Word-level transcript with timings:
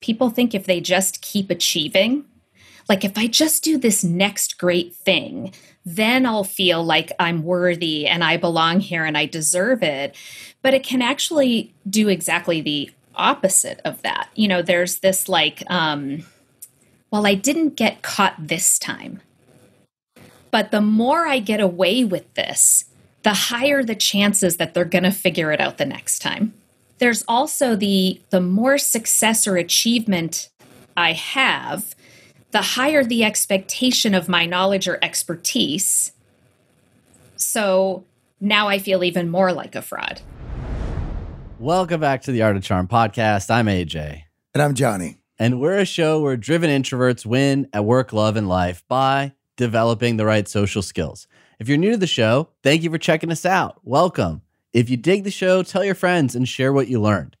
people 0.00 0.30
think 0.30 0.54
if 0.54 0.66
they 0.66 0.80
just 0.80 1.22
keep 1.22 1.50
achieving, 1.50 2.24
like 2.88 3.04
if 3.04 3.16
I 3.18 3.26
just 3.26 3.64
do 3.64 3.78
this 3.78 4.04
next 4.04 4.58
great 4.58 4.94
thing, 4.94 5.52
then 5.84 6.26
I'll 6.26 6.44
feel 6.44 6.84
like 6.84 7.12
I'm 7.18 7.42
worthy 7.42 8.06
and 8.06 8.22
I 8.22 8.36
belong 8.36 8.80
here 8.80 9.04
and 9.04 9.16
I 9.16 9.26
deserve 9.26 9.82
it. 9.82 10.16
But 10.62 10.74
it 10.74 10.82
can 10.82 11.02
actually 11.02 11.74
do 11.88 12.08
exactly 12.08 12.60
the 12.60 12.90
opposite 13.14 13.80
of 13.84 14.02
that. 14.02 14.28
You 14.34 14.48
know, 14.48 14.62
there's 14.62 14.98
this 14.98 15.28
like, 15.28 15.62
um, 15.70 16.24
well, 17.10 17.26
I 17.26 17.34
didn't 17.34 17.76
get 17.76 18.02
caught 18.02 18.34
this 18.38 18.78
time. 18.78 19.20
But 20.50 20.70
the 20.70 20.80
more 20.80 21.26
I 21.26 21.38
get 21.38 21.60
away 21.60 22.04
with 22.04 22.32
this, 22.34 22.86
the 23.22 23.34
higher 23.34 23.82
the 23.82 23.94
chances 23.94 24.56
that 24.56 24.74
they're 24.74 24.84
going 24.84 25.04
to 25.04 25.10
figure 25.10 25.52
it 25.52 25.60
out 25.60 25.78
the 25.78 25.86
next 25.86 26.20
time. 26.20 26.54
There's 26.98 27.24
also 27.28 27.76
the 27.76 28.20
the 28.30 28.40
more 28.40 28.78
success 28.78 29.46
or 29.46 29.56
achievement 29.56 30.48
I 30.96 31.12
have, 31.12 31.94
the 32.52 32.62
higher 32.62 33.04
the 33.04 33.22
expectation 33.22 34.14
of 34.14 34.30
my 34.30 34.46
knowledge 34.46 34.88
or 34.88 34.98
expertise. 35.02 36.12
So 37.36 38.04
now 38.40 38.68
I 38.68 38.78
feel 38.78 39.04
even 39.04 39.28
more 39.28 39.52
like 39.52 39.74
a 39.74 39.82
fraud. 39.82 40.22
Welcome 41.58 42.00
back 42.00 42.22
to 42.22 42.32
the 42.32 42.42
Art 42.42 42.56
of 42.56 42.62
Charm 42.62 42.88
podcast. 42.88 43.50
I'm 43.50 43.66
AJ. 43.66 44.22
And 44.54 44.62
I'm 44.62 44.74
Johnny. 44.74 45.18
And 45.38 45.60
we're 45.60 45.78
a 45.78 45.84
show 45.84 46.22
where 46.22 46.38
driven 46.38 46.70
introverts 46.70 47.26
win 47.26 47.68
at 47.74 47.84
work, 47.84 48.14
love, 48.14 48.36
and 48.36 48.48
life 48.48 48.82
by 48.88 49.34
developing 49.56 50.16
the 50.16 50.24
right 50.24 50.48
social 50.48 50.80
skills. 50.80 51.28
If 51.58 51.68
you're 51.68 51.76
new 51.76 51.90
to 51.90 51.96
the 51.98 52.06
show, 52.06 52.48
thank 52.62 52.82
you 52.82 52.90
for 52.90 52.98
checking 52.98 53.30
us 53.30 53.44
out. 53.44 53.80
Welcome. 53.82 54.40
If 54.76 54.90
you 54.90 54.98
dig 54.98 55.24
the 55.24 55.30
show, 55.30 55.62
tell 55.62 55.82
your 55.82 55.94
friends 55.94 56.34
and 56.34 56.46
share 56.46 56.70
what 56.70 56.88
you 56.88 57.00
learned. 57.00 57.34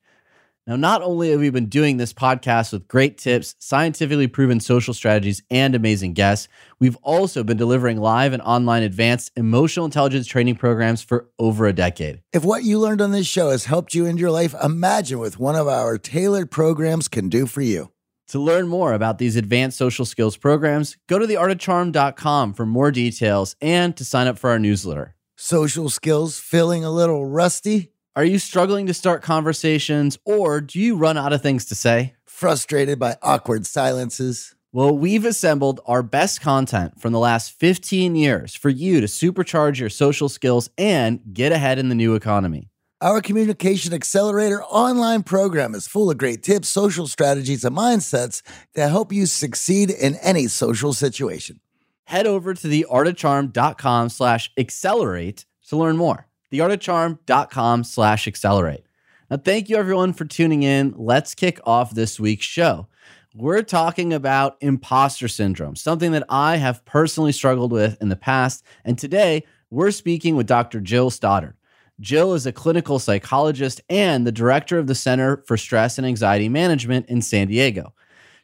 Now, 0.66 0.76
not 0.76 1.02
only 1.02 1.32
have 1.32 1.40
we 1.40 1.50
been 1.50 1.68
doing 1.68 1.98
this 1.98 2.14
podcast 2.14 2.72
with 2.72 2.88
great 2.88 3.18
tips, 3.18 3.54
scientifically 3.58 4.26
proven 4.26 4.58
social 4.58 4.94
strategies, 4.94 5.42
and 5.50 5.74
amazing 5.74 6.14
guests, 6.14 6.48
we've 6.80 6.96
also 7.02 7.44
been 7.44 7.58
delivering 7.58 7.98
live 7.98 8.32
and 8.32 8.40
online 8.40 8.84
advanced 8.84 9.32
emotional 9.36 9.84
intelligence 9.84 10.26
training 10.26 10.56
programs 10.56 11.02
for 11.02 11.28
over 11.38 11.66
a 11.66 11.74
decade. 11.74 12.22
If 12.32 12.42
what 12.42 12.64
you 12.64 12.78
learned 12.78 13.02
on 13.02 13.10
this 13.10 13.26
show 13.26 13.50
has 13.50 13.66
helped 13.66 13.92
you 13.92 14.06
in 14.06 14.16
your 14.16 14.30
life, 14.30 14.54
imagine 14.62 15.18
what 15.18 15.38
one 15.38 15.56
of 15.56 15.68
our 15.68 15.98
tailored 15.98 16.50
programs 16.50 17.06
can 17.06 17.28
do 17.28 17.44
for 17.44 17.60
you. 17.60 17.92
To 18.28 18.38
learn 18.38 18.66
more 18.66 18.94
about 18.94 19.18
these 19.18 19.36
advanced 19.36 19.76
social 19.76 20.06
skills 20.06 20.38
programs, 20.38 20.96
go 21.06 21.18
to 21.18 21.26
theartofcharm.com 21.26 22.54
for 22.54 22.64
more 22.64 22.90
details 22.90 23.56
and 23.60 23.94
to 23.98 24.06
sign 24.06 24.26
up 24.26 24.38
for 24.38 24.48
our 24.48 24.58
newsletter. 24.58 25.15
Social 25.38 25.90
skills 25.90 26.40
feeling 26.40 26.82
a 26.82 26.90
little 26.90 27.26
rusty? 27.26 27.92
Are 28.16 28.24
you 28.24 28.38
struggling 28.38 28.86
to 28.86 28.94
start 28.94 29.22
conversations 29.22 30.18
or 30.24 30.62
do 30.62 30.80
you 30.80 30.96
run 30.96 31.18
out 31.18 31.34
of 31.34 31.42
things 31.42 31.66
to 31.66 31.74
say? 31.74 32.14
Frustrated 32.24 32.98
by 32.98 33.18
awkward 33.20 33.66
silences? 33.66 34.54
Well, 34.72 34.96
we've 34.96 35.26
assembled 35.26 35.80
our 35.84 36.02
best 36.02 36.40
content 36.40 36.98
from 37.02 37.12
the 37.12 37.18
last 37.18 37.52
15 37.52 38.16
years 38.16 38.54
for 38.54 38.70
you 38.70 39.02
to 39.02 39.06
supercharge 39.06 39.78
your 39.78 39.90
social 39.90 40.30
skills 40.30 40.70
and 40.78 41.20
get 41.34 41.52
ahead 41.52 41.78
in 41.78 41.90
the 41.90 41.94
new 41.94 42.14
economy. 42.14 42.70
Our 43.02 43.20
Communication 43.20 43.92
Accelerator 43.92 44.64
online 44.64 45.22
program 45.22 45.74
is 45.74 45.86
full 45.86 46.10
of 46.10 46.16
great 46.16 46.42
tips, 46.42 46.68
social 46.68 47.06
strategies, 47.06 47.62
and 47.62 47.76
mindsets 47.76 48.40
to 48.74 48.88
help 48.88 49.12
you 49.12 49.26
succeed 49.26 49.90
in 49.90 50.14
any 50.16 50.46
social 50.46 50.94
situation. 50.94 51.60
Head 52.06 52.26
over 52.26 52.54
to 52.54 52.68
theartofcharm.com 52.68 54.08
slash 54.10 54.52
accelerate 54.56 55.44
to 55.68 55.76
learn 55.76 55.96
more 55.96 56.26
theartofcharm.com 56.52 57.82
slash 57.82 58.28
accelerate. 58.28 58.84
Now, 59.28 59.38
thank 59.38 59.68
you 59.68 59.76
everyone 59.76 60.12
for 60.12 60.24
tuning 60.24 60.62
in. 60.62 60.94
Let's 60.96 61.34
kick 61.34 61.58
off 61.64 61.90
this 61.90 62.20
week's 62.20 62.46
show. 62.46 62.86
We're 63.34 63.62
talking 63.62 64.12
about 64.12 64.56
imposter 64.60 65.26
syndrome, 65.26 65.74
something 65.74 66.12
that 66.12 66.24
I 66.28 66.56
have 66.56 66.84
personally 66.84 67.32
struggled 67.32 67.72
with 67.72 68.00
in 68.00 68.08
the 68.08 68.16
past. 68.16 68.64
And 68.84 68.96
today 68.96 69.44
we're 69.70 69.90
speaking 69.90 70.36
with 70.36 70.46
Dr. 70.46 70.80
Jill 70.80 71.10
Stoddard. 71.10 71.56
Jill 71.98 72.34
is 72.34 72.46
a 72.46 72.52
clinical 72.52 73.00
psychologist 73.00 73.80
and 73.90 74.24
the 74.24 74.32
director 74.32 74.78
of 74.78 74.86
the 74.86 74.94
Center 74.94 75.42
for 75.46 75.56
Stress 75.56 75.98
and 75.98 76.06
Anxiety 76.06 76.48
Management 76.48 77.06
in 77.06 77.20
San 77.20 77.48
Diego. 77.48 77.92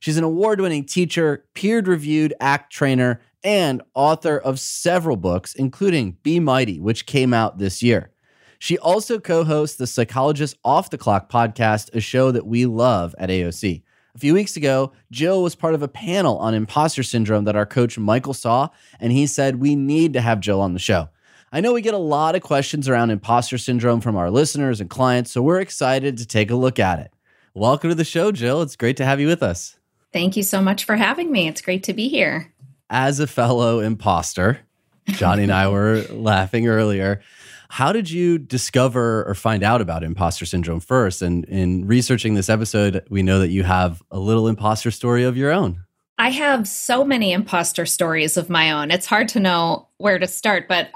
She's 0.01 0.17
an 0.17 0.25
award 0.25 0.61
winning 0.61 0.85
teacher, 0.85 1.45
peer 1.55 1.81
reviewed 1.81 2.35
ACT 2.41 2.73
trainer, 2.73 3.21
and 3.45 3.83
author 3.95 4.39
of 4.39 4.61
several 4.61 5.17
books, 5.17 5.55
including 5.55 6.17
Be 6.23 6.41
Mighty, 6.41 6.81
which 6.81 7.07
came 7.07 7.35
out 7.35 7.59
this 7.59 7.83
year. 7.83 8.11
She 8.59 8.79
also 8.79 9.19
co 9.19 9.45
hosts 9.45 9.77
the 9.77 9.87
Psychologist 9.87 10.57
Off 10.65 10.91
the 10.91 10.99
Clock 10.99 11.31
podcast, 11.31 11.93
a 11.95 12.01
show 12.01 12.31
that 12.31 12.47
we 12.47 12.67
love 12.67 13.15
at 13.19 13.29
AOC. 13.29 13.83
A 14.15 14.19
few 14.19 14.35
weeks 14.35 14.57
ago, 14.57 14.93
Jill 15.11 15.43
was 15.43 15.55
part 15.55 15.75
of 15.75 15.83
a 15.83 15.89
panel 15.89 16.39
on 16.39 16.55
imposter 16.55 17.03
syndrome 17.03 17.45
that 17.45 17.57
our 17.57 17.67
coach 17.67 17.99
Michael 17.99 18.35
saw, 18.35 18.69
and 19.01 19.11
he 19.11 19.27
said 19.27 19.57
we 19.57 19.75
need 19.75 20.13
to 20.13 20.21
have 20.21 20.39
Jill 20.41 20.61
on 20.61 20.75
the 20.75 20.79
show. 20.79 21.09
I 21.51 21.61
know 21.61 21.73
we 21.73 21.83
get 21.83 21.95
a 21.95 21.99
lot 21.99 22.35
of 22.35 22.43
questions 22.43 22.89
around 22.89 23.11
imposter 23.11 23.59
syndrome 23.59 24.01
from 24.01 24.17
our 24.17 24.31
listeners 24.31 24.81
and 24.81 24.89
clients, 24.89 25.33
so 25.33 25.43
we're 25.43 25.61
excited 25.61 26.17
to 26.19 26.27
take 26.27 26.51
a 26.51 26.57
look 26.57 26.79
at 26.79 26.99
it. 26.99 27.13
Welcome 27.55 27.91
to 27.91 27.95
the 27.95 28.05
show, 28.05 28.33
Jill. 28.33 28.63
It's 28.63 28.77
great 28.77 28.97
to 28.99 29.05
have 29.05 29.19
you 29.19 29.27
with 29.27 29.43
us. 29.43 29.77
Thank 30.13 30.37
you 30.37 30.43
so 30.43 30.63
much 30.63 30.85
for 30.85 30.97
having 30.97 31.33
me. 31.33 31.49
It's 31.49 31.61
great 31.61 31.83
to 31.85 31.95
be 31.95 32.09
here 32.09 32.52
as 32.93 33.19
a 33.19 33.27
fellow 33.27 33.81
imposter, 33.81 34.61
Johnny 35.09 35.45
and 35.45 35.53
I 35.53 35.67
were 35.69 36.03
laughing 36.11 36.69
earlier. 36.69 37.23
How 37.71 37.91
did 37.91 38.11
you 38.11 38.39
discover 38.39 39.25
or 39.25 39.35
find 39.35 39.63
out 39.63 39.81
about 39.81 40.05
imposter 40.05 40.45
syndrome 40.45 40.79
first? 40.79 41.23
And 41.23 41.47
in 41.47 41.87
researching 41.87 42.35
this 42.35 42.51
episode, 42.51 43.05
we 43.09 43.23
know 43.23 43.39
that 43.39 43.49
you 43.49 43.63
have 43.63 44.03
a 44.11 44.19
little 44.19 44.47
imposter 44.47 44.91
story 44.91 45.25
of 45.25 45.39
your 45.39 45.51
own. 45.51 45.83
I 46.19 46.29
have 46.29 46.69
so 46.69 47.03
many 47.03 47.33
imposter 47.33 47.87
stories 47.87 48.37
of 48.37 48.51
my 48.51 48.71
own. 48.71 48.91
It's 48.91 49.07
hard 49.07 49.29
to 49.29 49.41
know 49.41 49.89
where 49.97 50.19
to 50.19 50.27
start, 50.27 50.69
but 50.69 50.91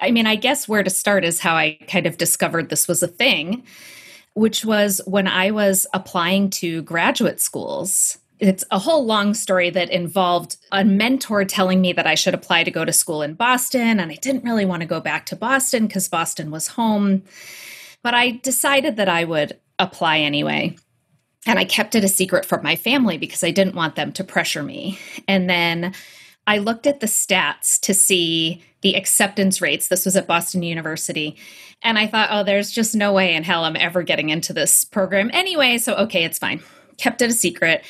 I 0.00 0.12
mean, 0.12 0.28
I 0.28 0.36
guess 0.36 0.68
where 0.68 0.84
to 0.84 0.90
start 0.90 1.24
is 1.24 1.40
how 1.40 1.56
I 1.56 1.78
kind 1.88 2.06
of 2.06 2.16
discovered 2.16 2.68
this 2.68 2.86
was 2.86 3.02
a 3.02 3.08
thing, 3.08 3.64
which 4.34 4.64
was 4.64 5.00
when 5.04 5.26
I 5.26 5.50
was 5.50 5.86
applying 5.92 6.50
to 6.50 6.82
graduate 6.82 7.40
schools 7.40 8.18
it's 8.40 8.64
a 8.70 8.78
whole 8.78 9.04
long 9.04 9.34
story 9.34 9.70
that 9.70 9.90
involved 9.90 10.56
a 10.72 10.84
mentor 10.84 11.44
telling 11.44 11.80
me 11.80 11.92
that 11.92 12.06
I 12.06 12.14
should 12.14 12.34
apply 12.34 12.64
to 12.64 12.70
go 12.70 12.84
to 12.84 12.92
school 12.92 13.22
in 13.22 13.34
Boston. 13.34 14.00
And 14.00 14.10
I 14.10 14.16
didn't 14.16 14.44
really 14.44 14.64
want 14.64 14.82
to 14.82 14.88
go 14.88 15.00
back 15.00 15.26
to 15.26 15.36
Boston 15.36 15.86
because 15.86 16.08
Boston 16.08 16.50
was 16.50 16.68
home. 16.68 17.22
But 18.02 18.14
I 18.14 18.32
decided 18.42 18.96
that 18.96 19.08
I 19.08 19.24
would 19.24 19.58
apply 19.78 20.18
anyway. 20.18 20.76
And 21.46 21.58
I 21.58 21.64
kept 21.64 21.94
it 21.94 22.04
a 22.04 22.08
secret 22.08 22.44
from 22.44 22.62
my 22.62 22.74
family 22.74 23.18
because 23.18 23.44
I 23.44 23.50
didn't 23.50 23.74
want 23.74 23.96
them 23.96 24.12
to 24.12 24.24
pressure 24.24 24.62
me. 24.62 24.98
And 25.28 25.48
then 25.48 25.94
I 26.46 26.58
looked 26.58 26.86
at 26.86 27.00
the 27.00 27.06
stats 27.06 27.78
to 27.80 27.94
see 27.94 28.62
the 28.80 28.94
acceptance 28.94 29.60
rates. 29.60 29.88
This 29.88 30.04
was 30.04 30.16
at 30.16 30.26
Boston 30.26 30.62
University. 30.62 31.36
And 31.82 31.98
I 31.98 32.06
thought, 32.06 32.30
oh, 32.32 32.44
there's 32.44 32.70
just 32.70 32.94
no 32.94 33.12
way 33.12 33.34
in 33.34 33.44
hell 33.44 33.64
I'm 33.64 33.76
ever 33.76 34.02
getting 34.02 34.30
into 34.30 34.52
this 34.52 34.84
program 34.84 35.30
anyway. 35.32 35.78
So, 35.78 35.94
okay, 35.94 36.24
it's 36.24 36.38
fine. 36.38 36.62
Kept 36.96 37.22
it 37.22 37.30
a 37.30 37.34
secret 37.34 37.84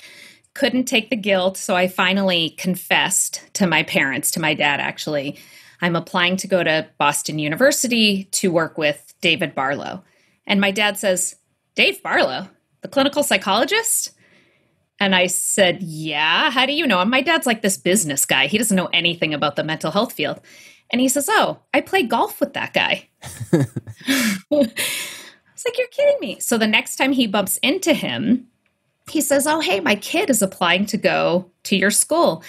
couldn't 0.55 0.85
take 0.85 1.11
the 1.11 1.17
guilt. 1.17 1.57
So 1.57 1.75
I 1.75 1.89
finally 1.89 2.51
confessed 2.51 3.43
to 3.55 3.67
my 3.67 3.83
parents, 3.83 4.31
to 4.33 4.41
my 4.41 4.55
dad, 4.55 4.81
actually. 4.81 5.37
I'm 5.81 5.97
applying 5.97 6.37
to 6.39 6.49
go 6.49 6.63
to 6.63 6.89
Boston 6.97 7.39
University 7.39 8.25
to 8.33 8.51
work 8.51 8.79
with 8.79 9.15
David 9.21 9.55
Barlow. 9.55 10.05
And 10.47 10.61
my 10.61 10.71
dad 10.71 10.97
says, 10.99 11.37
Dave 11.75 12.03
Barlow, 12.03 12.49
the 12.83 12.89
clinical 12.89 13.23
psychologist? 13.23 14.13
And 15.01 15.15
I 15.15 15.27
said, 15.27 15.83
Yeah, 15.83 16.51
how 16.51 16.67
do 16.67 16.73
you 16.73 16.87
know? 16.87 17.01
And 17.01 17.11
my 17.11 17.21
dad's 17.21 17.47
like 17.47 17.63
this 17.63 17.77
business 17.77 18.25
guy. 18.25 18.47
He 18.47 18.59
doesn't 18.59 18.77
know 18.77 18.89
anything 18.93 19.35
about 19.35 19.57
the 19.57 19.65
mental 19.65 19.91
health 19.91 20.13
field. 20.13 20.41
And 20.91 21.01
he 21.01 21.09
says, 21.09 21.29
Oh, 21.29 21.59
I 21.75 21.81
play 21.81 22.05
golf 22.05 22.41
with 22.41 22.53
that 22.53 22.73
guy. 22.73 23.09
I 23.53 23.67
was 24.51 25.65
like, 25.67 25.79
You're 25.79 25.89
kidding 25.89 26.19
me. 26.21 26.39
So 26.39 26.57
the 26.57 26.69
next 26.69 26.97
time 26.97 27.13
he 27.13 27.27
bumps 27.27 27.57
into 27.59 27.93
him, 27.93 28.47
he 29.09 29.21
says, 29.21 29.47
Oh, 29.47 29.61
hey, 29.61 29.81
my 29.81 29.95
kid 29.97 30.31
is 30.31 30.43
applying 30.43 30.87
to 30.87 30.97
go 30.97 31.51
to 31.65 31.77
your 31.77 31.91
school. 31.91 32.43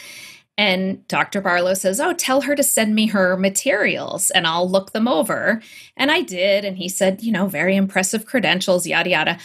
And 0.57 1.05
Dr. 1.07 1.41
Barlow 1.41 1.73
says, 1.73 1.99
Oh, 1.99 2.13
tell 2.13 2.41
her 2.41 2.55
to 2.55 2.63
send 2.63 2.95
me 2.95 3.07
her 3.07 3.35
materials 3.35 4.29
and 4.31 4.47
I'll 4.47 4.69
look 4.69 4.93
them 4.93 5.07
over. 5.07 5.61
And 5.97 6.11
I 6.11 6.21
did. 6.21 6.63
And 6.63 6.77
he 6.77 6.87
said, 6.87 7.21
You 7.21 7.31
know, 7.31 7.47
very 7.47 7.75
impressive 7.75 8.25
credentials, 8.25 8.87
yada, 8.87 9.09
yada. 9.09 9.37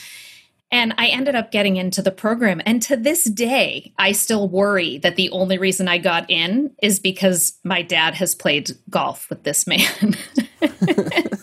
And 0.72 0.94
I 0.98 1.08
ended 1.08 1.34
up 1.34 1.50
getting 1.50 1.76
into 1.76 2.00
the 2.00 2.12
program. 2.12 2.62
And 2.64 2.80
to 2.82 2.96
this 2.96 3.24
day, 3.24 3.92
I 3.98 4.12
still 4.12 4.48
worry 4.48 4.98
that 4.98 5.16
the 5.16 5.30
only 5.30 5.58
reason 5.58 5.88
I 5.88 5.98
got 5.98 6.30
in 6.30 6.70
is 6.80 7.00
because 7.00 7.58
my 7.64 7.82
dad 7.82 8.14
has 8.14 8.36
played 8.36 8.70
golf 8.88 9.28
with 9.28 9.42
this 9.42 9.66
man. 9.66 10.16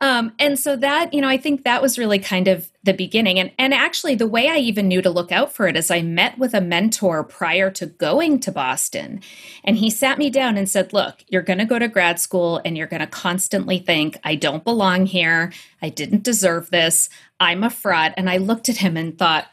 Um, 0.00 0.32
and 0.38 0.58
so 0.58 0.76
that, 0.76 1.12
you 1.12 1.20
know, 1.20 1.28
I 1.28 1.36
think 1.36 1.64
that 1.64 1.82
was 1.82 1.98
really 1.98 2.18
kind 2.18 2.46
of 2.46 2.70
the 2.84 2.94
beginning. 2.94 3.38
And 3.38 3.50
and 3.58 3.74
actually 3.74 4.14
the 4.14 4.26
way 4.26 4.48
I 4.48 4.58
even 4.58 4.88
knew 4.88 5.02
to 5.02 5.10
look 5.10 5.32
out 5.32 5.52
for 5.52 5.66
it 5.66 5.76
is 5.76 5.90
I 5.90 6.02
met 6.02 6.38
with 6.38 6.54
a 6.54 6.60
mentor 6.60 7.24
prior 7.24 7.70
to 7.72 7.86
going 7.86 8.38
to 8.40 8.52
Boston. 8.52 9.20
And 9.64 9.76
he 9.76 9.90
sat 9.90 10.18
me 10.18 10.30
down 10.30 10.56
and 10.56 10.68
said, 10.68 10.92
Look, 10.92 11.24
you're 11.28 11.42
gonna 11.42 11.66
go 11.66 11.78
to 11.78 11.88
grad 11.88 12.20
school 12.20 12.60
and 12.64 12.76
you're 12.76 12.86
gonna 12.86 13.06
constantly 13.06 13.78
think, 13.78 14.18
I 14.24 14.36
don't 14.36 14.64
belong 14.64 15.06
here, 15.06 15.52
I 15.82 15.88
didn't 15.88 16.22
deserve 16.22 16.70
this, 16.70 17.08
I'm 17.40 17.64
a 17.64 17.70
fraud. 17.70 18.14
And 18.16 18.30
I 18.30 18.36
looked 18.36 18.68
at 18.68 18.78
him 18.78 18.96
and 18.96 19.18
thought, 19.18 19.46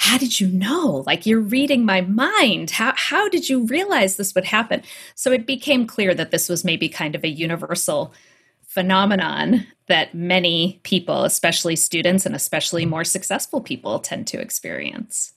how 0.00 0.16
did 0.16 0.38
you 0.38 0.46
know? 0.46 1.02
Like 1.06 1.26
you're 1.26 1.40
reading 1.40 1.84
my 1.84 2.02
mind. 2.02 2.70
How 2.70 2.94
how 2.96 3.28
did 3.28 3.48
you 3.48 3.64
realize 3.64 4.16
this 4.16 4.32
would 4.34 4.44
happen? 4.44 4.82
So 5.16 5.32
it 5.32 5.44
became 5.44 5.88
clear 5.88 6.14
that 6.14 6.30
this 6.30 6.48
was 6.48 6.64
maybe 6.64 6.88
kind 6.88 7.16
of 7.16 7.24
a 7.24 7.28
universal 7.28 8.14
phenomenon 8.68 9.66
that 9.88 10.14
many 10.14 10.78
people, 10.84 11.24
especially 11.24 11.74
students 11.74 12.24
and 12.24 12.34
especially 12.34 12.86
more 12.86 13.04
successful 13.04 13.60
people 13.60 13.98
tend 13.98 14.26
to 14.28 14.40
experience. 14.40 15.32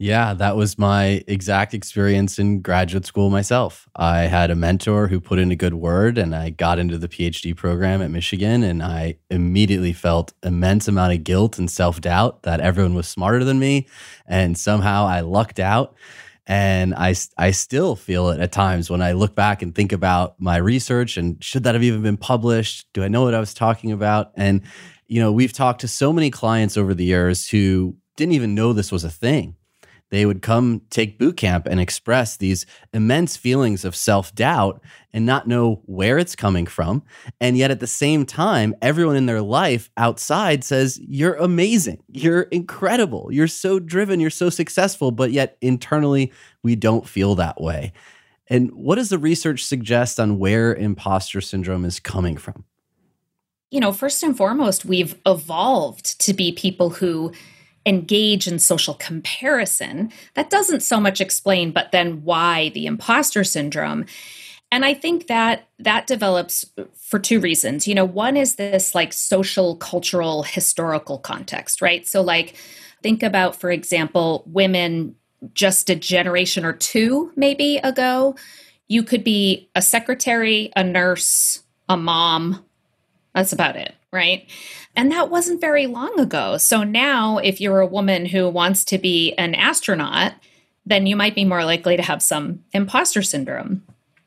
Yeah, 0.00 0.34
that 0.34 0.56
was 0.56 0.76
my 0.76 1.22
exact 1.28 1.72
experience 1.72 2.40
in 2.40 2.62
graduate 2.62 3.06
school 3.06 3.30
myself. 3.30 3.88
I 3.94 4.22
had 4.22 4.50
a 4.50 4.56
mentor 4.56 5.06
who 5.06 5.20
put 5.20 5.38
in 5.38 5.52
a 5.52 5.56
good 5.56 5.74
word 5.74 6.18
and 6.18 6.34
I 6.34 6.50
got 6.50 6.80
into 6.80 6.98
the 6.98 7.06
PhD 7.06 7.56
program 7.56 8.02
at 8.02 8.10
Michigan 8.10 8.64
and 8.64 8.82
I 8.82 9.18
immediately 9.30 9.92
felt 9.92 10.32
immense 10.42 10.88
amount 10.88 11.12
of 11.12 11.22
guilt 11.22 11.60
and 11.60 11.70
self-doubt 11.70 12.42
that 12.42 12.60
everyone 12.60 12.94
was 12.94 13.06
smarter 13.06 13.44
than 13.44 13.60
me 13.60 13.86
and 14.26 14.58
somehow 14.58 15.06
I 15.06 15.20
lucked 15.20 15.60
out. 15.60 15.94
And 16.46 16.94
I, 16.94 17.14
I 17.38 17.52
still 17.52 17.96
feel 17.96 18.28
it 18.28 18.40
at 18.40 18.52
times 18.52 18.90
when 18.90 19.00
I 19.00 19.12
look 19.12 19.34
back 19.34 19.62
and 19.62 19.74
think 19.74 19.92
about 19.92 20.38
my 20.38 20.58
research 20.58 21.16
and 21.16 21.42
should 21.42 21.64
that 21.64 21.74
have 21.74 21.82
even 21.82 22.02
been 22.02 22.18
published? 22.18 22.86
Do 22.92 23.02
I 23.02 23.08
know 23.08 23.22
what 23.22 23.34
I 23.34 23.40
was 23.40 23.54
talking 23.54 23.92
about? 23.92 24.32
And, 24.36 24.60
you 25.06 25.20
know, 25.20 25.32
we've 25.32 25.52
talked 25.52 25.80
to 25.80 25.88
so 25.88 26.12
many 26.12 26.30
clients 26.30 26.76
over 26.76 26.92
the 26.92 27.04
years 27.04 27.48
who 27.48 27.96
didn't 28.16 28.34
even 28.34 28.54
know 28.54 28.72
this 28.72 28.92
was 28.92 29.04
a 29.04 29.10
thing 29.10 29.56
they 30.14 30.26
would 30.26 30.42
come 30.42 30.80
take 30.90 31.18
boot 31.18 31.36
camp 31.36 31.66
and 31.66 31.80
express 31.80 32.36
these 32.36 32.66
immense 32.92 33.36
feelings 33.36 33.84
of 33.84 33.96
self 33.96 34.32
doubt 34.32 34.80
and 35.12 35.26
not 35.26 35.48
know 35.48 35.82
where 35.86 36.18
it's 36.18 36.36
coming 36.36 36.66
from. 36.66 37.02
And 37.40 37.56
yet 37.56 37.72
at 37.72 37.80
the 37.80 37.88
same 37.88 38.24
time, 38.24 38.76
everyone 38.80 39.16
in 39.16 39.26
their 39.26 39.42
life 39.42 39.90
outside 39.96 40.62
says, 40.62 41.00
You're 41.02 41.34
amazing. 41.34 42.00
You're 42.12 42.42
incredible. 42.42 43.28
You're 43.32 43.48
so 43.48 43.80
driven. 43.80 44.20
You're 44.20 44.30
so 44.30 44.50
successful. 44.50 45.10
But 45.10 45.32
yet 45.32 45.56
internally, 45.60 46.32
we 46.62 46.76
don't 46.76 47.08
feel 47.08 47.34
that 47.34 47.60
way. 47.60 47.92
And 48.46 48.70
what 48.72 48.96
does 48.96 49.08
the 49.08 49.18
research 49.18 49.64
suggest 49.64 50.20
on 50.20 50.38
where 50.38 50.72
imposter 50.74 51.40
syndrome 51.40 51.84
is 51.84 51.98
coming 51.98 52.36
from? 52.36 52.64
You 53.72 53.80
know, 53.80 53.92
first 53.92 54.22
and 54.22 54.36
foremost, 54.36 54.84
we've 54.84 55.16
evolved 55.26 56.20
to 56.20 56.32
be 56.32 56.52
people 56.52 56.90
who 56.90 57.32
engage 57.86 58.46
in 58.46 58.58
social 58.58 58.94
comparison, 58.94 60.10
that 60.34 60.50
doesn't 60.50 60.80
so 60.80 60.98
much 60.98 61.20
explain, 61.20 61.70
but 61.70 61.92
then 61.92 62.22
why 62.24 62.70
the 62.70 62.86
imposter 62.86 63.44
syndrome. 63.44 64.06
And 64.72 64.84
I 64.84 64.94
think 64.94 65.28
that 65.28 65.68
that 65.78 66.06
develops 66.06 66.64
for 66.96 67.18
two 67.18 67.38
reasons. 67.40 67.86
You 67.86 67.94
know, 67.94 68.04
one 68.04 68.36
is 68.36 68.56
this 68.56 68.94
like 68.94 69.12
social, 69.12 69.76
cultural, 69.76 70.42
historical 70.42 71.18
context, 71.18 71.80
right? 71.80 72.06
So, 72.06 72.22
like, 72.22 72.56
think 73.02 73.22
about, 73.22 73.54
for 73.54 73.70
example, 73.70 74.42
women 74.46 75.14
just 75.52 75.90
a 75.90 75.94
generation 75.94 76.64
or 76.64 76.72
two 76.72 77.30
maybe 77.36 77.76
ago. 77.76 78.34
You 78.88 79.02
could 79.02 79.22
be 79.22 79.70
a 79.74 79.82
secretary, 79.82 80.72
a 80.74 80.82
nurse, 80.82 81.62
a 81.88 81.96
mom. 81.96 82.64
That's 83.34 83.52
about 83.52 83.76
it, 83.76 83.94
right? 84.14 84.48
And 84.96 85.10
that 85.10 85.28
wasn't 85.28 85.60
very 85.60 85.86
long 85.86 86.18
ago. 86.18 86.56
So 86.56 86.84
now, 86.84 87.38
if 87.38 87.60
you're 87.60 87.80
a 87.80 87.86
woman 87.86 88.26
who 88.26 88.48
wants 88.48 88.84
to 88.86 88.98
be 88.98 89.34
an 89.34 89.54
astronaut, 89.54 90.32
then 90.86 91.06
you 91.06 91.16
might 91.16 91.34
be 91.34 91.44
more 91.44 91.64
likely 91.64 91.96
to 91.96 92.02
have 92.02 92.22
some 92.22 92.62
imposter 92.72 93.22
syndrome. 93.22 93.82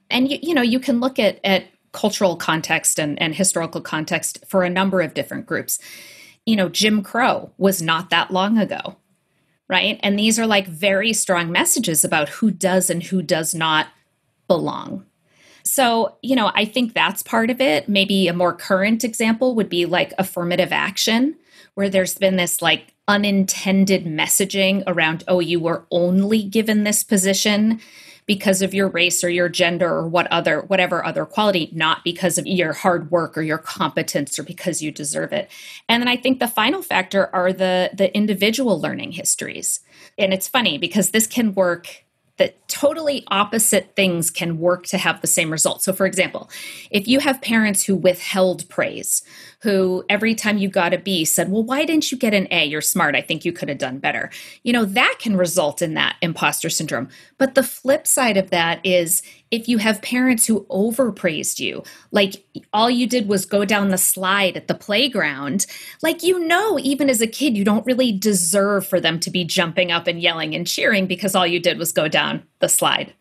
And 0.09 0.29
you, 0.29 0.39
you 0.41 0.53
know, 0.53 0.61
you 0.61 0.79
can 0.79 0.99
look 0.99 1.19
at, 1.19 1.39
at 1.43 1.65
cultural 1.93 2.35
context 2.35 2.99
and, 2.99 3.19
and 3.21 3.33
historical 3.33 3.81
context 3.81 4.43
for 4.47 4.63
a 4.63 4.69
number 4.69 5.01
of 5.01 5.13
different 5.13 5.45
groups. 5.45 5.79
You 6.45 6.55
know, 6.55 6.69
Jim 6.69 7.01
Crow 7.01 7.51
was 7.57 7.81
not 7.81 8.09
that 8.09 8.31
long 8.31 8.57
ago, 8.57 8.97
right? 9.69 9.99
And 10.03 10.17
these 10.17 10.37
are 10.37 10.47
like 10.47 10.67
very 10.67 11.13
strong 11.13 11.51
messages 11.51 12.03
about 12.03 12.29
who 12.29 12.51
does 12.51 12.89
and 12.89 13.03
who 13.03 13.21
does 13.21 13.55
not 13.55 13.87
belong. 14.47 15.05
So, 15.69 16.15
you 16.21 16.35
know, 16.35 16.51
I 16.53 16.65
think 16.65 16.93
that's 16.93 17.23
part 17.23 17.49
of 17.49 17.61
it. 17.61 17.87
Maybe 17.89 18.27
a 18.27 18.33
more 18.33 18.53
current 18.53 19.03
example 19.03 19.55
would 19.55 19.69
be 19.69 19.85
like 19.85 20.13
affirmative 20.17 20.71
action, 20.71 21.35
where 21.75 21.89
there's 21.89 22.15
been 22.15 22.37
this 22.37 22.61
like 22.61 22.93
unintended 23.07 24.05
messaging 24.05 24.83
around, 24.87 25.23
oh, 25.27 25.39
you 25.39 25.59
were 25.59 25.85
only 25.91 26.43
given 26.43 26.83
this 26.83 27.03
position 27.03 27.79
because 28.27 28.61
of 28.61 28.73
your 28.73 28.89
race 28.89 29.23
or 29.23 29.29
your 29.29 29.49
gender 29.49 29.89
or 29.89 30.07
what 30.07 30.27
other 30.27 30.61
whatever 30.63 31.03
other 31.03 31.25
quality 31.25 31.69
not 31.73 32.03
because 32.03 32.37
of 32.37 32.45
your 32.45 32.73
hard 32.73 33.09
work 33.09 33.37
or 33.37 33.41
your 33.41 33.57
competence 33.57 34.37
or 34.37 34.43
because 34.43 34.81
you 34.81 34.91
deserve 34.91 35.31
it 35.31 35.49
and 35.89 36.01
then 36.01 36.07
i 36.09 36.17
think 36.17 36.39
the 36.39 36.47
final 36.47 36.81
factor 36.81 37.33
are 37.33 37.51
the 37.53 37.89
the 37.93 38.13
individual 38.15 38.79
learning 38.79 39.13
histories 39.13 39.79
and 40.17 40.33
it's 40.33 40.47
funny 40.47 40.77
because 40.77 41.11
this 41.11 41.25
can 41.25 41.53
work 41.55 42.03
that 42.37 42.66
totally 42.79 43.23
opposite 43.29 43.95
things 43.95 44.29
can 44.29 44.59
work 44.59 44.85
to 44.85 44.97
have 44.97 45.21
the 45.21 45.27
same 45.27 45.51
result. 45.51 45.81
So, 45.81 45.93
for 45.93 46.05
example, 46.05 46.49
if 46.91 47.07
you 47.07 47.19
have 47.19 47.41
parents 47.41 47.83
who 47.83 47.95
withheld 47.95 48.69
praise, 48.69 49.23
who 49.63 50.03
every 50.09 50.35
time 50.35 50.59
you 50.59 50.69
got 50.69 50.93
a 50.93 50.99
B 50.99 51.25
said, 51.25 51.49
Well, 51.49 51.63
why 51.63 51.83
didn't 51.85 52.11
you 52.11 52.17
get 52.17 52.33
an 52.33 52.47
A? 52.51 52.65
You're 52.65 52.81
smart. 52.81 53.15
I 53.15 53.21
think 53.21 53.43
you 53.43 53.51
could 53.51 53.69
have 53.69 53.79
done 53.79 53.97
better. 53.97 54.29
You 54.63 54.73
know, 54.73 54.85
that 54.85 55.15
can 55.19 55.35
result 55.35 55.81
in 55.81 55.95
that 55.95 56.17
imposter 56.21 56.69
syndrome. 56.69 57.09
But 57.39 57.55
the 57.55 57.63
flip 57.63 58.05
side 58.05 58.37
of 58.37 58.51
that 58.51 58.85
is 58.85 59.23
if 59.49 59.67
you 59.67 59.77
have 59.77 60.01
parents 60.01 60.45
who 60.45 60.65
overpraised 60.69 61.59
you, 61.59 61.83
like 62.11 62.45
all 62.73 62.89
you 62.89 63.07
did 63.07 63.27
was 63.27 63.45
go 63.45 63.65
down 63.65 63.89
the 63.89 63.97
slide 63.97 64.57
at 64.57 64.67
the 64.67 64.75
playground, 64.75 65.65
like 66.03 66.21
you 66.21 66.39
know, 66.45 66.77
even 66.79 67.09
as 67.09 67.21
a 67.21 67.27
kid, 67.27 67.57
you 67.57 67.63
don't 67.63 67.85
really 67.85 68.11
deserve 68.11 68.85
for 68.85 68.99
them 68.99 69.19
to 69.21 69.31
be 69.31 69.43
jumping 69.43 69.91
up 69.91 70.05
and 70.05 70.21
yelling 70.21 70.53
and 70.53 70.67
cheering 70.67 71.07
because 71.07 71.33
all 71.33 71.47
you 71.47 71.59
did 71.59 71.79
was 71.79 71.91
go 71.91 72.07
down 72.07 72.43
the 72.59 72.69
slide. 72.69 73.13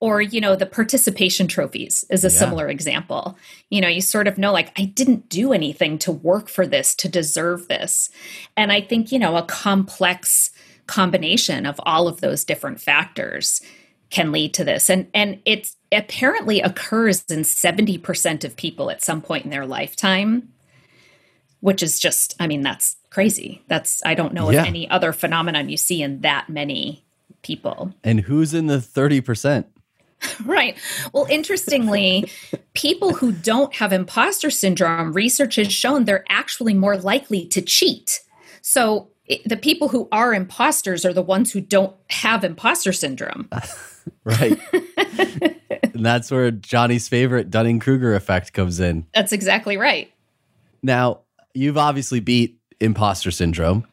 Or 0.00 0.22
you 0.22 0.40
know 0.40 0.56
the 0.56 0.66
participation 0.66 1.46
trophies 1.46 2.04
is 2.10 2.24
a 2.24 2.28
yeah. 2.28 2.38
similar 2.38 2.68
example. 2.68 3.36
You 3.68 3.80
know 3.80 3.88
you 3.88 4.00
sort 4.00 4.26
of 4.28 4.38
know 4.38 4.52
like 4.52 4.72
i 4.78 4.84
didn't 4.84 5.28
do 5.28 5.52
anything 5.52 5.98
to 5.98 6.12
work 6.12 6.48
for 6.48 6.66
this 6.66 6.94
to 6.96 7.08
deserve 7.08 7.68
this. 7.68 8.08
And 8.56 8.72
i 8.72 8.80
think 8.80 9.12
you 9.12 9.18
know 9.18 9.36
a 9.36 9.42
complex 9.42 10.50
combination 10.86 11.66
of 11.66 11.80
all 11.84 12.08
of 12.08 12.20
those 12.20 12.44
different 12.44 12.80
factors 12.80 13.60
can 14.10 14.32
lead 14.32 14.54
to 14.54 14.64
this. 14.64 14.88
And 14.88 15.06
and 15.12 15.40
it 15.44 15.70
apparently 15.92 16.60
occurs 16.60 17.24
in 17.28 17.40
70% 17.40 18.44
of 18.44 18.56
people 18.56 18.90
at 18.90 19.02
some 19.02 19.20
point 19.20 19.44
in 19.44 19.50
their 19.50 19.66
lifetime 19.66 20.48
which 21.60 21.82
is 21.82 21.98
just 21.98 22.34
i 22.40 22.46
mean 22.46 22.62
that's 22.62 22.96
crazy. 23.10 23.62
That's 23.68 24.02
i 24.04 24.14
don't 24.14 24.34
know 24.34 24.50
yeah. 24.50 24.62
of 24.62 24.66
any 24.66 24.88
other 24.88 25.12
phenomenon 25.12 25.68
you 25.68 25.76
see 25.76 26.02
in 26.02 26.22
that 26.22 26.48
many 26.48 27.04
people 27.42 27.94
and 28.04 28.20
who's 28.20 28.54
in 28.54 28.66
the 28.66 28.78
30% 28.78 29.64
Right. 30.44 30.76
Well, 31.12 31.26
interestingly, 31.30 32.30
people 32.74 33.14
who 33.14 33.32
don't 33.32 33.74
have 33.74 33.92
imposter 33.92 34.50
syndrome, 34.50 35.12
research 35.12 35.56
has 35.56 35.72
shown 35.72 36.04
they're 36.04 36.24
actually 36.28 36.74
more 36.74 36.96
likely 36.96 37.46
to 37.48 37.62
cheat. 37.62 38.20
So 38.62 39.08
the 39.46 39.56
people 39.56 39.88
who 39.88 40.08
are 40.12 40.34
imposters 40.34 41.04
are 41.04 41.12
the 41.12 41.22
ones 41.22 41.52
who 41.52 41.60
don't 41.60 41.94
have 42.10 42.44
imposter 42.44 42.92
syndrome. 42.92 43.48
right. 44.24 44.58
and 45.94 46.04
that's 46.04 46.30
where 46.30 46.50
Johnny's 46.50 47.08
favorite 47.08 47.50
Dunning 47.50 47.80
Kruger 47.80 48.14
effect 48.14 48.52
comes 48.52 48.80
in. 48.80 49.06
That's 49.14 49.32
exactly 49.32 49.76
right. 49.76 50.12
Now, 50.82 51.20
you've 51.54 51.78
obviously 51.78 52.20
beat 52.20 52.58
imposter 52.80 53.30
syndrome. 53.30 53.86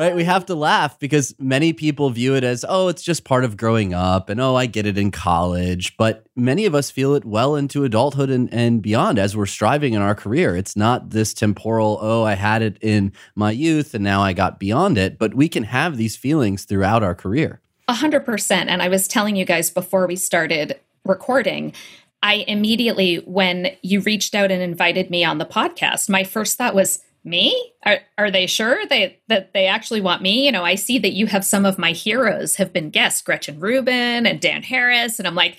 Right? 0.00 0.16
We 0.16 0.24
have 0.24 0.46
to 0.46 0.54
laugh 0.54 0.98
because 0.98 1.34
many 1.38 1.74
people 1.74 2.08
view 2.08 2.34
it 2.34 2.42
as, 2.42 2.64
oh, 2.66 2.88
it's 2.88 3.02
just 3.02 3.22
part 3.22 3.44
of 3.44 3.58
growing 3.58 3.92
up 3.92 4.30
and 4.30 4.40
oh, 4.40 4.54
I 4.54 4.64
get 4.64 4.86
it 4.86 4.96
in 4.96 5.10
college. 5.10 5.94
But 5.98 6.26
many 6.34 6.64
of 6.64 6.74
us 6.74 6.90
feel 6.90 7.14
it 7.14 7.26
well 7.26 7.54
into 7.54 7.84
adulthood 7.84 8.30
and, 8.30 8.50
and 8.50 8.80
beyond 8.80 9.18
as 9.18 9.36
we're 9.36 9.44
striving 9.44 9.92
in 9.92 10.00
our 10.00 10.14
career. 10.14 10.56
It's 10.56 10.74
not 10.74 11.10
this 11.10 11.34
temporal, 11.34 11.98
oh, 12.00 12.22
I 12.22 12.32
had 12.32 12.62
it 12.62 12.78
in 12.80 13.12
my 13.34 13.50
youth 13.50 13.92
and 13.92 14.02
now 14.02 14.22
I 14.22 14.32
got 14.32 14.58
beyond 14.58 14.96
it. 14.96 15.18
But 15.18 15.34
we 15.34 15.50
can 15.50 15.64
have 15.64 15.98
these 15.98 16.16
feelings 16.16 16.64
throughout 16.64 17.02
our 17.02 17.14
career. 17.14 17.60
A 17.86 17.92
hundred 17.92 18.24
percent. 18.24 18.70
And 18.70 18.80
I 18.80 18.88
was 18.88 19.06
telling 19.06 19.36
you 19.36 19.44
guys 19.44 19.68
before 19.68 20.06
we 20.06 20.16
started 20.16 20.80
recording, 21.04 21.74
I 22.22 22.44
immediately, 22.48 23.16
when 23.26 23.76
you 23.82 24.00
reached 24.00 24.34
out 24.34 24.50
and 24.50 24.62
invited 24.62 25.10
me 25.10 25.24
on 25.24 25.36
the 25.36 25.44
podcast, 25.44 26.08
my 26.08 26.24
first 26.24 26.56
thought 26.56 26.74
was, 26.74 27.00
me? 27.24 27.72
Are, 27.84 27.98
are 28.18 28.30
they 28.30 28.46
sure 28.46 28.84
they 28.86 29.20
that 29.28 29.52
they 29.52 29.66
actually 29.66 30.00
want 30.00 30.22
me? 30.22 30.46
You 30.46 30.52
know 30.52 30.64
i 30.64 30.74
see 30.74 30.98
that 30.98 31.12
you 31.12 31.26
have 31.26 31.44
some 31.44 31.66
of 31.66 31.78
my 31.78 31.92
heroes 31.92 32.56
have 32.56 32.72
been 32.72 32.90
guests 32.90 33.22
gretchen 33.22 33.60
rubin 33.60 34.26
and 34.26 34.40
dan 34.40 34.62
harris. 34.62 35.18
And 35.18 35.28
i'm 35.28 35.34
like 35.34 35.56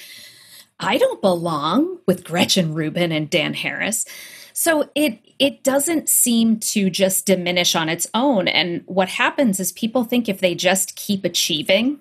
i 0.80 0.98
don't 0.98 1.22
belong 1.22 2.00
with 2.08 2.24
gretchen 2.24 2.74
rubin 2.74 3.12
and 3.12 3.30
dan 3.30 3.53
harris. 3.53 4.06
So 4.53 4.89
it 4.96 5.20
it 5.39 5.63
doesn't 5.63 6.10
seem 6.10 6.60
to 6.60 6.89
just 6.89 7.25
diminish 7.25 7.75
on 7.75 7.89
its 7.89 8.08
own. 8.13 8.48
And 8.48 8.84
what 8.86 9.10
happens 9.10 9.60
is 9.60 9.72
people 9.72 10.03
think 10.03 10.30
if 10.30 10.39
they 10.39 10.56
just 10.56 10.96
keep 10.96 11.25
achieving 11.25 12.00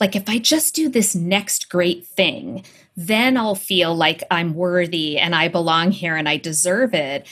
like 0.00 0.14
if 0.14 0.28
i 0.28 0.38
just 0.38 0.74
do 0.74 0.88
this 0.88 1.14
next 1.14 1.68
great 1.68 2.06
thing 2.06 2.64
then 3.00 3.36
I'll 3.36 3.54
feel 3.54 3.94
like 3.94 4.24
I'm 4.28 4.54
worthy 4.54 5.18
and 5.18 5.32
I 5.32 5.46
belong 5.46 5.92
here 5.92 6.16
and 6.16 6.28
I 6.28 6.36
deserve 6.36 6.94
it. 6.94 7.28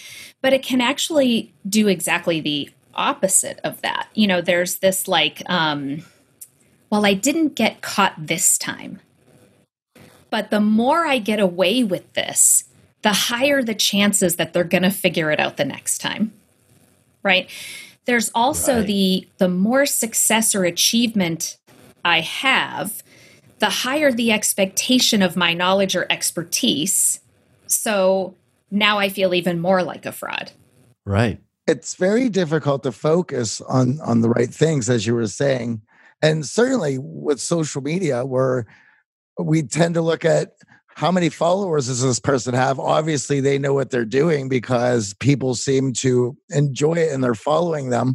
But 0.46 0.52
it 0.52 0.62
can 0.62 0.80
actually 0.80 1.52
do 1.68 1.88
exactly 1.88 2.38
the 2.38 2.70
opposite 2.94 3.58
of 3.64 3.82
that. 3.82 4.06
You 4.14 4.28
know, 4.28 4.40
there's 4.40 4.76
this 4.76 5.08
like, 5.08 5.42
um, 5.46 6.04
well, 6.88 7.04
I 7.04 7.14
didn't 7.14 7.56
get 7.56 7.80
caught 7.80 8.14
this 8.16 8.56
time. 8.56 9.00
But 10.30 10.52
the 10.52 10.60
more 10.60 11.04
I 11.04 11.18
get 11.18 11.40
away 11.40 11.82
with 11.82 12.12
this, 12.12 12.62
the 13.02 13.12
higher 13.12 13.60
the 13.60 13.74
chances 13.74 14.36
that 14.36 14.52
they're 14.52 14.62
going 14.62 14.84
to 14.84 14.92
figure 14.92 15.32
it 15.32 15.40
out 15.40 15.56
the 15.56 15.64
next 15.64 15.98
time. 15.98 16.32
Right? 17.24 17.50
There's 18.04 18.30
also 18.32 18.76
right. 18.76 18.86
the 18.86 19.28
the 19.38 19.48
more 19.48 19.84
success 19.84 20.54
or 20.54 20.62
achievement 20.62 21.56
I 22.04 22.20
have, 22.20 23.02
the 23.58 23.70
higher 23.70 24.12
the 24.12 24.30
expectation 24.30 25.22
of 25.22 25.34
my 25.34 25.54
knowledge 25.54 25.96
or 25.96 26.06
expertise. 26.08 27.18
So 27.66 28.36
now 28.70 28.98
I 28.98 29.08
feel 29.08 29.34
even 29.34 29.60
more 29.60 29.82
like 29.82 30.06
a 30.06 30.12
fraud. 30.12 30.52
Right. 31.04 31.40
It's 31.66 31.94
very 31.94 32.28
difficult 32.28 32.82
to 32.84 32.92
focus 32.92 33.60
on 33.60 34.00
on 34.00 34.20
the 34.20 34.28
right 34.28 34.52
things 34.52 34.88
as 34.88 35.06
you 35.06 35.14
were 35.14 35.26
saying. 35.26 35.82
And 36.22 36.46
certainly 36.46 36.98
with 36.98 37.40
social 37.40 37.82
media 37.82 38.24
where 38.24 38.66
we 39.38 39.62
tend 39.62 39.94
to 39.94 40.02
look 40.02 40.24
at 40.24 40.52
how 40.96 41.12
many 41.12 41.28
followers 41.28 41.88
does 41.88 42.02
this 42.02 42.18
person 42.18 42.54
have? 42.54 42.80
Obviously, 42.80 43.40
they 43.40 43.58
know 43.58 43.74
what 43.74 43.90
they're 43.90 44.06
doing 44.06 44.48
because 44.48 45.12
people 45.20 45.54
seem 45.54 45.92
to 45.92 46.34
enjoy 46.48 46.94
it 46.94 47.12
and 47.12 47.22
they're 47.22 47.34
following 47.34 47.90
them. 47.90 48.14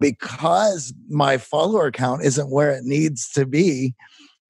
Because 0.00 0.94
my 1.10 1.36
follower 1.36 1.90
count 1.90 2.24
isn't 2.24 2.50
where 2.50 2.70
it 2.70 2.84
needs 2.84 3.30
to 3.32 3.44
be, 3.44 3.94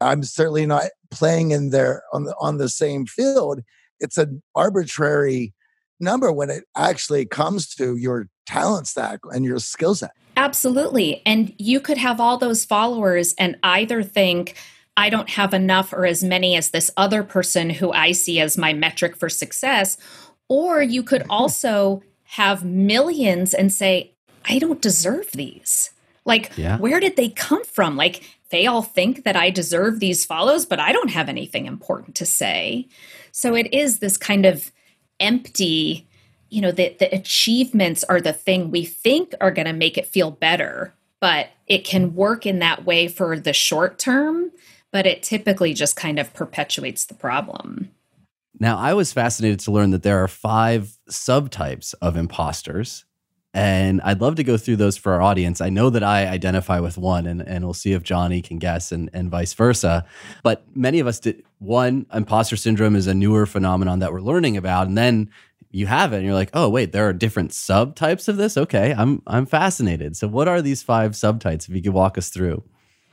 I'm 0.01 0.23
certainly 0.23 0.65
not 0.65 0.85
playing 1.11 1.51
in 1.51 1.71
there 1.71 2.05
on 2.13 2.23
the 2.25 2.37
on 2.39 2.59
the 2.59 2.69
same 2.69 3.05
field. 3.05 3.63
It's 4.03 4.19
an 4.19 4.43
arbitrary 4.55 5.55
number 6.01 6.33
when 6.33 6.51
it 6.51 6.65
actually 6.77 7.25
comes 7.25 7.75
to 7.77 7.97
your 7.97 8.29
talent 8.47 8.89
stack 8.89 9.21
and 9.31 9.45
your 9.45 9.59
skill 9.59 9.95
set. 9.95 10.11
Absolutely. 10.37 11.23
And 11.25 11.55
you 11.59 11.81
could 11.81 11.99
have 11.99 12.21
all 12.21 12.39
those 12.39 12.65
followers 12.65 13.35
and 13.39 13.57
either 13.63 14.03
think, 14.03 14.57
I 14.97 15.09
don't 15.09 15.31
have 15.31 15.55
enough 15.55 15.93
or 15.93 16.05
as 16.05 16.23
many 16.23 16.57
as 16.57 16.71
this 16.71 16.91
other 16.97 17.23
person 17.23 17.71
who 17.71 17.93
I 17.93 18.13
see 18.13 18.41
as 18.41 18.59
my 18.59 18.73
metric 18.73 19.17
for 19.17 19.29
success. 19.29 19.97
Or 20.49 20.83
you 20.83 21.03
could 21.03 21.25
also 21.31 22.03
have 22.25 22.65
millions 22.65 23.55
and 23.55 23.73
say, 23.73 24.13
I 24.45 24.59
don't 24.59 24.83
deserve 24.83 25.31
these. 25.33 25.91
Like, 26.25 26.53
yeah. 26.57 26.79
where 26.79 27.01
did 27.01 27.17
they 27.17 27.29
come 27.29 27.65
from? 27.65 27.97
Like, 27.97 28.23
they 28.51 28.67
all 28.67 28.83
think 28.83 29.25
that 29.25 29.35
I 29.35 29.51
deserve 29.51 29.99
these 29.99 30.25
follows, 30.25 30.67
but 30.67 30.79
I 30.79 30.93
don't 30.93 31.11
have 31.11 31.29
anything 31.29 31.67
important 31.67 32.15
to 32.17 32.27
say. 32.27 32.87
So 33.33 33.55
it 33.55 33.73
is 33.75 33.99
this 33.99 34.17
kind 34.17 34.47
of 34.47 34.71
empty, 35.19 36.07
you 36.49 36.61
know, 36.61 36.71
the, 36.71 36.95
the 36.99 37.13
achievements 37.15 38.05
are 38.05 38.21
the 38.21 38.33
thing 38.33 38.71
we 38.71 38.85
think 38.85 39.35
are 39.41 39.51
going 39.51 39.67
to 39.67 39.73
make 39.73 39.99
it 39.99 40.07
feel 40.07 40.31
better, 40.31 40.95
but 41.21 41.49
it 41.67 41.85
can 41.85 42.15
work 42.15 42.47
in 42.47 42.61
that 42.61 42.85
way 42.85 43.09
for 43.09 43.39
the 43.39 43.53
short 43.53 43.99
term 43.99 44.53
but 44.93 45.07
it 45.07 45.23
typically 45.23 45.75
just 45.75 45.97
kind 45.97 46.19
of 46.19 46.33
perpetuates 46.35 47.07
the 47.07 47.15
problem. 47.15 47.91
Now, 48.61 48.79
I 48.79 48.95
was 48.95 49.13
fascinated 49.13 49.59
to 49.61 49.73
learn 49.73 49.91
that 49.91 50.05
there 50.05 50.23
are 50.23 50.29
five 50.29 50.99
subtypes 51.11 51.95
of 52.01 52.17
imposters. 52.17 53.05
And 53.55 54.01
I'd 54.01 54.21
love 54.21 54.37
to 54.37 54.45
go 54.45 54.57
through 54.57 54.77
those 54.77 54.97
for 54.97 55.13
our 55.13 55.21
audience. 55.21 55.61
I 55.61 55.69
know 55.69 55.91
that 55.91 56.03
I 56.03 56.27
identify 56.27 56.81
with 56.81 56.97
one, 56.97 57.27
and, 57.27 57.47
and 57.47 57.65
we'll 57.65 57.75
see 57.75 57.93
if 57.93 58.03
Johnny 58.03 58.41
can 58.41 58.59
guess 58.59 58.93
and, 58.93 59.11
and 59.13 59.31
vice 59.31 59.53
versa. 59.53 60.07
But 60.43 60.65
many 60.75 61.01
of 61.01 61.07
us 61.07 61.21
did. 61.21 61.43
One, 61.59 62.07
imposter 62.13 62.57
syndrome 62.57 62.97
is 62.97 63.07
a 63.07 63.15
newer 63.15 63.47
phenomenon 63.47 64.01
that 64.01 64.13
we're 64.13 64.21
learning 64.21 64.57
about. 64.57 64.89
And 64.89 64.99
then 64.99 65.31
you 65.71 65.87
have 65.87 66.13
it, 66.13 66.17
and 66.17 66.25
you're 66.25 66.35
like, 66.35 66.51
oh, 66.55 66.69
wait, 66.69 66.93
there 66.93 67.09
are 67.09 67.13
different 67.13 67.51
subtypes 67.51 68.27
of 68.27 68.37
this? 68.37 68.57
Okay, 68.57 68.95
I'm, 68.97 69.23
I'm 69.27 69.47
fascinated. 69.47 70.17
So, 70.17 70.29
what 70.29 70.49
are 70.49 70.63
these 70.63 70.83
five 70.83 71.13
subtypes, 71.13 71.69
if 71.69 71.75
you 71.75 71.83
could 71.83 71.93
walk 71.93 72.17
us 72.17 72.31
through? 72.31 72.63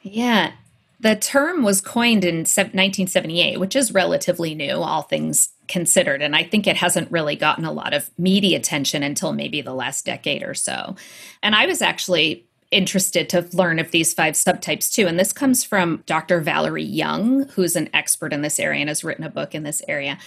Yeah. 0.02 0.52
The 1.02 1.16
term 1.16 1.64
was 1.64 1.80
coined 1.80 2.26
in 2.26 2.40
1978, 2.40 3.60
which 3.60 3.76
is 3.76 3.94
relatively 3.94 4.54
new, 4.54 4.74
all 4.74 5.04
things 5.04 5.50
considered. 5.70 6.22
And 6.22 6.36
I 6.36 6.44
think 6.44 6.68
it 6.68 6.76
hasn't 6.76 7.12
really 7.12 7.36
gotten 7.38 7.64
a 7.64 7.72
lot 7.72 7.94
of 7.94 8.10
media 8.18 8.58
attention 8.58 9.02
until 9.02 9.32
maybe 9.32 9.62
the 9.62 9.74
last 9.74 10.06
decade 10.06 10.44
or 10.44 10.54
so. 10.54 10.96
And 11.42 11.56
I 11.56 11.68
was 11.68 11.82
actually 11.82 12.46
interested 12.72 13.30
to 13.30 13.48
learn 13.54 13.80
of 13.80 13.92
these 13.92 14.14
five 14.14 14.36
subtypes 14.36 14.92
too. 14.92 15.08
And 15.08 15.18
this 15.18 15.34
comes 15.34 15.64
from 15.64 16.04
Dr. 16.06 16.40
Valerie 16.42 16.84
Young, 16.84 17.48
who's 17.50 17.76
an 17.76 17.90
expert 17.94 18.34
in 18.34 18.42
this 18.42 18.60
area 18.60 18.82
and 18.82 18.90
has 18.90 19.04
written 19.04 19.24
a 19.24 19.30
book 19.30 19.56
in 19.56 19.64
this 19.64 19.82
area. 19.88 20.18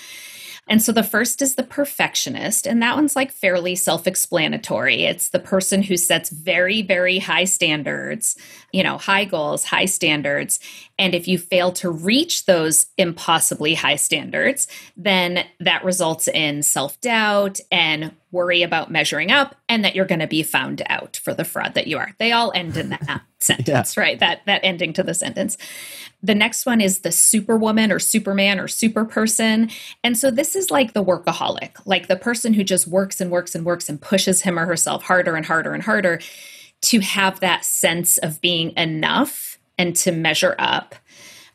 And 0.68 0.80
so 0.80 0.92
the 0.92 1.02
first 1.02 1.42
is 1.42 1.56
the 1.56 1.64
perfectionist, 1.64 2.66
and 2.66 2.80
that 2.82 2.94
one's 2.94 3.16
like 3.16 3.32
fairly 3.32 3.74
self 3.74 4.06
explanatory. 4.06 5.04
It's 5.04 5.30
the 5.30 5.40
person 5.40 5.82
who 5.82 5.96
sets 5.96 6.30
very, 6.30 6.82
very 6.82 7.18
high 7.18 7.44
standards, 7.44 8.36
you 8.72 8.82
know, 8.84 8.96
high 8.96 9.24
goals, 9.24 9.64
high 9.64 9.86
standards. 9.86 10.60
And 10.98 11.14
if 11.14 11.26
you 11.26 11.36
fail 11.36 11.72
to 11.72 11.90
reach 11.90 12.46
those 12.46 12.86
impossibly 12.96 13.74
high 13.74 13.96
standards, 13.96 14.68
then 14.96 15.44
that 15.58 15.84
results 15.84 16.28
in 16.28 16.62
self 16.62 17.00
doubt 17.00 17.58
and 17.72 18.12
worry 18.32 18.62
about 18.62 18.90
measuring 18.90 19.30
up 19.30 19.54
and 19.68 19.84
that 19.84 19.94
you're 19.94 20.06
going 20.06 20.20
to 20.20 20.26
be 20.26 20.42
found 20.42 20.82
out 20.86 21.20
for 21.22 21.34
the 21.34 21.44
fraud 21.44 21.74
that 21.74 21.86
you 21.86 21.98
are. 21.98 22.12
They 22.18 22.32
all 22.32 22.50
end 22.54 22.76
in 22.76 22.88
that 22.88 23.22
sentence, 23.40 23.96
yeah. 23.96 24.02
right? 24.02 24.18
That 24.18 24.40
that 24.46 24.62
ending 24.64 24.92
to 24.94 25.02
the 25.02 25.14
sentence. 25.14 25.56
The 26.22 26.34
next 26.34 26.66
one 26.66 26.80
is 26.80 27.00
the 27.00 27.12
superwoman 27.12 27.92
or 27.92 27.98
superman 27.98 28.58
or 28.58 28.68
super 28.68 29.04
person. 29.04 29.70
And 30.02 30.16
so 30.16 30.30
this 30.30 30.56
is 30.56 30.70
like 30.70 30.92
the 30.92 31.04
workaholic, 31.04 31.72
like 31.84 32.08
the 32.08 32.16
person 32.16 32.54
who 32.54 32.64
just 32.64 32.86
works 32.86 33.20
and 33.20 33.30
works 33.30 33.54
and 33.54 33.64
works 33.64 33.88
and 33.88 34.00
pushes 34.00 34.42
him 34.42 34.58
or 34.58 34.66
herself 34.66 35.02
harder 35.02 35.36
and 35.36 35.44
harder 35.44 35.74
and 35.74 35.82
harder 35.82 36.20
to 36.82 37.00
have 37.00 37.40
that 37.40 37.64
sense 37.64 38.18
of 38.18 38.40
being 38.40 38.72
enough 38.76 39.58
and 39.78 39.96
to 39.96 40.12
measure 40.12 40.54
up. 40.58 40.94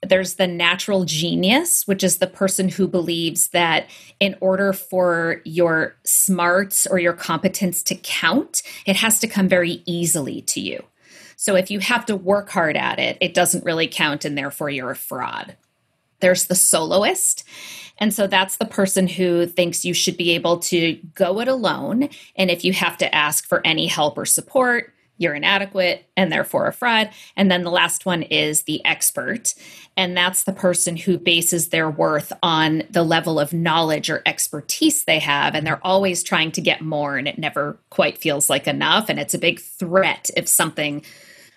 There's 0.04 0.36
the 0.36 0.48
natural 0.48 1.06
genius, 1.06 1.88
which 1.88 2.04
is 2.04 2.18
the 2.18 2.28
person 2.28 2.70
who 2.70 2.88
believes 2.88 3.50
that 3.50 3.90
in 4.20 4.36
order 4.42 4.74
for 4.74 5.42
your 5.44 5.96
smarts 6.04 6.86
or 6.86 7.00
your 7.00 7.14
competence 7.14 7.82
to 7.84 7.96
count, 7.96 8.62
it 8.86 8.96
has 8.96 9.20
to 9.20 9.28
come 9.28 9.48
very 9.48 9.82
easily 9.86 10.42
to 10.44 10.60
you. 10.60 10.84
So 11.36 11.56
if 11.56 11.70
you 11.72 11.80
have 11.80 12.06
to 12.08 12.16
work 12.16 12.50
hard 12.50 12.76
at 12.76 13.00
it, 13.00 13.18
it 13.22 13.34
doesn't 13.34 13.66
really 13.66 13.88
count 13.88 14.26
and 14.26 14.38
therefore 14.38 14.70
you're 14.70 14.92
a 14.92 14.96
fraud. 14.96 15.56
There's 16.20 16.46
the 16.46 16.56
soloist. 16.56 17.44
And 18.00 18.14
so 18.14 18.28
that's 18.28 18.58
the 18.58 18.66
person 18.66 19.08
who 19.08 19.46
thinks 19.46 19.86
you 19.86 19.94
should 19.94 20.18
be 20.18 20.32
able 20.32 20.60
to 20.60 21.00
go 21.16 21.40
it 21.40 21.48
alone. 21.48 22.10
And 22.36 22.50
if 22.50 22.64
you 22.64 22.74
have 22.74 22.98
to 23.00 23.16
ask 23.16 23.48
for 23.48 23.66
any 23.66 23.88
help 23.88 24.18
or 24.18 24.26
support, 24.26 24.94
you're 25.18 25.34
inadequate 25.34 26.06
and 26.16 26.32
therefore 26.32 26.68
a 26.68 26.74
fraud. 26.74 27.10
And 27.36 27.52
then 27.52 27.64
the 27.64 27.72
last 27.72 28.06
one 28.06 28.24
is 28.24 28.64
the 28.64 28.84
expert. 28.86 29.54
And 29.96 30.16
that's 30.16 30.44
the 30.44 30.54
person 30.54 30.96
who 30.96 31.18
bases 31.18 31.70
their 31.70 31.90
worth 31.90 32.32
on 32.44 32.84
the 32.90 33.04
level 33.04 33.40
of 33.40 33.54
knowledge 33.54 34.10
or 34.10 34.22
expertise 34.26 35.04
they 35.04 35.20
have. 35.20 35.56
And 35.56 35.66
they're 35.66 35.86
always 35.86 36.24
trying 36.24 36.52
to 36.54 36.62
get 36.62 36.82
more, 36.82 37.18
and 37.18 37.28
it 37.28 37.40
never 37.40 37.80
quite 37.90 38.18
feels 38.18 38.50
like 38.50 38.68
enough. 38.68 39.10
And 39.10 39.20
it's 39.20 39.34
a 39.34 39.40
big 39.40 39.60
threat 39.60 40.30
if 40.36 40.48
something 40.48 41.04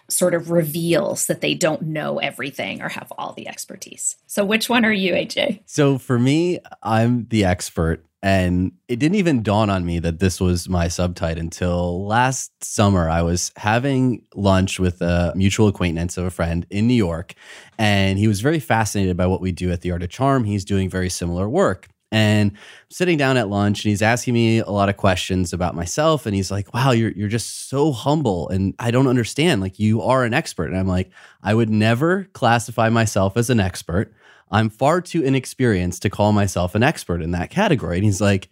sort 0.08 0.34
of 0.34 0.50
reveals 0.50 1.26
that 1.26 1.40
they 1.40 1.54
don't 1.54 1.82
know 1.82 2.18
everything 2.18 2.82
or 2.82 2.88
have 2.88 3.12
all 3.16 3.32
the 3.32 3.48
expertise. 3.48 4.16
So, 4.26 4.44
which 4.44 4.68
one 4.68 4.84
are 4.84 4.92
you, 4.92 5.12
AJ? 5.14 5.60
So, 5.66 5.98
for 5.98 6.18
me, 6.18 6.58
I'm 6.82 7.26
the 7.28 7.44
expert. 7.44 8.04
And 8.22 8.72
it 8.86 8.96
didn't 8.96 9.16
even 9.16 9.42
dawn 9.42 9.70
on 9.70 9.86
me 9.86 9.98
that 10.00 10.18
this 10.18 10.40
was 10.40 10.68
my 10.68 10.86
subtype 10.86 11.38
until 11.38 12.06
last 12.06 12.52
summer. 12.62 13.08
I 13.08 13.22
was 13.22 13.50
having 13.56 14.24
lunch 14.34 14.78
with 14.78 15.00
a 15.00 15.32
mutual 15.34 15.68
acquaintance 15.68 16.18
of 16.18 16.26
a 16.26 16.30
friend 16.30 16.66
in 16.68 16.86
New 16.86 16.94
York, 16.94 17.34
and 17.78 18.18
he 18.18 18.28
was 18.28 18.42
very 18.42 18.60
fascinated 18.60 19.16
by 19.16 19.26
what 19.26 19.40
we 19.40 19.52
do 19.52 19.72
at 19.72 19.80
the 19.80 19.90
Art 19.90 20.02
of 20.02 20.10
Charm. 20.10 20.44
He's 20.44 20.66
doing 20.66 20.90
very 20.90 21.08
similar 21.08 21.48
work. 21.48 21.88
And 22.12 22.52
sitting 22.90 23.16
down 23.16 23.36
at 23.36 23.48
lunch, 23.48 23.84
and 23.84 23.90
he's 23.90 24.02
asking 24.02 24.34
me 24.34 24.58
a 24.58 24.70
lot 24.70 24.88
of 24.88 24.96
questions 24.96 25.52
about 25.52 25.76
myself. 25.76 26.26
And 26.26 26.34
he's 26.34 26.50
like, 26.50 26.74
Wow, 26.74 26.90
you're, 26.90 27.12
you're 27.12 27.28
just 27.28 27.68
so 27.68 27.92
humble. 27.92 28.48
And 28.48 28.74
I 28.80 28.90
don't 28.90 29.06
understand. 29.06 29.60
Like, 29.60 29.78
you 29.78 30.02
are 30.02 30.24
an 30.24 30.34
expert. 30.34 30.70
And 30.70 30.76
I'm 30.76 30.88
like, 30.88 31.10
I 31.42 31.54
would 31.54 31.70
never 31.70 32.24
classify 32.32 32.88
myself 32.88 33.36
as 33.36 33.48
an 33.48 33.60
expert. 33.60 34.12
I'm 34.50 34.70
far 34.70 35.00
too 35.00 35.22
inexperienced 35.22 36.02
to 36.02 36.10
call 36.10 36.32
myself 36.32 36.74
an 36.74 36.82
expert 36.82 37.22
in 37.22 37.30
that 37.32 37.50
category. 37.50 37.96
And 37.96 38.04
he's 38.04 38.20
like, 38.20 38.48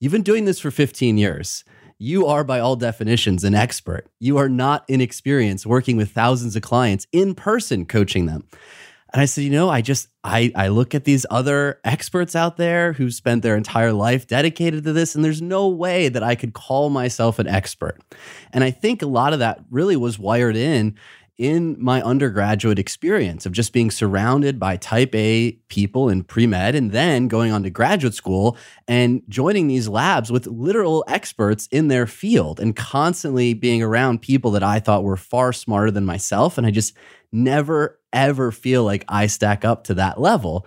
You've 0.00 0.12
been 0.12 0.22
doing 0.22 0.46
this 0.46 0.58
for 0.58 0.70
15 0.70 1.18
years. 1.18 1.62
You 1.98 2.26
are, 2.26 2.42
by 2.42 2.58
all 2.60 2.76
definitions, 2.76 3.44
an 3.44 3.54
expert. 3.54 4.06
You 4.18 4.38
are 4.38 4.48
not 4.48 4.86
inexperienced 4.88 5.66
working 5.66 5.98
with 5.98 6.12
thousands 6.12 6.56
of 6.56 6.62
clients 6.62 7.06
in 7.12 7.34
person, 7.34 7.84
coaching 7.84 8.24
them. 8.24 8.48
And 9.12 9.20
I 9.20 9.24
said, 9.24 9.44
you 9.44 9.50
know, 9.50 9.68
I 9.68 9.82
just 9.82 10.08
I 10.22 10.52
I 10.54 10.68
look 10.68 10.94
at 10.94 11.04
these 11.04 11.26
other 11.30 11.80
experts 11.84 12.36
out 12.36 12.56
there 12.56 12.92
who've 12.92 13.12
spent 13.12 13.42
their 13.42 13.56
entire 13.56 13.92
life 13.92 14.26
dedicated 14.26 14.84
to 14.84 14.92
this 14.92 15.14
and 15.14 15.24
there's 15.24 15.42
no 15.42 15.68
way 15.68 16.08
that 16.08 16.22
I 16.22 16.36
could 16.36 16.54
call 16.54 16.90
myself 16.90 17.38
an 17.38 17.48
expert. 17.48 17.98
And 18.52 18.62
I 18.62 18.70
think 18.70 19.02
a 19.02 19.06
lot 19.06 19.32
of 19.32 19.40
that 19.40 19.60
really 19.70 19.96
was 19.96 20.18
wired 20.18 20.56
in 20.56 20.96
in 21.38 21.76
my 21.78 22.02
undergraduate 22.02 22.78
experience 22.78 23.46
of 23.46 23.52
just 23.52 23.72
being 23.72 23.90
surrounded 23.90 24.58
by 24.58 24.76
type 24.76 25.14
A 25.14 25.52
people 25.68 26.08
in 26.08 26.22
pre 26.22 26.46
med 26.46 26.74
and 26.74 26.92
then 26.92 27.28
going 27.28 27.52
on 27.52 27.62
to 27.62 27.70
graduate 27.70 28.14
school 28.14 28.56
and 28.86 29.22
joining 29.28 29.66
these 29.66 29.88
labs 29.88 30.30
with 30.30 30.46
literal 30.46 31.04
experts 31.08 31.66
in 31.68 31.88
their 31.88 32.06
field 32.06 32.60
and 32.60 32.76
constantly 32.76 33.54
being 33.54 33.82
around 33.82 34.22
people 34.22 34.50
that 34.50 34.62
I 34.62 34.80
thought 34.80 35.04
were 35.04 35.16
far 35.16 35.52
smarter 35.52 35.90
than 35.90 36.04
myself. 36.04 36.58
And 36.58 36.66
I 36.66 36.70
just 36.70 36.94
never, 37.32 37.98
ever 38.12 38.52
feel 38.52 38.84
like 38.84 39.04
I 39.08 39.26
stack 39.26 39.64
up 39.64 39.84
to 39.84 39.94
that 39.94 40.20
level. 40.20 40.66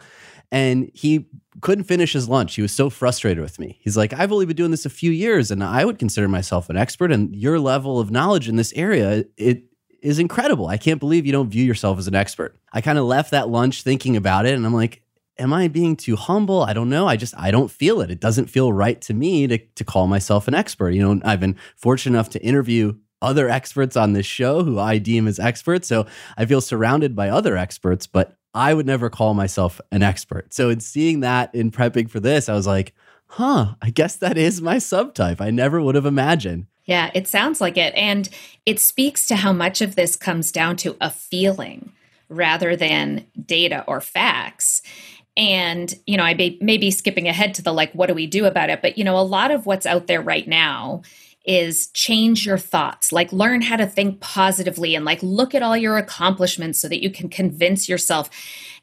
And 0.52 0.90
he 0.94 1.28
couldn't 1.62 1.86
finish 1.86 2.14
his 2.14 2.30
lunch. 2.30 2.56
He 2.56 2.62
was 2.62 2.72
so 2.72 2.90
frustrated 2.90 3.42
with 3.42 3.60
me. 3.60 3.80
He's 3.82 3.98
like, 3.98 4.14
I've 4.14 4.32
only 4.32 4.46
been 4.46 4.56
doing 4.56 4.72
this 4.72 4.86
a 4.86 4.90
few 4.90 5.12
years 5.12 5.52
and 5.52 5.64
I 5.64 5.86
would 5.86 6.00
consider 6.00 6.28
myself 6.28 6.70
an 6.70 6.78
expert. 6.78 7.12
And 7.12 7.36
your 7.36 7.60
level 7.60 8.00
of 8.00 8.12
knowledge 8.12 8.48
in 8.48 8.56
this 8.56 8.74
area, 8.74 9.26
it 9.38 9.64
is 10.04 10.20
incredible. 10.20 10.68
I 10.68 10.78
can't 10.78 11.00
believe 11.00 11.26
you 11.26 11.32
don't 11.32 11.50
view 11.50 11.64
yourself 11.64 11.98
as 11.98 12.08
an 12.08 12.16
expert. 12.16 12.56
I 12.72 12.82
kind 12.82 12.98
of 12.98 13.06
left 13.06 13.32
that 13.32 13.50
lunch 13.50 13.84
thinking 13.84 14.16
about 14.18 14.46
it 14.46 14.54
and 14.54 14.66
I'm 14.66 14.74
like, 14.74 15.02
am 15.40 15.54
I 15.54 15.68
being 15.68 15.96
too 15.96 16.16
humble? 16.16 16.62
I 16.62 16.74
don't 16.74 16.90
know. 16.90 17.08
I 17.08 17.16
just 17.16 17.34
I 17.38 17.52
don't 17.52 17.72
feel 17.72 18.02
it. 18.02 18.12
It 18.12 18.20
doesn't 18.20 18.50
feel 18.50 18.72
right 18.72 19.00
to 19.02 19.14
me 19.14 19.48
to 19.48 19.58
to 19.58 19.84
call 19.84 20.08
myself 20.08 20.48
an 20.48 20.54
expert. 20.54 20.92
You 20.92 21.02
know, 21.02 21.22
I've 21.26 21.40
been 21.40 21.58
fortunate 21.76 22.16
enough 22.18 22.30
to 22.32 22.44
interview 22.44 22.96
other 23.22 23.50
experts 23.50 23.96
on 23.96 24.14
this 24.14 24.26
show 24.26 24.64
who 24.64 24.78
I 24.78 24.98
deem 24.98 25.28
as 25.28 25.40
experts. 25.40 25.88
So 25.88 26.06
I 26.38 26.46
feel 26.46 26.62
surrounded 26.62 27.16
by 27.16 27.30
other 27.30 27.56
experts, 27.56 28.06
but 28.06 28.36
I 28.54 28.74
would 28.74 28.86
never 28.86 29.10
call 29.10 29.34
myself 29.34 29.80
an 29.92 30.04
expert. 30.04 30.54
So 30.54 30.70
in 30.70 30.82
seeing 30.82 31.22
that 31.22 31.56
in 31.56 31.72
prepping 31.72 32.10
for 32.10 32.20
this, 32.20 32.50
I 32.50 32.54
was 32.54 32.68
like, 32.68 32.94
huh, 33.28 33.76
I 33.82 33.90
guess 33.90 34.18
that 34.18 34.38
is 34.38 34.62
my 34.62 34.76
subtype. 34.76 35.42
I 35.42 35.50
never 35.50 35.82
would 35.82 35.96
have 35.96 36.06
imagined. 36.06 36.68
Yeah, 36.86 37.12
it 37.14 37.28
sounds 37.28 37.62
like 37.62 37.78
it. 37.78 37.94
And 37.96 38.28
it 38.66 38.80
speaks 38.80 39.26
to 39.28 39.38
how 39.38 39.54
much 39.54 39.82
of 39.82 39.96
this 39.96 40.16
comes 40.16 40.52
down 40.52 40.76
to 40.78 40.98
a 41.00 41.10
feeling 41.10 41.94
rather 42.30 42.76
than 42.76 43.26
data 43.46 43.84
or 43.88 44.02
facts. 44.02 44.82
And, 45.36 45.94
you 46.06 46.18
know, 46.18 46.24
I 46.24 46.34
may, 46.34 46.58
may 46.62 46.78
be 46.78 46.92
skipping 46.92 47.28
ahead 47.28 47.54
to 47.56 47.62
the 47.62 47.74
like, 47.74 47.94
what 47.94 48.08
do 48.08 48.14
we 48.14 48.28
do 48.28 48.46
about 48.46 48.70
it? 48.70 48.82
But, 48.82 48.98
you 48.98 49.04
know, 49.04 49.18
a 49.18 49.22
lot 49.22 49.52
of 49.52 49.66
what's 49.66 49.86
out 49.86 50.08
there 50.08 50.22
right 50.22 50.48
now 50.48 51.02
is 51.46 51.88
change 51.88 52.46
your 52.46 52.58
thoughts, 52.58 53.12
like 53.12 53.32
learn 53.34 53.62
how 53.62 53.76
to 53.76 53.86
think 53.86 54.22
positively 54.22 54.96
and 54.96 55.04
like 55.04 55.22
look 55.22 55.54
at 55.54 55.64
all 55.64 55.76
your 55.76 55.98
accomplishments 55.98 56.80
so 56.80 56.88
that 56.88 57.04
you 57.04 57.10
can 57.10 57.30
convince 57.30 57.90
yourself. 57.90 58.30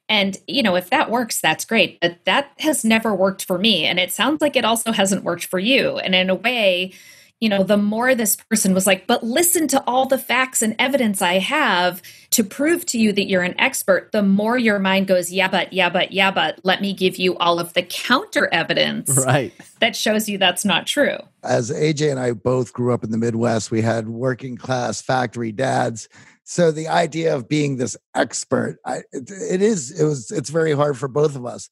And, 0.09 0.37
you 0.47 0.63
know, 0.63 0.75
if 0.75 0.91
that 0.91 1.11
works, 1.11 1.41
that's 1.41 1.65
great. 1.65 2.01
But 2.01 2.19
that 2.25 2.51
has 2.59 2.85
never 2.85 3.15
worked 3.15 3.45
for 3.45 3.59
me. 3.59 3.85
And 3.85 3.99
it 3.99 4.13
sounds 4.13 4.41
like 4.41 4.57
it 4.57 4.65
also 4.65 4.93
hasn't 4.93 5.25
worked 5.25 5.47
for 5.47 5.59
you. 5.59 5.99
And 5.99 6.15
in 6.15 6.29
a 6.29 6.35
way, 6.35 6.93
you 7.41 7.49
know, 7.49 7.63
the 7.63 7.79
more 7.79 8.15
this 8.15 8.37
person 8.37 8.75
was 8.75 8.87
like, 8.87 9.07
but 9.07 9.25
listen 9.25 9.67
to 9.69 9.83
all 9.87 10.05
the 10.05 10.19
facts 10.19 10.61
and 10.61 10.77
evidence 10.79 11.23
I 11.23 11.39
have 11.39 12.03
to 12.31 12.45
prove 12.45 12.85
to 12.87 12.99
you 12.99 13.13
that 13.13 13.29
you're 13.29 13.43
an 13.43 13.59
expert, 13.59 14.13
the 14.13 14.23
more 14.23 14.59
your 14.59 14.79
mind 14.79 15.07
goes, 15.07 15.33
yeah, 15.33 15.49
but, 15.49 15.73
yeah, 15.73 15.89
but, 15.89 16.13
yeah, 16.13 16.31
but, 16.31 16.61
let 16.63 16.83
me 16.83 16.93
give 16.93 17.17
you 17.17 17.37
all 17.39 17.59
of 17.59 17.73
the 17.73 17.83
counter 17.83 18.49
evidence 18.53 19.17
right. 19.27 19.53
that 19.81 19.97
shows 19.97 20.29
you 20.29 20.37
that's 20.37 20.65
not 20.65 20.87
true. 20.87 21.17
As 21.43 21.71
AJ 21.71 22.11
and 22.11 22.21
I 22.21 22.33
both 22.33 22.75
grew 22.75 22.93
up 22.93 23.03
in 23.03 23.11
the 23.11 23.19
Midwest, 23.19 23.71
we 23.71 23.81
had 23.81 24.09
working 24.09 24.57
class 24.57 25.01
factory 25.01 25.51
dads. 25.51 26.09
So 26.45 26.71
the 26.71 26.89
idea 26.89 27.35
of 27.35 27.49
being 27.49 27.77
this 27.77 27.97
expert, 28.15 28.79
I, 28.85 28.99
it, 29.13 29.31
it 29.31 29.63
is, 29.63 29.99
it 29.99 30.05
was, 30.05 30.31
it's 30.31 30.51
very 30.51 30.73
hard 30.73 30.99
for 30.99 31.09
both 31.09 31.37
of 31.37 31.47
us 31.47 31.71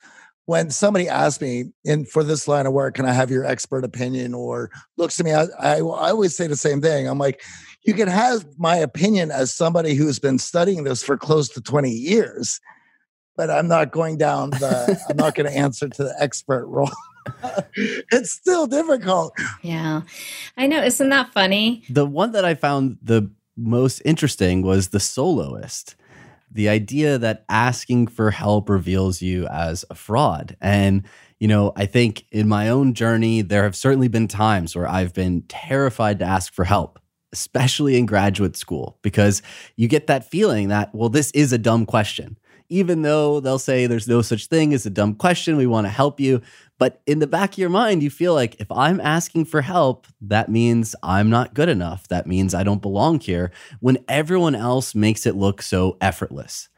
when 0.48 0.70
somebody 0.70 1.10
asks 1.10 1.42
me 1.42 1.66
in 1.84 2.06
for 2.06 2.24
this 2.24 2.48
line 2.48 2.64
of 2.64 2.72
work, 2.72 2.94
can 2.94 3.04
I 3.04 3.12
have 3.12 3.30
your 3.30 3.44
expert 3.44 3.84
opinion? 3.84 4.32
Or 4.32 4.70
looks 4.96 5.18
to 5.18 5.24
me, 5.24 5.34
I, 5.34 5.42
I, 5.60 5.74
I, 5.74 6.08
always 6.08 6.34
say 6.34 6.46
the 6.46 6.56
same 6.56 6.80
thing. 6.80 7.06
I'm 7.06 7.18
like, 7.18 7.42
you 7.82 7.92
can 7.92 8.08
have 8.08 8.46
my 8.56 8.76
opinion 8.76 9.30
as 9.30 9.54
somebody 9.54 9.92
who's 9.92 10.18
been 10.18 10.38
studying 10.38 10.84
this 10.84 11.02
for 11.02 11.18
close 11.18 11.50
to 11.50 11.60
20 11.60 11.90
years, 11.90 12.60
but 13.36 13.50
I'm 13.50 13.68
not 13.68 13.92
going 13.92 14.16
down 14.16 14.48
the, 14.48 14.98
I'm 15.10 15.18
not 15.18 15.34
going 15.34 15.52
to 15.52 15.54
answer 15.54 15.86
to 15.86 16.02
the 16.02 16.14
expert 16.18 16.66
role. 16.66 16.88
it's 17.74 18.32
still 18.32 18.66
difficult. 18.66 19.34
Yeah. 19.60 20.00
I 20.56 20.66
know. 20.66 20.82
Isn't 20.82 21.10
that 21.10 21.30
funny? 21.34 21.84
The 21.90 22.06
one 22.06 22.32
that 22.32 22.46
I 22.46 22.54
found 22.54 22.96
the 23.02 23.30
most 23.58 24.00
interesting 24.06 24.62
was 24.62 24.88
the 24.88 25.00
soloist 25.00 25.94
the 26.50 26.68
idea 26.68 27.18
that 27.18 27.44
asking 27.48 28.08
for 28.08 28.30
help 28.30 28.68
reveals 28.68 29.20
you 29.22 29.46
as 29.48 29.84
a 29.90 29.94
fraud. 29.94 30.56
And, 30.60 31.04
you 31.38 31.48
know, 31.48 31.72
I 31.76 31.86
think 31.86 32.24
in 32.30 32.48
my 32.48 32.68
own 32.68 32.94
journey, 32.94 33.42
there 33.42 33.64
have 33.64 33.76
certainly 33.76 34.08
been 34.08 34.28
times 34.28 34.74
where 34.74 34.88
I've 34.88 35.14
been 35.14 35.42
terrified 35.48 36.18
to 36.20 36.24
ask 36.24 36.52
for 36.52 36.64
help, 36.64 36.98
especially 37.32 37.98
in 37.98 38.06
graduate 38.06 38.56
school, 38.56 38.98
because 39.02 39.42
you 39.76 39.88
get 39.88 40.06
that 40.06 40.30
feeling 40.30 40.68
that, 40.68 40.94
well, 40.94 41.08
this 41.08 41.30
is 41.32 41.52
a 41.52 41.58
dumb 41.58 41.86
question 41.86 42.38
even 42.68 43.02
though 43.02 43.40
they'll 43.40 43.58
say 43.58 43.86
there's 43.86 44.08
no 44.08 44.22
such 44.22 44.46
thing 44.46 44.74
as 44.74 44.86
a 44.86 44.90
dumb 44.90 45.14
question, 45.14 45.56
we 45.56 45.66
want 45.66 45.86
to 45.86 45.90
help 45.90 46.20
you. 46.20 46.42
But 46.78 47.00
in 47.06 47.18
the 47.18 47.26
back 47.26 47.52
of 47.52 47.58
your 47.58 47.70
mind, 47.70 48.02
you 48.02 48.10
feel 48.10 48.34
like 48.34 48.60
if 48.60 48.70
I'm 48.70 49.00
asking 49.00 49.46
for 49.46 49.62
help, 49.62 50.06
that 50.20 50.48
means 50.48 50.94
I'm 51.02 51.28
not 51.30 51.54
good 51.54 51.68
enough. 51.68 52.06
That 52.08 52.26
means 52.26 52.54
I 52.54 52.62
don't 52.62 52.82
belong 52.82 53.20
here 53.20 53.50
when 53.80 53.98
everyone 54.08 54.54
else 54.54 54.94
makes 54.94 55.26
it 55.26 55.34
look 55.34 55.60
so 55.62 55.96
effortless. 56.00 56.68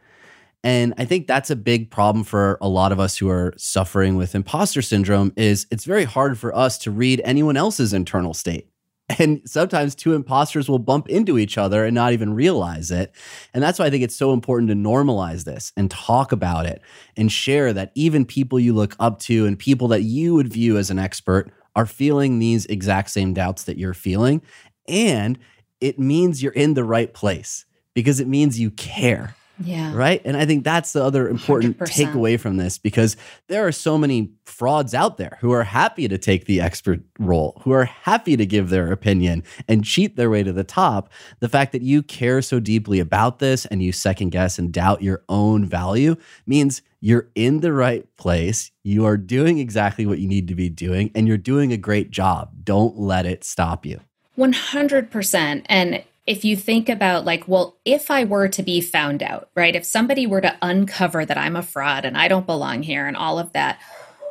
And 0.63 0.95
I 0.99 1.07
think 1.07 1.27
that's 1.27 1.51
a 1.51 1.57
big 1.57 1.91
problem 1.91 2.25
for 2.25 2.59
a 2.61 2.69
lot 2.69 2.93
of 2.93 3.01
us 3.01 3.17
who 3.17 3.29
are 3.31 3.55
suffering 3.57 4.17
with 4.17 4.35
imposter 4.35 4.83
syndrome 4.83 5.33
is 5.37 5.67
it's 5.71 5.85
very 5.85 6.05
hard 6.05 6.39
for 6.39 6.55
us 6.55 6.77
to 6.79 6.91
read 6.91 7.23
anyone 7.25 7.57
else's 7.57 7.93
internal 7.93 8.35
state. 8.35 8.70
And 9.19 9.43
sometimes 9.45 9.95
two 9.95 10.15
imposters 10.15 10.69
will 10.69 10.79
bump 10.79 11.09
into 11.09 11.37
each 11.37 11.59
other 11.59 11.85
and 11.85 11.95
not 11.95 12.13
even 12.13 12.33
realize 12.33 12.91
it. 12.93 13.13
And 13.53 13.63
that's 13.63 13.79
why 13.79 13.87
I 13.87 13.91
think 13.91 14.05
it's 14.05 14.15
so 14.15 14.33
important 14.33 14.69
to 14.71 14.77
normalize 14.77 15.45
this 15.45 15.73
and 15.77 15.91
talk 15.91 16.31
about 16.31 16.67
it 16.67 16.81
and 17.17 17.31
share 17.31 17.73
that 17.73 17.91
even 17.97 18.25
people 18.25 18.61
you 18.61 18.73
look 18.73 18.95
up 19.01 19.19
to 19.21 19.47
and 19.47 19.59
people 19.59 19.89
that 19.89 20.03
you 20.03 20.35
would 20.35 20.53
view 20.53 20.79
as 20.79 20.91
an 20.91 20.99
expert 20.99 21.51
are 21.75 21.87
feeling 21.87 22.39
these 22.39 22.67
exact 22.67 23.11
same 23.11 23.35
doubts 23.35 23.65
that 23.65 23.79
you're 23.79 23.95
feeling. 23.95 24.43
And 24.87 25.39
it 25.81 25.99
means 25.99 26.43
you're 26.43 26.53
in 26.53 26.75
the 26.75 26.85
right 26.85 27.13
place 27.13 27.65
because 27.95 28.21
it 28.21 28.29
means 28.29 28.61
you 28.61 28.71
care. 28.71 29.35
Yeah. 29.63 29.95
Right. 29.95 30.23
And 30.25 30.37
I 30.37 30.47
think 30.47 30.65
that's 30.65 30.93
the 30.93 31.05
other 31.05 31.29
important 31.29 31.79
100%. 31.79 31.89
takeaway 31.89 32.41
from 32.41 32.57
this 32.57 32.79
because 32.79 33.17
there 33.49 33.67
are 33.67 33.73
so 33.73 33.99
many 33.99 34.33
frauds 34.45 34.95
out 34.95 35.19
there 35.19 35.39
who 35.41 35.53
are 35.53 35.65
happy 35.65 36.09
to 36.09 36.17
take 36.19 36.47
the 36.47 36.61
expert 36.61 37.01
role, 37.19 37.61
who 37.65 37.73
are 37.73 37.85
happy 37.85 38.37
to 38.37 38.47
give 38.47 38.71
their 38.71 38.91
opinion 38.91 39.43
and 39.69 39.85
cheat 39.85 40.17
their 40.17 40.31
way 40.31 40.43
to 40.43 40.53
the 40.53 40.65
top. 40.65 41.11
The 41.41 41.49
fact 41.49 41.73
that 41.73 41.83
you 41.83 42.03
care 42.03 42.41
so 42.43 42.59
deeply 42.59 43.01
about 43.01 43.39
this 43.39 43.67
and 43.67 43.83
you 43.83 43.93
second 43.93 44.31
guess 44.31 44.59
and 44.59 44.73
doubt 44.73 45.03
your 45.03 45.23
own 45.29 45.67
value 45.67 46.17
means 46.47 46.83
you're 47.01 47.29
in 47.35 47.61
the 47.61 47.73
right 47.73 48.05
place. 48.17 48.71
You 48.83 49.05
are 49.05 49.17
doing 49.17 49.59
exactly 49.59 50.07
what 50.07 50.19
you 50.19 50.29
need 50.29 50.49
to 50.49 50.55
be 50.55 50.69
doing 50.69 51.11
and 51.15 51.29
you're 51.29 51.37
doing 51.37 51.73
a 51.73 51.77
great 51.77 52.11
job. 52.11 52.51
Don't 52.65 52.99
let 52.99 53.27
it 53.27 53.45
stop 53.45 53.85
you. 53.85 54.01
100%. 54.39 55.63
And 55.67 56.03
if 56.31 56.45
you 56.45 56.57
think 56.57 56.89
about 56.89 57.25
like 57.25 57.49
well 57.49 57.77
if 57.85 58.09
i 58.11 58.23
were 58.23 58.47
to 58.47 58.63
be 58.63 58.81
found 58.81 59.21
out 59.21 59.51
right 59.57 59.75
if 59.75 59.85
somebody 59.85 60.29
were 60.29 60.41
to 60.41 60.57
uncover 60.63 61.25
that 61.27 61.37
i'm 61.37 61.57
a 61.57 61.63
fraud 61.63 62.05
and 62.05 62.17
i 62.17 62.29
don't 62.29 62.47
belong 62.47 62.85
here 62.85 63.07
and 63.09 63.17
all 63.17 63.39
of 63.39 63.53
that 63.53 63.81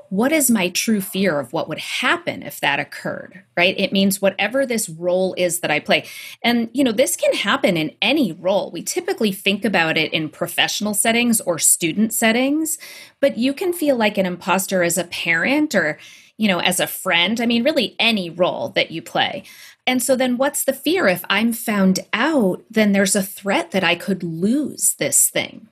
what 0.10 0.32
is 0.32 0.50
my 0.50 0.70
true 0.70 1.02
fear 1.02 1.40
of 1.40 1.54
what 1.54 1.70
would 1.70 1.78
happen 1.78 2.42
if 2.42 2.62
that 2.62 2.80
occurred 2.80 3.44
right? 3.60 3.78
It 3.78 3.92
means 3.92 4.22
whatever 4.22 4.66
this 4.66 4.88
role 4.88 5.36
is 5.38 5.60
that 5.60 5.70
i 5.70 5.82
play. 5.82 6.06
And 6.42 6.70
you 6.72 6.82
know 6.82 6.94
this 6.94 7.18
can 7.18 7.34
happen 7.34 7.76
in 7.76 7.94
any 8.02 8.32
role. 8.32 8.72
We 8.72 8.82
typically 8.82 9.34
think 9.34 9.66
about 9.66 9.98
it 9.98 10.14
in 10.14 10.30
professional 10.30 10.94
settings 10.94 11.42
or 11.42 11.60
student 11.60 12.14
settings 12.14 12.78
but 13.20 13.38
you 13.38 13.54
can 13.54 13.74
feel 13.74 13.98
like 13.98 14.18
an 14.18 14.26
imposter 14.26 14.82
as 14.82 14.98
a 14.98 15.04
parent 15.04 15.76
or 15.76 16.00
you 16.38 16.48
know 16.48 16.60
as 16.60 16.80
a 16.80 16.88
friend. 16.88 17.42
I 17.42 17.46
mean 17.46 17.66
really 17.66 17.98
any 18.00 18.30
role 18.30 18.70
that 18.70 18.92
you 18.92 19.02
play 19.02 19.44
and 19.90 20.04
so 20.04 20.16
then 20.16 20.38
what's 20.38 20.66
the 20.66 20.72
fear? 20.72 21.08
If 21.08 21.26
I'm 21.32 21.52
found 21.52 22.02
out, 22.14 22.64
then 22.70 22.92
there's 22.92 23.16
a 23.16 23.24
threat 23.24 23.72
that 23.72 23.84
I 23.84 23.96
could 23.96 24.22
lose 24.22 24.94
this 25.00 25.30
thing, 25.32 25.68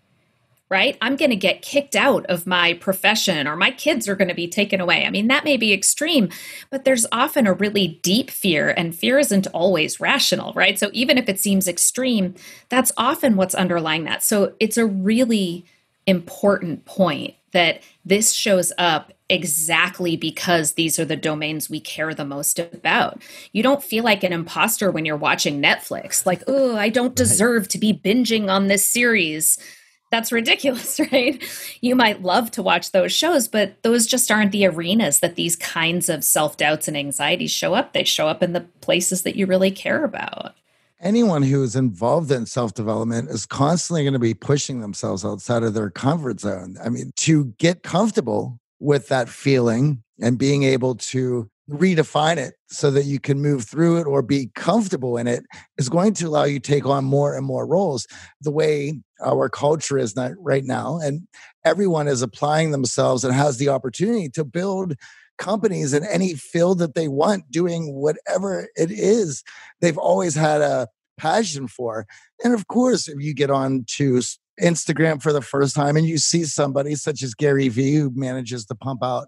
right? 0.70 0.98
I'm 1.04 1.16
going 1.18 1.30
to 1.30 1.36
get 1.36 1.62
kicked 1.62 1.96
out 1.96 2.26
of 2.26 2.48
my 2.48 2.74
profession 2.74 3.48
or 3.48 3.56
my 3.56 3.70
kids 3.70 4.10
are 4.10 4.16
going 4.16 4.28
to 4.28 4.34
be 4.34 4.48
taken 4.48 4.82
away. 4.82 5.06
I 5.06 5.12
mean, 5.12 5.28
that 5.28 5.44
may 5.44 5.56
be 5.56 5.72
extreme, 5.72 6.30
but 6.72 6.84
there's 6.84 7.06
often 7.12 7.46
a 7.46 7.54
really 7.54 8.00
deep 8.02 8.32
fear, 8.32 8.72
and 8.76 8.96
fear 8.96 9.20
isn't 9.20 9.46
always 9.54 10.00
rational, 10.00 10.52
right? 10.54 10.80
So 10.80 10.90
even 10.94 11.20
if 11.20 11.30
it 11.30 11.40
seems 11.40 11.68
extreme, 11.68 12.34
that's 12.70 12.92
often 12.98 13.36
what's 13.36 13.54
underlying 13.54 14.06
that. 14.06 14.24
So 14.24 14.56
it's 14.60 14.78
a 14.78 14.86
really 14.88 15.64
important 16.08 16.86
point 16.86 17.36
that 17.52 17.84
this 18.04 18.34
shows 18.34 18.74
up 18.80 19.14
exactly 19.30 20.16
because 20.16 20.74
these 20.74 20.98
are 21.00 21.06
the 21.06 21.16
domains 21.16 21.70
we 21.70 21.80
care 21.80 22.14
the 22.14 22.26
most 22.26 22.60
about. 22.60 23.22
You 23.52 23.62
don't 23.62 23.84
feel 23.84 24.04
like 24.04 24.24
an 24.24 24.34
imposter 24.34 24.90
when 24.90 25.06
you're 25.06 25.18
watching 25.18 25.62
Netflix, 25.62 26.26
like, 26.26 26.44
oh, 26.48 26.78
I 26.78 26.90
don't 26.90 27.16
deserve 27.16 27.68
to 27.70 27.78
be 27.78 27.94
binging 27.94 28.50
on 28.50 28.68
this 28.68 28.86
series. 28.86 29.58
That's 30.12 30.32
ridiculous, 30.32 31.00
right? 31.12 31.44
You 31.82 31.96
might 31.96 32.22
love 32.22 32.52
to 32.52 32.64
watch 32.64 32.92
those 32.92 33.12
shows, 33.12 33.48
but 33.50 33.82
those 33.84 34.08
just 34.08 34.32
aren't 34.32 34.54
the 34.54 34.66
arenas 34.66 35.20
that 35.20 35.36
these 35.36 35.58
kinds 35.58 36.08
of 36.08 36.24
self 36.24 36.56
doubts 36.56 36.88
and 36.88 36.96
anxieties 36.96 37.52
show 37.52 37.74
up. 37.74 37.92
They 37.92 38.06
show 38.06 38.28
up 38.30 38.42
in 38.42 38.54
the 38.54 38.62
places 38.82 39.24
that 39.24 39.36
you 39.36 39.46
really 39.46 39.72
care 39.72 40.06
about. 40.06 40.56
anyone 41.02 41.44
who 41.44 41.62
is 41.64 41.76
involved 41.76 42.32
in 42.32 42.46
self 42.46 42.74
development 42.74 43.30
is 43.30 43.46
constantly 43.46 44.04
going 44.04 44.14
to 44.14 44.20
be 44.20 44.34
pushing 44.34 44.80
themselves 44.80 45.26
outside 45.26 45.64
of 45.64 45.74
their 45.74 45.90
comfort 45.90 46.40
zone. 46.40 46.78
I 46.82 46.88
mean, 46.90 47.12
to 47.18 47.54
get 47.58 47.84
comfortable 47.84 48.60
with 48.80 49.08
that 49.10 49.30
feeling 49.30 50.04
and 50.22 50.38
being 50.38 50.64
able 50.64 50.96
to 50.96 51.50
redefine 51.70 52.38
it 52.38 52.56
so 52.70 52.90
that 52.92 53.04
you 53.04 53.20
can 53.20 53.42
move 53.42 53.66
through 53.66 53.98
it 53.98 54.08
or 54.08 54.22
be 54.22 54.50
comfortable 54.56 55.18
in 55.18 55.28
it 55.28 55.44
is 55.78 55.90
going 55.90 56.14
to 56.14 56.26
allow 56.26 56.46
you 56.46 56.60
to 56.60 56.72
take 56.72 56.86
on 56.86 57.04
more 57.04 57.36
and 57.36 57.46
more 57.46 57.68
roles. 57.68 58.08
The 58.42 58.52
way 58.52 59.02
our 59.24 59.50
culture 59.50 59.98
is 59.98 60.16
not 60.16 60.32
right 60.38 60.64
now 60.64 60.98
and 61.00 61.28
everyone 61.66 62.08
is 62.08 62.22
applying 62.22 62.72
themselves 62.72 63.24
and 63.24 63.34
has 63.34 63.58
the 63.58 63.70
opportunity 63.70 64.30
to 64.30 64.46
build 64.46 64.94
companies 65.38 65.94
in 65.94 66.06
any 66.06 66.34
field 66.34 66.80
that 66.80 66.96
they 66.96 67.08
want 67.08 67.52
doing 67.52 67.94
whatever 67.94 68.70
it 68.76 68.90
is 68.90 69.44
they've 69.82 69.98
always 69.98 70.36
had 70.36 70.62
a 70.62 70.88
passion 71.18 71.68
for. 71.68 72.06
And 72.44 72.54
of 72.54 72.68
course 72.68 73.08
if 73.08 73.20
you 73.20 73.34
get 73.34 73.52
on 73.52 73.84
to 73.98 74.22
Instagram 74.62 75.22
for 75.22 75.32
the 75.32 75.42
first 75.42 75.76
time 75.76 75.96
and 75.96 76.06
you 76.06 76.18
see 76.18 76.44
somebody 76.44 76.96
such 76.96 77.22
as 77.22 77.34
Gary 77.34 77.70
Vee 77.70 77.96
who 77.96 78.12
manages 78.16 78.66
to 78.66 78.76
pump 78.76 79.04
out 79.04 79.28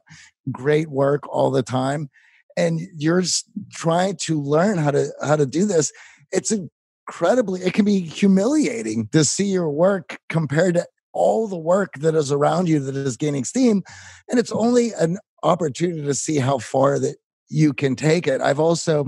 great 0.52 0.90
work 0.90 1.28
all 1.30 1.52
the 1.52 1.64
time 1.64 2.10
and 2.58 2.82
you're 2.96 3.24
trying 3.72 4.16
to 4.18 4.42
learn 4.42 4.78
how 4.78 4.92
to 4.92 5.08
how 5.22 5.36
to 5.36 5.46
do 5.46 5.66
this 5.66 5.92
it's 6.32 6.52
incredibly 6.52 7.62
it 7.62 7.74
can 7.74 7.86
be 7.86 8.00
humiliating 8.00 9.08
to 9.12 9.24
see 9.24 9.46
your 9.46 9.70
work 9.70 10.20
compared 10.30 10.76
to 10.76 10.86
all 11.14 11.48
the 11.48 11.58
work 11.58 11.94
that 12.00 12.16
is 12.16 12.32
around 12.32 12.68
you 12.68 12.80
that 12.80 12.96
is 12.96 13.18
gaining 13.18 13.44
steam 13.44 13.84
and 14.30 14.40
it's 14.40 14.52
only 14.52 14.92
an 14.94 15.18
opportunity 15.44 16.04
to 16.04 16.14
see 16.14 16.38
how 16.38 16.58
far 16.58 17.00
that 17.00 17.16
you 17.50 17.74
can 17.74 17.96
take 17.96 18.28
it. 18.28 18.42
I've 18.42 18.60
also 18.60 19.08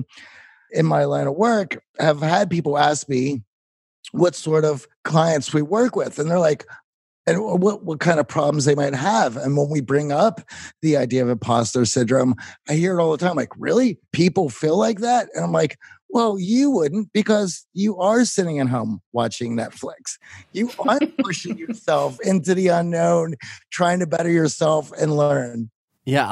in 0.72 0.86
my 0.86 1.06
line 1.06 1.28
of 1.28 1.36
work 1.36 1.82
have 2.00 2.22
had 2.22 2.50
people 2.50 2.78
ask 2.78 3.08
me 3.08 3.44
what 4.12 4.36
sort 4.36 4.66
of 4.66 4.88
clients 5.04 5.54
we 5.54 5.62
work 5.62 5.96
with 5.96 6.20
and 6.20 6.30
they're 6.30 6.40
like 6.40 6.66
and 7.28 7.40
what, 7.40 7.84
what 7.84 8.00
kind 8.00 8.20
of 8.20 8.28
problems 8.28 8.66
they 8.66 8.76
might 8.76 8.96
have. 8.96 9.38
And 9.38 9.56
when 9.56 9.70
we 9.70 9.80
bring 9.80 10.12
up 10.12 10.42
the 10.82 10.98
idea 10.98 11.22
of 11.22 11.30
imposter 11.30 11.86
syndrome, 11.86 12.36
I 12.68 12.74
hear 12.74 12.98
it 12.98 13.02
all 13.02 13.12
the 13.12 13.18
time 13.18 13.36
like, 13.36 13.52
really? 13.58 14.00
People 14.12 14.50
feel 14.50 14.78
like 14.78 15.00
that? 15.00 15.30
And 15.36 15.44
I'm 15.44 15.52
like, 15.52 15.78
well, 16.10 16.38
you 16.40 16.72
wouldn't 16.72 17.14
because 17.14 17.66
you 17.74 17.98
are 17.98 18.26
sitting 18.26 18.60
at 18.60 18.68
home 18.68 19.02
watching 19.14 19.56
Netflix. 19.56 20.18
You 20.52 20.72
aren't 20.80 21.18
pushing 21.20 21.58
yourself 21.58 22.20
into 22.22 22.54
the 22.54 22.68
unknown, 22.68 23.36
trying 23.72 24.00
to 24.00 24.08
better 24.08 24.30
yourself 24.30 24.92
and 25.00 25.16
learn. 25.16 25.70
Yeah, 26.04 26.32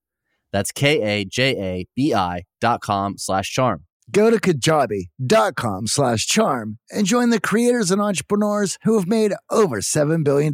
That's 0.51 0.71
K-A-J-A-B-I 0.71 2.43
dot 2.59 2.81
com 2.81 3.17
slash 3.17 3.51
charm. 3.51 3.85
Go 4.11 4.29
to 4.29 4.37
kajabi.com 4.37 5.87
slash 5.87 6.25
charm 6.25 6.79
and 6.89 7.05
join 7.05 7.29
the 7.29 7.39
creators 7.39 7.91
and 7.91 8.01
entrepreneurs 8.01 8.77
who 8.83 8.97
have 8.97 9.07
made 9.07 9.33
over 9.49 9.79
$7 9.79 10.23
billion. 10.23 10.53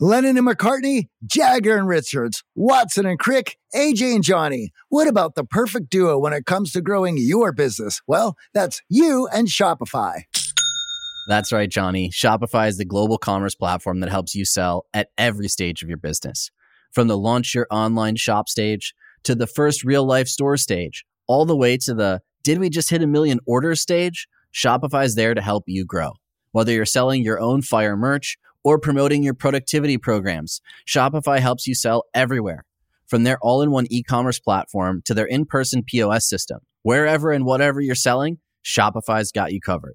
Lennon 0.00 0.38
and 0.38 0.46
McCartney, 0.46 1.08
Jagger 1.24 1.76
and 1.76 1.86
Richards, 1.86 2.42
Watson 2.54 3.06
and 3.06 3.18
Crick, 3.18 3.58
AJ 3.74 4.16
and 4.16 4.24
Johnny. 4.24 4.72
What 4.88 5.06
about 5.06 5.34
the 5.34 5.44
perfect 5.44 5.90
duo 5.90 6.18
when 6.18 6.32
it 6.32 6.46
comes 6.46 6.72
to 6.72 6.80
growing 6.80 7.16
your 7.18 7.52
business? 7.52 8.00
Well, 8.06 8.36
that's 8.54 8.80
you 8.88 9.28
and 9.32 9.46
Shopify. 9.46 10.22
That's 11.28 11.52
right, 11.52 11.70
Johnny. 11.70 12.10
Shopify 12.10 12.68
is 12.68 12.76
the 12.76 12.84
global 12.84 13.18
commerce 13.18 13.54
platform 13.54 14.00
that 14.00 14.10
helps 14.10 14.34
you 14.34 14.44
sell 14.44 14.86
at 14.92 15.08
every 15.16 15.48
stage 15.48 15.82
of 15.82 15.88
your 15.88 15.98
business. 15.98 16.50
From 16.94 17.08
the 17.08 17.18
launch 17.18 17.54
your 17.54 17.66
online 17.70 18.14
shop 18.16 18.48
stage 18.48 18.94
to 19.24 19.34
the 19.34 19.48
first 19.48 19.82
real 19.82 20.06
life 20.06 20.28
store 20.28 20.56
stage 20.56 21.04
all 21.26 21.44
the 21.44 21.56
way 21.56 21.76
to 21.78 21.94
the 21.94 22.20
did 22.44 22.58
we 22.58 22.68
just 22.68 22.90
hit 22.90 23.02
a 23.02 23.06
million 23.06 23.40
orders 23.46 23.80
stage? 23.80 24.28
Shopify 24.52 25.04
is 25.04 25.14
there 25.14 25.34
to 25.34 25.40
help 25.40 25.64
you 25.66 25.84
grow. 25.84 26.12
Whether 26.52 26.72
you're 26.72 26.84
selling 26.84 27.24
your 27.24 27.40
own 27.40 27.62
fire 27.62 27.96
merch 27.96 28.36
or 28.62 28.78
promoting 28.78 29.22
your 29.22 29.34
productivity 29.34 29.98
programs, 29.98 30.60
Shopify 30.86 31.40
helps 31.40 31.66
you 31.66 31.74
sell 31.74 32.04
everywhere. 32.14 32.64
From 33.06 33.24
their 33.24 33.38
all 33.42 33.62
in 33.62 33.70
one 33.70 33.86
e 33.90 34.02
commerce 34.02 34.38
platform 34.38 35.02
to 35.06 35.14
their 35.14 35.26
in 35.26 35.46
person 35.46 35.82
POS 35.82 36.28
system, 36.28 36.60
wherever 36.82 37.32
and 37.32 37.44
whatever 37.44 37.80
you're 37.80 37.94
selling, 37.94 38.38
Shopify's 38.64 39.32
got 39.32 39.52
you 39.52 39.60
covered. 39.60 39.94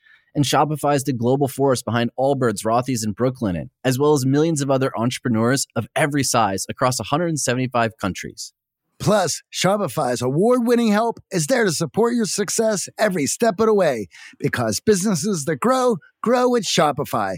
and 0.33 0.45
Shopify 0.45 0.95
is 0.95 1.03
the 1.03 1.13
global 1.13 1.47
force 1.47 1.81
behind 1.81 2.09
Allbirds, 2.17 2.65
Rothy's, 2.65 3.03
and 3.03 3.15
Brooklinen, 3.15 3.69
as 3.83 3.99
well 3.99 4.13
as 4.13 4.25
millions 4.25 4.61
of 4.61 4.71
other 4.71 4.91
entrepreneurs 4.97 5.67
of 5.75 5.87
every 5.95 6.23
size 6.23 6.65
across 6.69 6.99
175 6.99 7.91
countries. 7.99 8.53
Plus, 8.99 9.41
Shopify's 9.51 10.21
award 10.21 10.67
winning 10.67 10.91
help 10.91 11.19
is 11.31 11.47
there 11.47 11.65
to 11.65 11.71
support 11.71 12.13
your 12.13 12.25
success 12.25 12.87
every 12.99 13.25
step 13.25 13.59
of 13.59 13.65
the 13.65 13.73
way 13.73 14.07
because 14.37 14.79
businesses 14.79 15.45
that 15.45 15.55
grow, 15.55 15.97
grow 16.21 16.49
with 16.49 16.63
Shopify. 16.65 17.37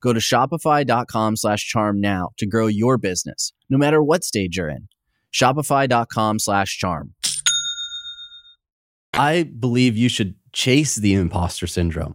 Go 0.00 0.12
to 0.12 0.20
shopify.com 0.20 1.36
slash 1.36 1.66
charm 1.66 2.00
now 2.00 2.30
to 2.38 2.46
grow 2.46 2.66
your 2.66 2.98
business, 2.98 3.52
no 3.68 3.78
matter 3.78 4.02
what 4.02 4.24
stage 4.24 4.56
you're 4.56 4.68
in. 4.68 4.88
Shopify.com 5.32 6.38
slash 6.38 6.78
charm. 6.78 7.14
I 9.14 9.42
believe 9.42 9.96
you 9.96 10.08
should 10.08 10.34
chase 10.52 10.94
the 10.94 11.14
imposter 11.14 11.66
syndrome. 11.66 12.14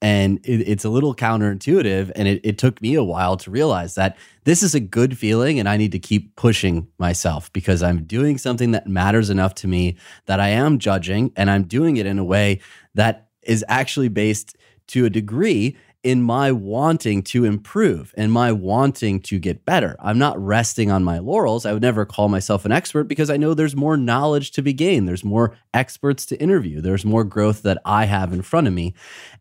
And 0.00 0.38
it, 0.44 0.68
it's 0.68 0.84
a 0.84 0.90
little 0.90 1.14
counterintuitive. 1.14 2.12
And 2.14 2.28
it, 2.28 2.40
it 2.44 2.58
took 2.58 2.80
me 2.80 2.94
a 2.94 3.02
while 3.02 3.36
to 3.38 3.50
realize 3.50 3.94
that 3.96 4.16
this 4.44 4.62
is 4.62 4.74
a 4.74 4.80
good 4.80 5.18
feeling 5.18 5.58
and 5.58 5.68
I 5.68 5.76
need 5.76 5.92
to 5.92 5.98
keep 5.98 6.36
pushing 6.36 6.86
myself 6.98 7.52
because 7.52 7.82
I'm 7.82 8.04
doing 8.04 8.38
something 8.38 8.70
that 8.72 8.86
matters 8.86 9.30
enough 9.30 9.54
to 9.56 9.68
me 9.68 9.96
that 10.26 10.38
I 10.38 10.50
am 10.50 10.78
judging 10.78 11.32
and 11.36 11.50
I'm 11.50 11.64
doing 11.64 11.96
it 11.96 12.06
in 12.06 12.18
a 12.18 12.24
way 12.24 12.60
that 12.94 13.30
is 13.42 13.64
actually 13.68 14.08
based 14.08 14.56
to 14.88 15.04
a 15.04 15.10
degree 15.10 15.76
in 16.08 16.22
my 16.22 16.50
wanting 16.50 17.22
to 17.22 17.44
improve 17.44 18.14
and 18.16 18.32
my 18.32 18.50
wanting 18.50 19.20
to 19.20 19.38
get 19.38 19.66
better. 19.66 19.94
I'm 20.00 20.16
not 20.16 20.42
resting 20.42 20.90
on 20.90 21.04
my 21.04 21.18
laurels. 21.18 21.66
I 21.66 21.74
would 21.74 21.82
never 21.82 22.06
call 22.06 22.30
myself 22.30 22.64
an 22.64 22.72
expert 22.72 23.04
because 23.04 23.28
I 23.28 23.36
know 23.36 23.52
there's 23.52 23.76
more 23.76 23.94
knowledge 23.98 24.52
to 24.52 24.62
be 24.62 24.72
gained. 24.72 25.06
There's 25.06 25.22
more 25.22 25.54
experts 25.74 26.24
to 26.26 26.40
interview. 26.40 26.80
There's 26.80 27.04
more 27.04 27.24
growth 27.24 27.60
that 27.64 27.76
I 27.84 28.06
have 28.06 28.32
in 28.32 28.40
front 28.40 28.66
of 28.66 28.72
me. 28.72 28.94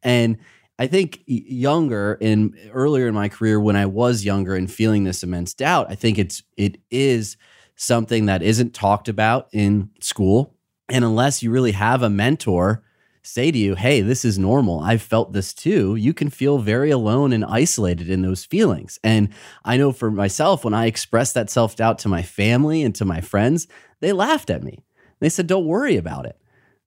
And 0.03 0.39
I 0.77 0.88
think 0.88 1.21
younger 1.25 2.17
in 2.19 2.53
earlier 2.73 3.08
in 3.08 3.15
my 3.15 3.30
career 3.30 3.62
when 3.62 3.77
I 3.77 3.86
was 3.86 4.25
younger 4.25 4.53
and 4.53 4.69
feeling 4.69 5.06
this 5.06 5.23
immense 5.23 5.53
doubt, 5.53 5.88
I 5.89 5.95
think 5.95 6.19
it's 6.19 6.43
it 6.58 6.82
is 6.91 7.38
something 7.77 8.25
that 8.25 8.43
isn't 8.43 8.73
talked 8.73 9.08
about 9.08 9.47
in 9.53 9.89
school. 10.01 10.53
And 10.89 11.06
unless 11.06 11.41
you 11.41 11.49
really 11.49 11.71
have 11.71 12.03
a 12.03 12.10
mentor 12.10 12.84
say 13.28 13.52
to 13.52 13.58
you, 13.58 13.76
hey, 13.76 14.02
this 14.02 14.24
is 14.24 14.40
normal. 14.40 14.80
I've 14.80 15.02
felt 15.02 15.34
this 15.34 15.54
too. 15.54 15.96
You 15.96 16.13
can 16.13 16.30
feel 16.30 16.60
very 16.60 16.92
alone 16.92 17.34
and 17.34 17.44
isolated 17.44 18.10
in 18.10 18.22
those 18.22 18.46
feelings. 18.46 19.00
And 19.04 19.30
I 19.66 19.78
know 19.78 19.92
for 19.92 20.10
myself, 20.10 20.63
when 20.63 20.74
I 20.74 20.86
expressed 20.86 21.34
that 21.34 21.50
self 21.50 21.76
doubt 21.76 22.00
to 22.00 22.10
my 22.10 22.22
family 22.22 22.84
and 22.84 22.96
to 22.96 23.06
my 23.06 23.22
friends, 23.22 23.68
they 24.00 24.13
laughed 24.13 24.50
at 24.50 24.63
me. 24.63 24.84
They 25.20 25.30
said, 25.30 25.48
don't 25.48 25.66
worry 25.66 25.98
about 25.98 26.26
it. 26.26 26.38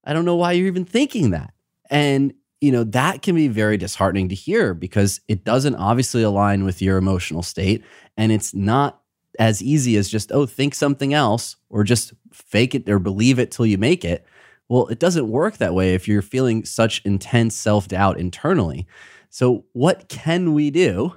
I 0.04 0.12
don't 0.12 0.24
know 0.24 0.36
why 0.36 0.52
you're 0.52 0.66
even 0.66 0.84
thinking 0.84 1.30
that. 1.30 1.52
And, 1.90 2.32
you 2.60 2.72
know, 2.72 2.84
that 2.84 3.22
can 3.22 3.34
be 3.34 3.48
very 3.48 3.76
disheartening 3.76 4.28
to 4.30 4.34
hear 4.34 4.72
because 4.72 5.20
it 5.28 5.44
doesn't 5.44 5.74
obviously 5.74 6.22
align 6.22 6.64
with 6.64 6.80
your 6.80 6.96
emotional 6.96 7.42
state. 7.42 7.84
And 8.16 8.32
it's 8.32 8.54
not 8.54 9.02
as 9.38 9.62
easy 9.62 9.96
as 9.96 10.08
just, 10.08 10.32
oh, 10.32 10.46
think 10.46 10.74
something 10.74 11.12
else 11.12 11.56
or 11.68 11.84
just 11.84 12.12
fake 12.32 12.74
it 12.74 12.88
or 12.88 12.98
believe 12.98 13.38
it 13.38 13.50
till 13.50 13.66
you 13.66 13.78
make 13.78 14.04
it 14.04 14.26
well, 14.70 14.86
it 14.86 15.00
doesn't 15.00 15.28
work 15.28 15.56
that 15.56 15.74
way 15.74 15.94
if 15.94 16.06
you're 16.06 16.22
feeling 16.22 16.64
such 16.64 17.02
intense 17.04 17.56
self 17.56 17.88
doubt 17.88 18.20
internally. 18.20 18.86
So, 19.28 19.64
what 19.72 20.08
can 20.08 20.54
we 20.54 20.70
do 20.70 21.16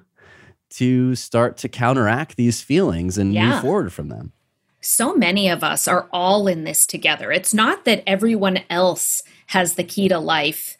to 0.72 1.14
start 1.14 1.58
to 1.58 1.70
counteract 1.70 2.36
these 2.36 2.62
feelings 2.62 3.18
and 3.18 3.32
yeah. 3.32 3.52
move 3.52 3.62
forward 3.62 3.94
from 3.94 4.10
them? 4.10 4.34
So 4.82 5.16
many 5.16 5.48
of 5.48 5.64
us 5.64 5.88
are 5.88 6.10
all 6.12 6.48
in 6.48 6.64
this 6.64 6.86
together. 6.86 7.32
It's 7.32 7.54
not 7.54 7.86
that 7.86 8.04
everyone 8.06 8.62
else 8.70 9.22
has 9.48 9.76
the 9.76 9.84
key 9.84 10.10
to 10.10 10.20
life 10.20 10.76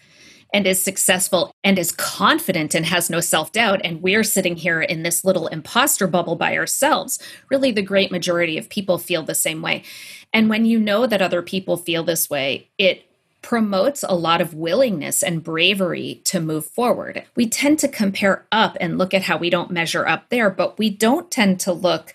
and 0.54 0.68
is 0.68 0.82
successful 0.82 1.52
and 1.64 1.80
is 1.80 1.92
confident 1.92 2.76
and 2.76 2.86
has 2.86 3.10
no 3.10 3.20
self 3.20 3.52
doubt. 3.52 3.82
And 3.84 4.02
we're 4.02 4.24
sitting 4.24 4.56
here 4.56 4.82
in 4.82 5.04
this 5.04 5.26
little 5.26 5.48
imposter 5.48 6.08
bubble 6.08 6.36
by 6.36 6.56
ourselves. 6.56 7.20
Really, 7.50 7.72
the 7.72 7.82
great 7.82 8.12
majority 8.12 8.58
of 8.58 8.70
people 8.70 9.00
feel 9.00 9.24
the 9.24 9.36
same 9.36 9.62
way. 9.62 9.84
And 10.32 10.50
when 10.50 10.66
you 10.66 10.80
know 10.80 11.08
that 11.08 11.22
other 11.22 11.42
people 11.42 11.76
feel 11.76 12.04
this 12.04 12.30
way, 12.30 12.70
it 12.78 13.06
promotes 13.42 14.04
a 14.08 14.16
lot 14.16 14.40
of 14.40 14.54
willingness 14.54 15.22
and 15.22 15.44
bravery 15.44 16.22
to 16.24 16.40
move 16.40 16.66
forward. 16.66 17.26
We 17.36 17.48
tend 17.48 17.78
to 17.80 17.90
compare 17.90 18.46
up 18.52 18.78
and 18.80 18.98
look 18.98 19.14
at 19.14 19.24
how 19.24 19.38
we 19.38 19.50
don't 19.50 19.70
measure 19.70 20.08
up 20.08 20.30
there, 20.30 20.50
but 20.50 20.78
we 20.78 20.90
don't 20.90 21.30
tend 21.30 21.60
to 21.62 21.74
look 21.74 22.14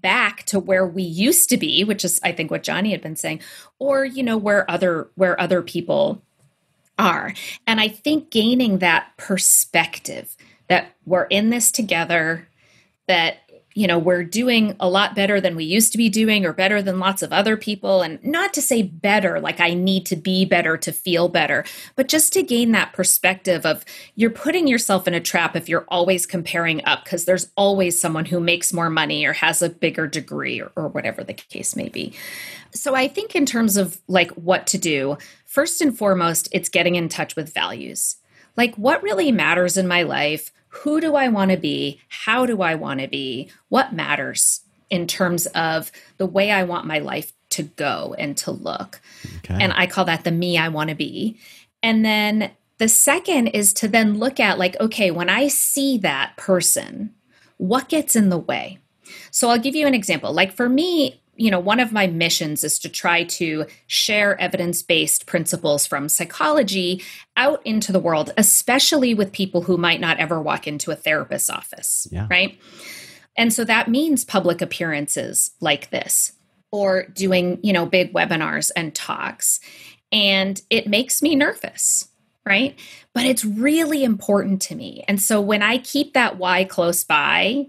back 0.00 0.44
to 0.44 0.58
where 0.58 0.86
we 0.86 1.02
used 1.02 1.50
to 1.50 1.58
be, 1.58 1.84
which 1.84 2.04
is 2.04 2.18
I 2.22 2.32
think 2.32 2.50
what 2.50 2.62
Johnny 2.62 2.92
had 2.92 3.02
been 3.02 3.16
saying, 3.16 3.40
or 3.78 4.04
you 4.04 4.22
know 4.22 4.38
where 4.38 4.68
other 4.70 5.10
where 5.16 5.38
other 5.38 5.60
people 5.60 6.22
are. 7.00 7.32
And 7.66 7.80
I 7.80 7.88
think 7.88 8.30
gaining 8.30 8.78
that 8.78 9.08
perspective 9.16 10.36
that 10.68 10.94
we're 11.04 11.24
in 11.24 11.50
this 11.50 11.72
together, 11.72 12.46
that 13.08 13.38
you 13.74 13.86
know, 13.86 13.98
we're 13.98 14.24
doing 14.24 14.74
a 14.80 14.88
lot 14.88 15.14
better 15.14 15.40
than 15.40 15.54
we 15.54 15.64
used 15.64 15.92
to 15.92 15.98
be 15.98 16.08
doing 16.08 16.44
or 16.44 16.52
better 16.52 16.82
than 16.82 16.98
lots 16.98 17.22
of 17.22 17.32
other 17.32 17.56
people. 17.56 18.02
And 18.02 18.22
not 18.24 18.52
to 18.54 18.62
say 18.62 18.82
better, 18.82 19.38
like 19.38 19.60
I 19.60 19.74
need 19.74 20.06
to 20.06 20.16
be 20.16 20.44
better 20.44 20.76
to 20.78 20.92
feel 20.92 21.28
better, 21.28 21.64
but 21.94 22.08
just 22.08 22.32
to 22.32 22.42
gain 22.42 22.72
that 22.72 22.92
perspective 22.92 23.64
of 23.64 23.84
you're 24.16 24.30
putting 24.30 24.66
yourself 24.66 25.06
in 25.06 25.14
a 25.14 25.20
trap 25.20 25.54
if 25.54 25.68
you're 25.68 25.86
always 25.88 26.26
comparing 26.26 26.84
up 26.84 27.04
because 27.04 27.26
there's 27.26 27.50
always 27.56 28.00
someone 28.00 28.24
who 28.24 28.40
makes 28.40 28.72
more 28.72 28.90
money 28.90 29.24
or 29.24 29.34
has 29.34 29.62
a 29.62 29.70
bigger 29.70 30.08
degree 30.08 30.60
or, 30.60 30.72
or 30.74 30.88
whatever 30.88 31.22
the 31.22 31.34
case 31.34 31.76
may 31.76 31.88
be. 31.88 32.12
So 32.72 32.94
I 32.94 33.06
think 33.06 33.36
in 33.36 33.46
terms 33.46 33.76
of 33.76 34.00
like 34.08 34.32
what 34.32 34.66
to 34.68 34.78
do, 34.78 35.16
first 35.44 35.80
and 35.80 35.96
foremost, 35.96 36.48
it's 36.52 36.68
getting 36.68 36.96
in 36.96 37.08
touch 37.08 37.36
with 37.36 37.54
values. 37.54 38.16
Like 38.56 38.74
what 38.74 39.02
really 39.02 39.30
matters 39.30 39.76
in 39.76 39.86
my 39.86 40.02
life? 40.02 40.52
Who 40.70 41.00
do 41.00 41.14
I 41.14 41.28
want 41.28 41.50
to 41.50 41.56
be? 41.56 42.00
How 42.08 42.46
do 42.46 42.62
I 42.62 42.74
want 42.74 43.00
to 43.00 43.08
be? 43.08 43.50
What 43.68 43.92
matters 43.92 44.62
in 44.88 45.06
terms 45.06 45.46
of 45.46 45.92
the 46.16 46.26
way 46.26 46.50
I 46.50 46.64
want 46.64 46.86
my 46.86 46.98
life 46.98 47.32
to 47.50 47.64
go 47.64 48.14
and 48.18 48.36
to 48.38 48.50
look? 48.50 49.00
Okay. 49.38 49.58
And 49.60 49.72
I 49.74 49.86
call 49.86 50.04
that 50.06 50.24
the 50.24 50.30
me 50.30 50.56
I 50.58 50.68
want 50.68 50.90
to 50.90 50.96
be. 50.96 51.38
And 51.82 52.04
then 52.04 52.50
the 52.78 52.88
second 52.88 53.48
is 53.48 53.72
to 53.74 53.88
then 53.88 54.18
look 54.18 54.40
at, 54.40 54.58
like, 54.58 54.78
okay, 54.80 55.10
when 55.10 55.28
I 55.28 55.48
see 55.48 55.98
that 55.98 56.36
person, 56.36 57.14
what 57.56 57.88
gets 57.88 58.16
in 58.16 58.30
the 58.30 58.38
way? 58.38 58.78
So 59.30 59.50
I'll 59.50 59.58
give 59.58 59.74
you 59.74 59.86
an 59.86 59.94
example. 59.94 60.32
Like 60.32 60.52
for 60.52 60.68
me, 60.68 61.19
you 61.40 61.50
know, 61.50 61.58
one 61.58 61.80
of 61.80 61.90
my 61.90 62.06
missions 62.06 62.62
is 62.62 62.78
to 62.80 62.88
try 62.90 63.24
to 63.24 63.64
share 63.86 64.38
evidence 64.38 64.82
based 64.82 65.24
principles 65.24 65.86
from 65.86 66.10
psychology 66.10 67.02
out 67.34 67.64
into 67.64 67.92
the 67.92 67.98
world, 67.98 68.30
especially 68.36 69.14
with 69.14 69.32
people 69.32 69.62
who 69.62 69.78
might 69.78 70.00
not 70.00 70.18
ever 70.18 70.38
walk 70.38 70.66
into 70.66 70.90
a 70.90 70.96
therapist's 70.96 71.48
office. 71.48 72.06
Yeah. 72.12 72.26
Right. 72.28 72.60
And 73.38 73.54
so 73.54 73.64
that 73.64 73.88
means 73.88 74.22
public 74.22 74.60
appearances 74.60 75.50
like 75.60 75.88
this 75.88 76.32
or 76.72 77.04
doing, 77.04 77.58
you 77.62 77.72
know, 77.72 77.86
big 77.86 78.12
webinars 78.12 78.70
and 78.76 78.94
talks. 78.94 79.60
And 80.12 80.60
it 80.68 80.86
makes 80.86 81.22
me 81.22 81.34
nervous 81.34 82.06
right? 82.46 82.76
But 83.12 83.26
it's 83.26 83.44
really 83.44 84.02
important 84.02 84.62
to 84.62 84.74
me. 84.74 85.04
And 85.06 85.20
so 85.20 85.42
when 85.42 85.62
I 85.62 85.76
keep 85.76 86.14
that 86.14 86.38
why 86.38 86.64
close 86.64 87.04
by, 87.04 87.66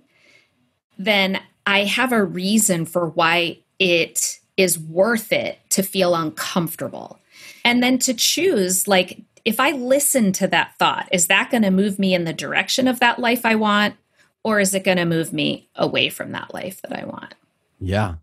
then 0.98 1.42
I 1.66 1.84
have 1.86 2.12
a 2.12 2.24
reason 2.24 2.86
for 2.86 3.08
why 3.08 3.60
it 3.80 4.40
is 4.58 4.78
worth 4.78 5.32
it 5.32 5.60
to 5.70 5.84
feel 5.84 6.16
uncomfortable. 6.16 7.20
And 7.64 7.82
then 7.82 7.98
to 8.00 8.14
choose, 8.14 8.88
like, 8.88 9.22
if 9.46 9.60
I 9.60 9.72
listen 9.72 10.32
to 10.34 10.48
that 10.48 10.76
thought, 10.78 11.08
is 11.12 11.28
that 11.28 11.50
going 11.50 11.64
to 11.64 11.72
move 11.72 11.98
me 11.98 12.14
in 12.14 12.26
the 12.26 12.34
direction 12.34 12.88
of 12.88 13.00
that 13.00 13.20
life 13.20 13.46
I 13.46 13.56
want? 13.56 13.96
Or 14.44 14.60
is 14.60 14.74
it 14.74 14.84
going 14.84 14.98
to 14.98 15.06
move 15.06 15.34
me 15.34 15.70
away 15.76 16.10
from 16.10 16.32
that 16.32 16.54
life 16.54 16.82
that 16.82 16.98
I 16.98 17.06
want? 17.06 17.36
Yeah. 17.80 18.16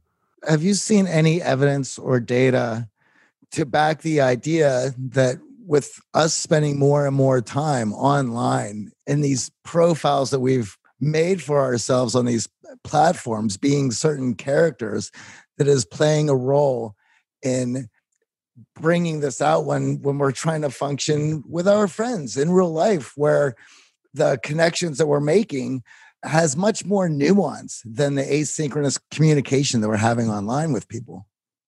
Have 0.46 0.62
you 0.62 0.74
seen 0.74 1.06
any 1.06 1.42
evidence 1.42 1.98
or 1.98 2.20
data 2.20 2.88
to 3.52 3.64
back 3.64 4.02
the 4.02 4.20
idea 4.20 4.94
that 4.98 5.38
with 5.66 6.00
us 6.14 6.34
spending 6.34 6.78
more 6.78 7.06
and 7.06 7.14
more 7.14 7.40
time 7.40 7.92
online 7.92 8.90
in 9.06 9.20
these 9.20 9.50
profiles 9.64 10.30
that 10.30 10.40
we've 10.40 10.76
made 11.00 11.42
for 11.42 11.60
ourselves 11.60 12.14
on 12.14 12.24
these 12.24 12.48
platforms 12.84 13.56
being 13.56 13.90
certain 13.90 14.34
characters 14.34 15.10
that 15.56 15.68
is 15.68 15.84
playing 15.84 16.28
a 16.28 16.36
role 16.36 16.94
in 17.42 17.88
bringing 18.74 19.20
this 19.20 19.40
out 19.40 19.64
when 19.64 20.00
when 20.02 20.18
we're 20.18 20.32
trying 20.32 20.62
to 20.62 20.70
function 20.70 21.42
with 21.48 21.68
our 21.68 21.86
friends 21.86 22.36
in 22.36 22.50
real 22.50 22.72
life 22.72 23.12
where 23.16 23.54
the 24.14 24.38
connections 24.42 24.98
that 24.98 25.06
we're 25.06 25.20
making 25.20 25.82
has 26.24 26.56
much 26.56 26.84
more 26.84 27.08
nuance 27.08 27.82
than 27.84 28.16
the 28.16 28.22
asynchronous 28.22 28.98
communication 29.10 29.80
that 29.80 29.88
we're 29.88 29.96
having 29.96 30.28
online 30.28 30.72
with 30.72 30.88
people. 30.88 31.26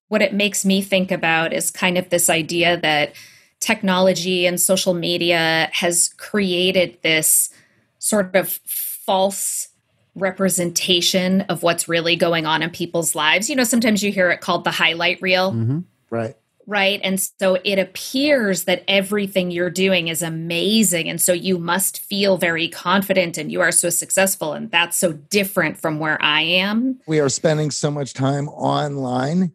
What 0.08 0.22
it 0.22 0.34
makes 0.34 0.64
me 0.64 0.82
think 0.82 1.12
about 1.12 1.52
is 1.52 1.70
kind 1.70 1.96
of 1.96 2.08
this 2.08 2.28
idea 2.28 2.76
that 2.80 3.14
technology 3.60 4.46
and 4.46 4.60
social 4.60 4.94
media 4.94 5.70
has 5.72 6.08
created 6.16 6.98
this 7.02 7.50
sort 7.98 8.34
of 8.34 8.48
false 8.66 9.68
representation 10.14 11.42
of 11.42 11.62
what's 11.62 11.88
really 11.88 12.16
going 12.16 12.46
on 12.46 12.62
in 12.62 12.70
people's 12.70 13.14
lives. 13.14 13.48
You 13.48 13.56
know, 13.56 13.64
sometimes 13.64 14.02
you 14.02 14.12
hear 14.12 14.30
it 14.30 14.40
called 14.40 14.64
the 14.64 14.70
highlight 14.70 15.20
reel. 15.22 15.52
Mm-hmm. 15.52 15.80
Right. 16.10 16.36
Right. 16.66 17.00
And 17.02 17.18
so 17.20 17.58
it 17.64 17.80
appears 17.80 18.64
that 18.64 18.84
everything 18.86 19.50
you're 19.50 19.70
doing 19.70 20.06
is 20.06 20.22
amazing. 20.22 21.08
And 21.08 21.20
so 21.20 21.32
you 21.32 21.58
must 21.58 21.98
feel 21.98 22.36
very 22.36 22.68
confident 22.68 23.38
and 23.38 23.50
you 23.50 23.60
are 23.60 23.72
so 23.72 23.90
successful. 23.90 24.52
And 24.52 24.70
that's 24.70 24.96
so 24.96 25.12
different 25.12 25.78
from 25.78 25.98
where 25.98 26.20
I 26.22 26.42
am. 26.42 27.00
We 27.08 27.18
are 27.18 27.28
spending 27.28 27.72
so 27.72 27.90
much 27.90 28.14
time 28.14 28.48
online 28.50 29.52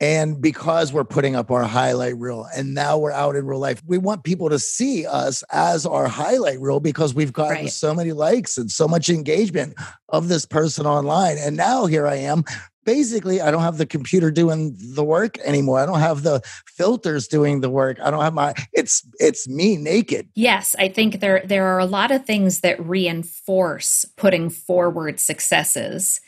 and 0.00 0.40
because 0.40 0.92
we're 0.92 1.04
putting 1.04 1.36
up 1.36 1.50
our 1.50 1.62
highlight 1.62 2.16
reel 2.16 2.46
and 2.54 2.74
now 2.74 2.98
we're 2.98 3.12
out 3.12 3.36
in 3.36 3.46
real 3.46 3.60
life, 3.60 3.82
we 3.86 3.96
want 3.96 4.24
people 4.24 4.48
to 4.50 4.58
see 4.58 5.06
us 5.06 5.44
as 5.52 5.86
our 5.86 6.08
highlight 6.08 6.60
reel 6.60 6.80
because 6.80 7.14
we've 7.14 7.32
gotten 7.32 7.64
right. 7.64 7.70
so 7.70 7.94
many 7.94 8.12
likes 8.12 8.58
and 8.58 8.70
so 8.70 8.88
much 8.88 9.08
engagement 9.08 9.74
of 10.08 10.28
this 10.28 10.46
person 10.46 10.84
online. 10.84 11.38
And 11.38 11.56
now 11.56 11.86
here 11.86 12.06
I 12.06 12.16
am 12.16 12.44
basically 12.84 13.40
I 13.40 13.50
don't 13.50 13.62
have 13.62 13.78
the 13.78 13.86
computer 13.86 14.30
doing 14.30 14.76
the 14.78 15.04
work 15.04 15.38
anymore. 15.38 15.78
I 15.78 15.86
don't 15.86 16.00
have 16.00 16.22
the 16.22 16.40
filters 16.66 17.28
doing 17.28 17.60
the 17.60 17.70
work. 17.70 17.98
I 18.02 18.10
don't 18.10 18.22
have 18.22 18.34
my 18.34 18.54
it's 18.72 19.06
it's 19.18 19.48
me 19.48 19.76
naked. 19.76 20.28
Yes, 20.34 20.74
I 20.78 20.88
think 20.88 21.20
there 21.20 21.42
there 21.44 21.66
are 21.66 21.78
a 21.78 21.86
lot 21.86 22.10
of 22.10 22.24
things 22.24 22.60
that 22.60 22.84
reinforce 22.84 24.04
putting 24.16 24.50
forward 24.50 25.20
successes 25.20 26.20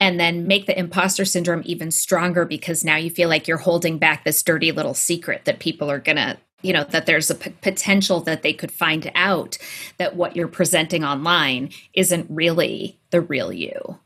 and 0.00 0.18
then 0.18 0.46
make 0.46 0.66
the 0.66 0.78
imposter 0.78 1.24
syndrome 1.24 1.62
even 1.64 1.90
stronger 1.90 2.44
because 2.44 2.84
now 2.84 2.96
you 2.96 3.10
feel 3.10 3.28
like 3.28 3.48
you're 3.48 3.56
holding 3.56 3.98
back 3.98 4.24
this 4.24 4.42
dirty 4.42 4.72
little 4.72 4.94
secret 4.94 5.44
that 5.44 5.58
people 5.58 5.90
are 5.90 5.98
going 5.98 6.16
to 6.16 6.36
you 6.62 6.72
know 6.72 6.84
that 6.84 7.06
there's 7.06 7.30
a 7.30 7.34
p- 7.34 7.50
potential 7.60 8.20
that 8.20 8.42
they 8.42 8.52
could 8.52 8.72
find 8.72 9.10
out 9.14 9.58
that 9.98 10.16
what 10.16 10.34
you're 10.34 10.48
presenting 10.48 11.04
online 11.04 11.70
isn't 11.92 12.26
really 12.30 12.98
the 13.10 13.20
real 13.20 13.52
you. 13.52 13.98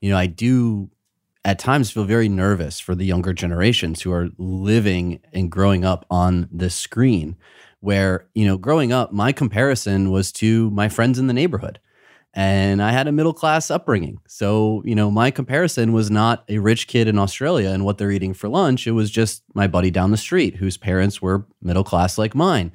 You 0.00 0.10
know 0.10 0.16
i 0.16 0.26
do 0.26 0.88
at 1.44 1.58
times 1.58 1.90
feel 1.90 2.04
very 2.04 2.28
nervous 2.28 2.78
for 2.78 2.94
the 2.94 3.04
younger 3.04 3.32
generations 3.32 4.02
who 4.02 4.12
are 4.12 4.28
living 4.38 5.20
and 5.32 5.50
growing 5.50 5.84
up 5.84 6.06
on 6.10 6.48
the 6.52 6.70
screen 6.70 7.36
where 7.80 8.26
you 8.34 8.46
know 8.46 8.56
growing 8.56 8.92
up 8.92 9.12
my 9.12 9.32
comparison 9.32 10.10
was 10.10 10.32
to 10.32 10.70
my 10.70 10.88
friends 10.88 11.18
in 11.18 11.26
the 11.26 11.32
neighborhood 11.32 11.80
and 12.34 12.80
I 12.80 12.92
had 12.92 13.08
a 13.08 13.12
middle 13.12 13.32
class 13.32 13.70
upbringing. 13.70 14.20
So, 14.28 14.82
you 14.84 14.94
know, 14.94 15.10
my 15.10 15.30
comparison 15.30 15.92
was 15.92 16.10
not 16.10 16.44
a 16.48 16.58
rich 16.58 16.86
kid 16.86 17.08
in 17.08 17.18
Australia 17.18 17.70
and 17.70 17.84
what 17.84 17.98
they're 17.98 18.12
eating 18.12 18.34
for 18.34 18.48
lunch. 18.48 18.86
It 18.86 18.92
was 18.92 19.10
just 19.10 19.42
my 19.54 19.66
buddy 19.66 19.90
down 19.90 20.12
the 20.12 20.16
street 20.16 20.56
whose 20.56 20.76
parents 20.76 21.20
were 21.20 21.46
middle 21.60 21.82
class 21.82 22.18
like 22.18 22.34
mine. 22.34 22.72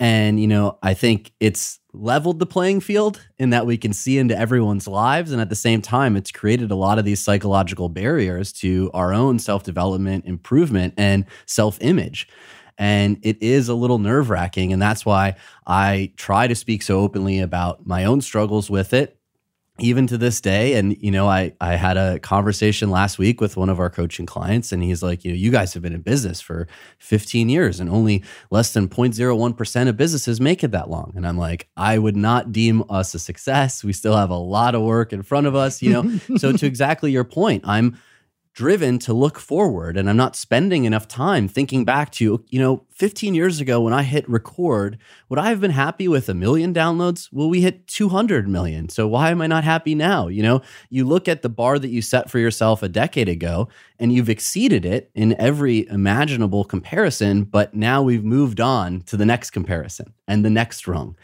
And, 0.00 0.40
you 0.40 0.46
know, 0.46 0.78
I 0.82 0.94
think 0.94 1.32
it's 1.38 1.78
leveled 1.92 2.38
the 2.38 2.46
playing 2.46 2.80
field 2.80 3.24
in 3.38 3.50
that 3.50 3.66
we 3.66 3.76
can 3.76 3.92
see 3.92 4.18
into 4.18 4.36
everyone's 4.36 4.88
lives. 4.88 5.30
And 5.30 5.40
at 5.40 5.50
the 5.50 5.54
same 5.54 5.82
time, 5.82 6.16
it's 6.16 6.32
created 6.32 6.70
a 6.70 6.76
lot 6.76 6.98
of 6.98 7.04
these 7.04 7.20
psychological 7.20 7.88
barriers 7.88 8.52
to 8.54 8.90
our 8.94 9.12
own 9.12 9.38
self 9.38 9.62
development, 9.62 10.24
improvement, 10.24 10.94
and 10.96 11.26
self 11.46 11.78
image. 11.80 12.26
And 12.78 13.18
it 13.22 13.42
is 13.42 13.68
a 13.68 13.74
little 13.74 13.98
nerve 13.98 14.30
wracking. 14.30 14.72
And 14.72 14.82
that's 14.82 15.06
why 15.06 15.36
I 15.66 16.12
try 16.16 16.46
to 16.46 16.54
speak 16.54 16.82
so 16.82 17.00
openly 17.00 17.38
about 17.38 17.86
my 17.86 18.04
own 18.04 18.20
struggles 18.20 18.68
with 18.70 18.92
it 18.92 19.18
even 19.80 20.06
to 20.06 20.16
this 20.16 20.40
day. 20.40 20.74
And 20.74 20.96
you 21.02 21.10
know 21.10 21.28
i 21.28 21.52
i 21.60 21.74
had 21.74 21.96
a 21.96 22.18
conversation 22.20 22.90
last 22.90 23.18
week 23.18 23.40
with 23.40 23.56
one 23.56 23.68
of 23.68 23.80
our 23.80 23.90
coaching 23.90 24.26
clients 24.26 24.70
and 24.72 24.82
he's 24.82 25.02
like 25.02 25.24
you 25.24 25.32
know 25.32 25.36
you 25.36 25.50
guys 25.50 25.74
have 25.74 25.82
been 25.82 25.92
in 25.92 26.00
business 26.00 26.40
for 26.40 26.68
15 26.98 27.48
years 27.48 27.80
and 27.80 27.90
only 27.90 28.22
less 28.50 28.72
than 28.72 28.88
0.01% 28.88 29.88
of 29.88 29.96
businesses 29.96 30.40
make 30.40 30.62
it 30.62 30.70
that 30.70 30.90
long. 30.90 31.12
And 31.16 31.26
i'm 31.26 31.38
like 31.38 31.68
i 31.76 31.98
would 31.98 32.16
not 32.16 32.52
deem 32.52 32.84
us 32.88 33.14
a 33.14 33.18
success. 33.18 33.82
We 33.82 33.92
still 33.92 34.16
have 34.16 34.30
a 34.30 34.36
lot 34.36 34.74
of 34.74 34.82
work 34.82 35.12
in 35.12 35.22
front 35.22 35.46
of 35.46 35.54
us 35.54 35.82
you 35.82 35.92
know? 35.92 36.20
So 36.38 36.52
to 36.52 36.66
exactly 36.66 37.10
your 37.10 37.24
point 37.24 37.64
i'm 37.66 37.98
driven 38.54 39.00
to 39.00 39.12
look 39.12 39.38
forward 39.38 39.96
and 39.96 40.08
I'm 40.08 40.16
not 40.16 40.36
spending 40.36 40.84
enough 40.84 41.08
time 41.08 41.48
thinking 41.48 41.84
back 41.84 42.12
to, 42.12 42.44
you 42.48 42.60
know, 42.60 42.84
15 42.92 43.34
years 43.34 43.60
ago 43.60 43.80
when 43.80 43.92
I 43.92 44.04
hit 44.04 44.28
record, 44.30 44.96
would 45.28 45.40
I 45.40 45.48
have 45.48 45.60
been 45.60 45.72
happy 45.72 46.06
with 46.06 46.28
a 46.28 46.34
million 46.34 46.72
downloads? 46.72 47.28
Well, 47.32 47.48
we 47.50 47.62
hit 47.62 47.88
200 47.88 48.48
million. 48.48 48.88
So 48.88 49.08
why 49.08 49.30
am 49.30 49.42
I 49.42 49.48
not 49.48 49.64
happy 49.64 49.96
now? 49.96 50.28
You 50.28 50.44
know, 50.44 50.62
you 50.88 51.04
look 51.04 51.26
at 51.26 51.42
the 51.42 51.48
bar 51.48 51.80
that 51.80 51.88
you 51.88 52.00
set 52.00 52.30
for 52.30 52.38
yourself 52.38 52.84
a 52.84 52.88
decade 52.88 53.28
ago 53.28 53.68
and 53.98 54.12
you've 54.12 54.30
exceeded 54.30 54.84
it 54.84 55.10
in 55.14 55.34
every 55.40 55.88
imaginable 55.88 56.64
comparison, 56.64 57.42
but 57.42 57.74
now 57.74 58.02
we've 58.02 58.24
moved 58.24 58.60
on 58.60 59.00
to 59.02 59.16
the 59.16 59.26
next 59.26 59.50
comparison 59.50 60.14
and 60.28 60.44
the 60.44 60.50
next 60.50 60.86
rung 60.86 61.16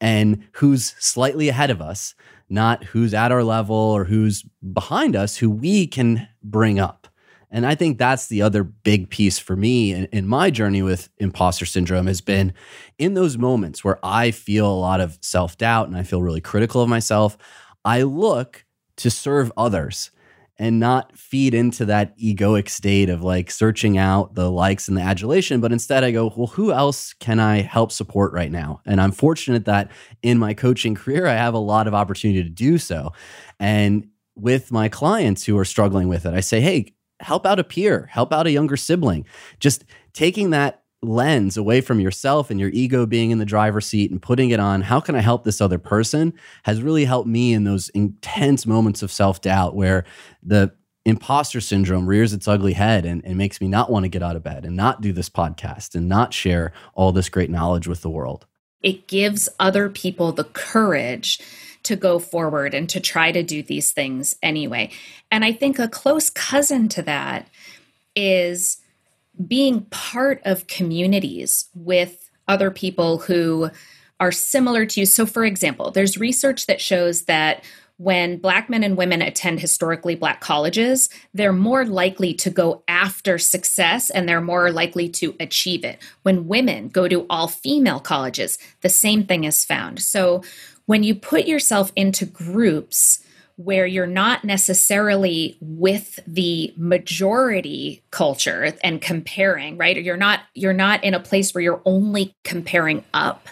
and 0.00 0.44
who's 0.52 0.94
slightly 0.98 1.48
ahead 1.48 1.70
of 1.70 1.80
us 1.80 2.14
not 2.48 2.84
who's 2.84 3.14
at 3.14 3.32
our 3.32 3.44
level 3.44 3.76
or 3.76 4.04
who's 4.04 4.44
behind 4.72 5.14
us, 5.14 5.36
who 5.36 5.50
we 5.50 5.86
can 5.86 6.28
bring 6.42 6.78
up. 6.78 7.06
And 7.50 7.64
I 7.64 7.74
think 7.74 7.96
that's 7.96 8.26
the 8.26 8.42
other 8.42 8.62
big 8.62 9.08
piece 9.08 9.38
for 9.38 9.56
me 9.56 9.92
in, 9.92 10.04
in, 10.06 10.26
my 10.26 10.50
journey 10.50 10.82
with 10.82 11.08
imposter 11.16 11.64
syndrome 11.64 12.06
has 12.06 12.20
been 12.20 12.52
in 12.98 13.14
those 13.14 13.38
moments 13.38 13.82
where 13.82 13.98
I 14.02 14.32
feel 14.32 14.70
a 14.70 14.72
lot 14.72 15.00
of 15.00 15.18
self 15.22 15.56
doubt 15.56 15.88
and 15.88 15.96
I 15.96 16.02
feel 16.02 16.22
really 16.22 16.42
critical 16.42 16.82
of 16.82 16.90
myself. 16.90 17.38
I 17.86 18.02
look 18.02 18.66
to 18.96 19.10
serve 19.10 19.50
others 19.56 20.10
and 20.58 20.80
not 20.80 21.16
feed 21.16 21.54
into 21.54 21.84
that 21.84 22.18
egoic 22.18 22.68
state 22.68 23.08
of 23.08 23.22
like 23.22 23.50
searching 23.50 23.96
out 23.96 24.34
the 24.34 24.50
likes 24.50 24.88
and 24.88 24.96
the 24.96 25.02
adulation. 25.02 25.60
But 25.60 25.72
instead, 25.72 26.02
I 26.02 26.10
go, 26.10 26.32
well, 26.36 26.48
who 26.48 26.72
else 26.72 27.14
can 27.14 27.38
I 27.38 27.62
help 27.62 27.92
support 27.92 28.32
right 28.32 28.50
now? 28.50 28.80
And 28.84 29.00
I'm 29.00 29.12
fortunate 29.12 29.66
that 29.66 29.90
in 30.22 30.38
my 30.38 30.54
coaching 30.54 30.94
career, 30.94 31.26
I 31.26 31.34
have 31.34 31.54
a 31.54 31.58
lot 31.58 31.86
of 31.86 31.94
opportunity 31.94 32.42
to 32.42 32.48
do 32.48 32.78
so. 32.78 33.12
And 33.60 34.08
with 34.34 34.72
my 34.72 34.88
clients 34.88 35.44
who 35.44 35.56
are 35.58 35.64
struggling 35.64 36.08
with 36.08 36.26
it, 36.26 36.34
I 36.34 36.40
say, 36.40 36.60
hey, 36.60 36.94
help 37.20 37.46
out 37.46 37.58
a 37.58 37.64
peer, 37.64 38.08
help 38.10 38.32
out 38.32 38.46
a 38.46 38.50
younger 38.50 38.76
sibling. 38.76 39.26
Just 39.60 39.84
taking 40.12 40.50
that 40.50 40.82
lens 41.02 41.56
away 41.56 41.80
from 41.80 42.00
yourself 42.00 42.50
and 42.50 42.58
your 42.58 42.70
ego 42.70 43.06
being 43.06 43.30
in 43.30 43.38
the 43.38 43.44
driver's 43.44 43.86
seat 43.86 44.10
and 44.10 44.20
putting 44.20 44.50
it 44.50 44.58
on 44.58 44.82
how 44.82 44.98
can 44.98 45.14
i 45.14 45.20
help 45.20 45.44
this 45.44 45.60
other 45.60 45.78
person 45.78 46.32
has 46.64 46.82
really 46.82 47.04
helped 47.04 47.28
me 47.28 47.52
in 47.52 47.62
those 47.62 47.88
intense 47.90 48.66
moments 48.66 49.00
of 49.00 49.12
self-doubt 49.12 49.76
where 49.76 50.04
the 50.42 50.72
imposter 51.04 51.60
syndrome 51.60 52.06
rears 52.06 52.32
its 52.32 52.46
ugly 52.46 52.74
head 52.74 53.06
and, 53.06 53.24
and 53.24 53.38
makes 53.38 53.60
me 53.60 53.68
not 53.68 53.90
want 53.90 54.04
to 54.04 54.08
get 54.08 54.22
out 54.22 54.36
of 54.36 54.42
bed 54.42 54.64
and 54.64 54.76
not 54.76 55.00
do 55.00 55.12
this 55.12 55.30
podcast 55.30 55.94
and 55.94 56.08
not 56.08 56.34
share 56.34 56.72
all 56.94 57.12
this 57.12 57.28
great 57.28 57.48
knowledge 57.48 57.86
with 57.86 58.02
the 58.02 58.10
world. 58.10 58.46
It 58.82 59.08
gives 59.08 59.48
other 59.58 59.88
people 59.88 60.32
the 60.32 60.44
courage 60.44 61.40
to 61.84 61.96
go 61.96 62.18
forward 62.18 62.74
and 62.74 62.88
to 62.90 63.00
try 63.00 63.32
to 63.32 63.42
do 63.42 63.62
these 63.62 63.92
things 63.92 64.34
anyway. 64.42 64.90
And 65.30 65.44
i 65.44 65.52
think 65.52 65.78
a 65.78 65.88
close 65.88 66.28
cousin 66.28 66.88
to 66.90 67.02
that 67.02 67.48
is 68.14 68.77
being 69.46 69.82
part 69.90 70.40
of 70.44 70.66
communities 70.66 71.68
with 71.74 72.30
other 72.46 72.70
people 72.70 73.18
who 73.18 73.70
are 74.20 74.32
similar 74.32 74.84
to 74.86 75.00
you. 75.00 75.06
So, 75.06 75.26
for 75.26 75.44
example, 75.44 75.90
there's 75.90 76.18
research 76.18 76.66
that 76.66 76.80
shows 76.80 77.22
that 77.24 77.62
when 77.98 78.38
Black 78.38 78.70
men 78.70 78.84
and 78.84 78.96
women 78.96 79.22
attend 79.22 79.58
historically 79.58 80.14
Black 80.14 80.40
colleges, 80.40 81.08
they're 81.34 81.52
more 81.52 81.84
likely 81.84 82.32
to 82.32 82.48
go 82.48 82.84
after 82.86 83.38
success 83.38 84.08
and 84.08 84.28
they're 84.28 84.40
more 84.40 84.70
likely 84.70 85.08
to 85.08 85.34
achieve 85.40 85.84
it. 85.84 85.98
When 86.22 86.46
women 86.46 86.88
go 86.88 87.08
to 87.08 87.26
all 87.28 87.48
female 87.48 87.98
colleges, 87.98 88.56
the 88.82 88.88
same 88.88 89.24
thing 89.24 89.44
is 89.44 89.64
found. 89.64 90.00
So, 90.00 90.42
when 90.86 91.02
you 91.02 91.14
put 91.14 91.46
yourself 91.46 91.92
into 91.96 92.24
groups, 92.24 93.22
where 93.58 93.86
you're 93.86 94.06
not 94.06 94.44
necessarily 94.44 95.58
with 95.60 96.20
the 96.28 96.72
majority 96.76 98.00
culture 98.12 98.72
and 98.84 99.02
comparing 99.02 99.76
right 99.76 100.00
you're 100.02 100.16
not 100.16 100.40
you're 100.54 100.72
not 100.72 101.02
in 101.02 101.12
a 101.12 101.20
place 101.20 101.52
where 101.52 101.62
you're 101.62 101.82
only 101.84 102.32
comparing 102.44 103.04
up 103.12 103.48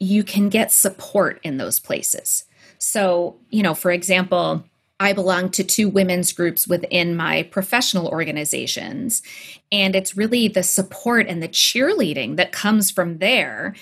you 0.00 0.24
can 0.24 0.48
get 0.48 0.72
support 0.72 1.38
in 1.44 1.58
those 1.58 1.78
places 1.78 2.44
so 2.78 3.36
you 3.50 3.62
know 3.62 3.72
for 3.72 3.92
example 3.92 4.64
I 5.02 5.14
belong 5.14 5.48
to 5.52 5.64
two 5.64 5.88
women's 5.88 6.30
groups 6.30 6.68
within 6.68 7.16
my 7.16 7.44
professional 7.44 8.08
organizations. 8.08 9.22
And 9.72 9.96
it's 9.96 10.14
really 10.14 10.46
the 10.46 10.62
support 10.62 11.26
and 11.26 11.42
the 11.42 11.48
cheerleading 11.48 12.36
that 12.36 12.52
comes 12.52 12.90
from 12.90 13.16
there 13.16 13.74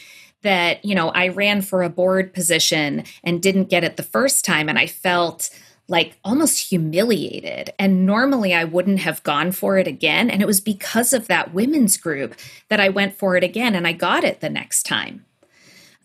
that, 0.42 0.84
you 0.84 0.94
know, 0.94 1.08
I 1.10 1.28
ran 1.28 1.62
for 1.62 1.82
a 1.82 1.90
board 1.90 2.32
position 2.32 3.04
and 3.24 3.42
didn't 3.42 3.70
get 3.70 3.84
it 3.84 3.96
the 3.96 4.02
first 4.02 4.44
time. 4.44 4.68
And 4.68 4.78
I 4.78 4.86
felt 4.86 5.50
like 5.88 6.18
almost 6.22 6.68
humiliated. 6.68 7.72
And 7.78 8.04
normally 8.04 8.54
I 8.54 8.64
wouldn't 8.64 9.00
have 9.00 9.22
gone 9.22 9.52
for 9.52 9.78
it 9.78 9.86
again. 9.86 10.30
And 10.30 10.42
it 10.42 10.46
was 10.46 10.60
because 10.60 11.12
of 11.12 11.28
that 11.28 11.54
women's 11.54 11.96
group 11.96 12.34
that 12.68 12.78
I 12.78 12.90
went 12.90 13.14
for 13.14 13.36
it 13.36 13.44
again 13.44 13.74
and 13.74 13.86
I 13.86 13.92
got 13.92 14.22
it 14.22 14.40
the 14.40 14.50
next 14.50 14.84
time. 14.84 15.24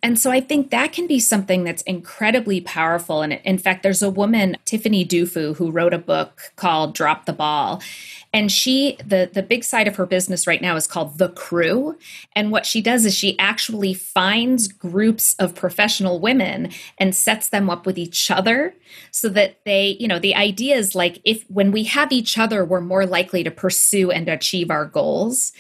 And 0.02 0.20
so 0.20 0.32
I 0.32 0.42
think 0.42 0.70
that 0.72 0.92
can 0.92 1.08
be 1.08 1.20
something 1.20 1.64
that's 1.64 1.82
incredibly 1.84 2.60
powerful. 2.60 3.22
And 3.22 3.34
in 3.46 3.58
fact, 3.58 3.84
there's 3.84 4.02
a 4.02 4.10
woman, 4.10 4.58
Tiffany 4.66 5.06
Dufu, 5.06 5.56
who 5.56 5.72
wrote 5.72 5.94
a 5.94 5.98
book 5.98 6.52
called 6.58 6.94
Drop 6.94 7.26
the 7.26 7.32
Ball. 7.32 7.82
And 8.34 8.52
she, 8.52 8.98
the, 9.06 9.30
the 9.32 9.44
big 9.44 9.64
side 9.64 9.88
of 9.88 9.96
her 9.96 10.08
business 10.08 10.48
right 10.48 10.62
now 10.62 10.76
is 10.76 10.88
called 10.88 11.20
The 11.20 11.30
Cru. 11.30 11.96
And 12.36 12.52
what 12.52 12.66
she 12.66 12.82
does 12.82 13.06
is 13.06 13.14
she 13.14 13.38
actually 13.38 13.94
finds 13.94 14.68
groups 14.68 15.36
of 15.38 15.54
professional 15.54 16.20
women 16.20 16.72
and 16.98 17.16
sets 17.16 17.50
them 17.50 17.70
up 17.70 17.86
with 17.86 18.00
each 18.00 18.32
other 18.32 18.74
so 19.12 19.30
that 19.30 19.64
they, 19.66 19.98
you 20.00 20.08
know, 20.08 20.18
the 20.18 20.36
idea 20.36 20.76
is 20.76 20.96
like 20.96 21.22
if 21.24 21.44
when 21.48 21.72
we 21.72 21.84
have 21.84 22.12
each 22.12 22.40
other, 22.40 22.66
we're 22.66 22.82
more 22.82 23.06
likely 23.06 23.44
to 23.44 23.52
pursue 23.52 24.10
and 24.10 24.28
achieve 24.28 24.72
our 24.72 24.86
goals. 24.86 25.52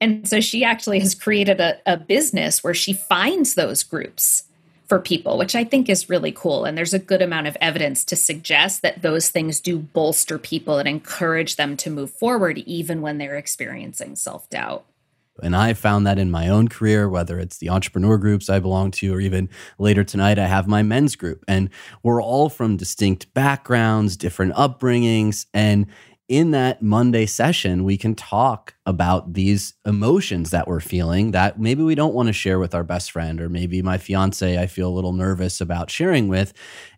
And 0.00 0.28
so 0.28 0.40
she 0.40 0.62
actually 0.62 1.00
has 1.00 1.14
created 1.14 1.60
a, 1.60 1.78
a 1.86 1.96
business 1.96 2.62
where 2.62 2.74
she 2.74 2.92
finds 2.92 3.54
those 3.54 3.82
groups 3.82 4.44
for 4.88 4.98
people, 4.98 5.36
which 5.36 5.54
I 5.54 5.64
think 5.64 5.88
is 5.88 6.08
really 6.08 6.32
cool. 6.32 6.64
And 6.64 6.76
there's 6.76 6.94
a 6.94 6.98
good 6.98 7.20
amount 7.20 7.46
of 7.46 7.56
evidence 7.60 8.04
to 8.06 8.16
suggest 8.16 8.82
that 8.82 9.02
those 9.02 9.30
things 9.30 9.60
do 9.60 9.78
bolster 9.78 10.38
people 10.38 10.78
and 10.78 10.88
encourage 10.88 11.56
them 11.56 11.76
to 11.78 11.90
move 11.90 12.10
forward, 12.10 12.58
even 12.58 13.02
when 13.02 13.18
they're 13.18 13.36
experiencing 13.36 14.16
self 14.16 14.48
doubt. 14.48 14.86
And 15.42 15.54
I 15.54 15.72
found 15.74 16.06
that 16.06 16.18
in 16.18 16.30
my 16.30 16.48
own 16.48 16.68
career, 16.68 17.08
whether 17.08 17.38
it's 17.38 17.58
the 17.58 17.68
entrepreneur 17.68 18.18
groups 18.18 18.50
I 18.50 18.58
belong 18.58 18.90
to, 18.92 19.14
or 19.14 19.20
even 19.20 19.48
later 19.78 20.02
tonight, 20.02 20.38
I 20.38 20.46
have 20.46 20.66
my 20.66 20.82
men's 20.82 21.14
group. 21.14 21.44
And 21.46 21.70
we're 22.02 22.22
all 22.22 22.48
from 22.48 22.76
distinct 22.76 23.32
backgrounds, 23.34 24.16
different 24.16 24.54
upbringings. 24.54 25.46
And 25.54 25.86
in 26.28 26.50
that 26.50 26.82
Monday 26.82 27.24
session, 27.24 27.84
we 27.84 27.96
can 27.96 28.14
talk 28.14 28.74
about 28.84 29.32
these 29.32 29.74
emotions 29.86 30.50
that 30.50 30.68
we're 30.68 30.80
feeling 30.80 31.30
that 31.30 31.58
maybe 31.58 31.82
we 31.82 31.94
don't 31.94 32.12
want 32.12 32.26
to 32.26 32.34
share 32.34 32.58
with 32.58 32.74
our 32.74 32.84
best 32.84 33.10
friend, 33.10 33.40
or 33.40 33.48
maybe 33.48 33.80
my 33.80 33.96
fiance, 33.96 34.58
I 34.58 34.66
feel 34.66 34.88
a 34.88 34.92
little 34.92 35.14
nervous 35.14 35.60
about 35.60 35.90
sharing 35.90 36.28
with. 36.28 36.52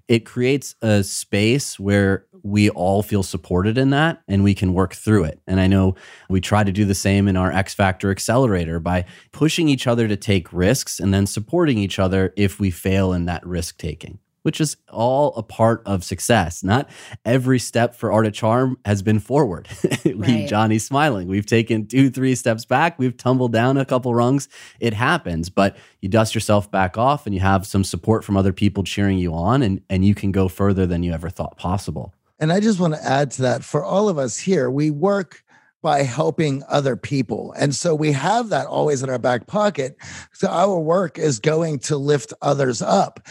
It 0.08 0.26
creates 0.26 0.74
a 0.82 1.04
space 1.04 1.78
where 1.78 2.26
we 2.42 2.68
all 2.70 3.04
feel 3.04 3.22
supported 3.22 3.78
in 3.78 3.90
that 3.90 4.22
and 4.26 4.42
we 4.42 4.56
can 4.56 4.74
work 4.74 4.94
through 4.94 5.24
it. 5.24 5.40
And 5.46 5.60
I 5.60 5.68
know 5.68 5.94
we 6.28 6.40
try 6.40 6.64
to 6.64 6.72
do 6.72 6.84
the 6.84 6.96
same 6.96 7.28
in 7.28 7.36
our 7.36 7.52
X 7.52 7.74
Factor 7.74 8.10
Accelerator 8.10 8.80
by 8.80 9.04
pushing 9.30 9.68
each 9.68 9.86
other 9.86 10.08
to 10.08 10.16
take 10.16 10.52
risks 10.52 10.98
and 10.98 11.14
then 11.14 11.28
supporting 11.28 11.78
each 11.78 12.00
other 12.00 12.34
if 12.36 12.58
we 12.58 12.72
fail 12.72 13.12
in 13.12 13.26
that 13.26 13.46
risk 13.46 13.78
taking 13.78 14.18
which 14.42 14.60
is 14.60 14.76
all 14.90 15.34
a 15.36 15.42
part 15.42 15.82
of 15.86 16.04
success. 16.04 16.62
Not 16.62 16.88
every 17.24 17.58
step 17.58 17.94
for 17.94 18.12
Art 18.12 18.26
of 18.26 18.32
Charm 18.32 18.78
has 18.84 19.02
been 19.02 19.20
forward. 19.20 19.68
we, 20.04 20.12
right. 20.14 20.48
Johnny's 20.48 20.86
smiling. 20.86 21.28
We've 21.28 21.46
taken 21.46 21.86
two, 21.86 22.10
three 22.10 22.34
steps 22.34 22.64
back. 22.64 22.98
We've 22.98 23.16
tumbled 23.16 23.52
down 23.52 23.76
a 23.76 23.84
couple 23.84 24.14
rungs. 24.14 24.48
It 24.78 24.94
happens, 24.94 25.48
but 25.50 25.76
you 26.00 26.08
dust 26.08 26.34
yourself 26.34 26.70
back 26.70 26.96
off 26.96 27.26
and 27.26 27.34
you 27.34 27.40
have 27.40 27.66
some 27.66 27.84
support 27.84 28.24
from 28.24 28.36
other 28.36 28.52
people 28.52 28.82
cheering 28.82 29.18
you 29.18 29.34
on, 29.34 29.62
and, 29.62 29.82
and 29.90 30.04
you 30.04 30.14
can 30.14 30.32
go 30.32 30.48
further 30.48 30.86
than 30.86 31.02
you 31.02 31.12
ever 31.12 31.28
thought 31.28 31.56
possible. 31.56 32.14
And 32.38 32.50
I 32.50 32.60
just 32.60 32.80
want 32.80 32.94
to 32.94 33.04
add 33.04 33.30
to 33.32 33.42
that 33.42 33.62
for 33.62 33.84
all 33.84 34.08
of 34.08 34.16
us 34.16 34.38
here, 34.38 34.70
we 34.70 34.90
work 34.90 35.44
by 35.82 36.02
helping 36.02 36.62
other 36.68 36.96
people. 36.96 37.54
And 37.56 37.74
so 37.74 37.94
we 37.94 38.12
have 38.12 38.50
that 38.50 38.66
always 38.66 39.02
in 39.02 39.08
our 39.08 39.18
back 39.18 39.46
pocket. 39.46 39.96
So 40.32 40.48
our 40.48 40.78
work 40.78 41.18
is 41.18 41.38
going 41.38 41.78
to 41.80 41.96
lift 41.96 42.34
others 42.42 42.82
up 42.82 43.26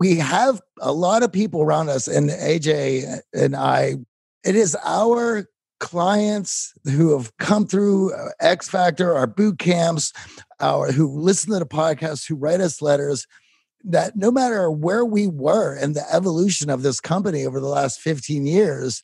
we 0.00 0.16
have 0.16 0.60
a 0.80 0.92
lot 0.92 1.22
of 1.22 1.30
people 1.30 1.62
around 1.62 1.90
us, 1.90 2.08
and 2.08 2.30
AJ 2.30 3.20
and 3.34 3.54
I, 3.54 3.96
it 4.42 4.56
is 4.56 4.76
our 4.82 5.46
clients 5.78 6.72
who 6.84 7.16
have 7.16 7.36
come 7.36 7.66
through 7.66 8.12
uh, 8.14 8.30
X 8.40 8.68
Factor, 8.68 9.14
our 9.14 9.26
boot 9.26 9.58
camps, 9.58 10.12
our 10.58 10.90
who 10.90 11.20
listen 11.20 11.52
to 11.52 11.58
the 11.58 11.66
podcast, 11.66 12.26
who 12.26 12.34
write 12.34 12.62
us 12.62 12.80
letters, 12.80 13.26
that 13.84 14.16
no 14.16 14.30
matter 14.30 14.70
where 14.70 15.04
we 15.04 15.26
were 15.26 15.76
in 15.76 15.92
the 15.92 16.04
evolution 16.12 16.70
of 16.70 16.82
this 16.82 16.98
company 16.98 17.44
over 17.44 17.60
the 17.60 17.68
last 17.68 18.00
15 18.00 18.46
years, 18.46 19.02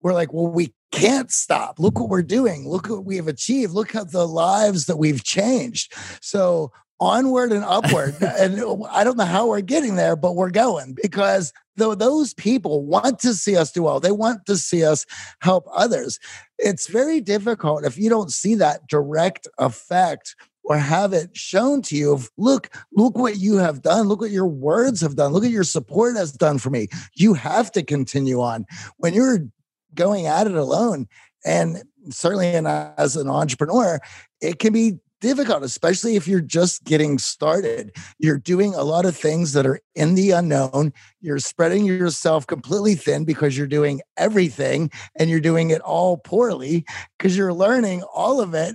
we're 0.00 0.14
like, 0.14 0.32
well, 0.32 0.48
we 0.48 0.74
can't 0.92 1.30
stop. 1.30 1.78
Look 1.78 2.00
what 2.00 2.08
we're 2.08 2.22
doing. 2.22 2.66
Look 2.66 2.88
what 2.88 3.04
we 3.04 3.16
have 3.16 3.28
achieved. 3.28 3.72
Look 3.72 3.94
at 3.94 4.12
the 4.12 4.26
lives 4.26 4.86
that 4.86 4.96
we've 4.96 5.24
changed. 5.24 5.94
So 6.20 6.72
onward 7.02 7.52
and 7.52 7.64
upward. 7.64 8.14
and 8.22 8.62
I 8.90 9.02
don't 9.02 9.16
know 9.16 9.24
how 9.24 9.48
we're 9.48 9.60
getting 9.60 9.96
there, 9.96 10.14
but 10.14 10.36
we're 10.36 10.50
going 10.50 10.96
because 11.02 11.52
though 11.76 11.94
those 11.94 12.32
people 12.34 12.84
want 12.84 13.18
to 13.20 13.34
see 13.34 13.56
us 13.56 13.72
do 13.72 13.82
well, 13.82 13.98
they 13.98 14.12
want 14.12 14.46
to 14.46 14.56
see 14.56 14.84
us 14.84 15.04
help 15.40 15.66
others. 15.72 16.18
It's 16.58 16.86
very 16.86 17.20
difficult 17.20 17.84
if 17.84 17.98
you 17.98 18.08
don't 18.08 18.32
see 18.32 18.54
that 18.56 18.86
direct 18.86 19.48
effect 19.58 20.36
or 20.64 20.78
have 20.78 21.12
it 21.12 21.36
shown 21.36 21.82
to 21.82 21.96
you 21.96 22.12
of 22.12 22.30
look 22.38 22.70
look 22.92 23.18
what 23.18 23.38
you 23.38 23.56
have 23.56 23.82
done. 23.82 24.06
Look 24.06 24.20
what 24.20 24.30
your 24.30 24.46
words 24.46 25.00
have 25.00 25.16
done. 25.16 25.32
Look 25.32 25.44
at 25.44 25.50
your 25.50 25.64
support 25.64 26.16
has 26.16 26.30
done 26.30 26.58
for 26.58 26.70
me. 26.70 26.86
You 27.16 27.34
have 27.34 27.72
to 27.72 27.82
continue 27.82 28.40
on. 28.40 28.64
When 28.98 29.12
you're 29.12 29.48
going 29.94 30.26
at 30.26 30.46
it 30.46 30.54
alone 30.54 31.08
and 31.44 31.82
certainly 32.10 32.46
as 32.46 33.16
an 33.16 33.28
entrepreneur 33.28 34.00
it 34.40 34.58
can 34.58 34.72
be 34.72 34.94
difficult, 35.22 35.62
especially 35.62 36.16
if 36.16 36.28
you're 36.28 36.40
just 36.40 36.84
getting 36.84 37.16
started. 37.16 37.96
You're 38.18 38.38
doing 38.38 38.74
a 38.74 38.82
lot 38.82 39.06
of 39.06 39.16
things 39.16 39.52
that 39.52 39.64
are 39.64 39.80
in 39.94 40.16
the 40.16 40.32
unknown. 40.32 40.92
You're 41.20 41.38
spreading 41.38 41.86
yourself 41.86 42.46
completely 42.46 42.96
thin 42.96 43.24
because 43.24 43.56
you're 43.56 43.68
doing 43.68 44.02
everything 44.18 44.90
and 45.16 45.30
you're 45.30 45.40
doing 45.40 45.70
it 45.70 45.80
all 45.82 46.18
poorly 46.18 46.84
because 47.16 47.36
you're 47.36 47.54
learning 47.54 48.02
all 48.14 48.40
of 48.40 48.52
it. 48.52 48.74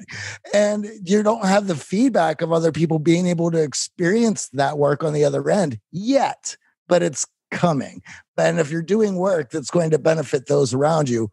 And 0.53 0.89
you 1.03 1.21
don't 1.21 1.45
have 1.45 1.67
the 1.67 1.75
feedback 1.75 2.41
of 2.41 2.53
other 2.53 2.71
people 2.71 2.97
being 2.97 3.27
able 3.27 3.51
to 3.51 3.61
experience 3.61 4.49
that 4.53 4.77
work 4.77 5.03
on 5.03 5.13
the 5.13 5.25
other 5.25 5.47
end 5.49 5.79
yet, 5.91 6.55
but 6.87 7.03
it's 7.03 7.27
coming. 7.51 8.01
And 8.37 8.59
if 8.59 8.71
you're 8.71 8.81
doing 8.81 9.17
work 9.17 9.51
that's 9.51 9.69
going 9.69 9.89
to 9.91 9.99
benefit 9.99 10.47
those 10.47 10.73
around 10.73 11.09
you, 11.09 11.29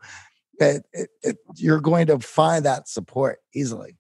it, 0.58 0.84
it, 0.92 1.10
it, 1.22 1.36
you're 1.56 1.80
going 1.80 2.08
to 2.08 2.18
find 2.18 2.64
that 2.64 2.88
support 2.88 3.38
easily 3.54 3.96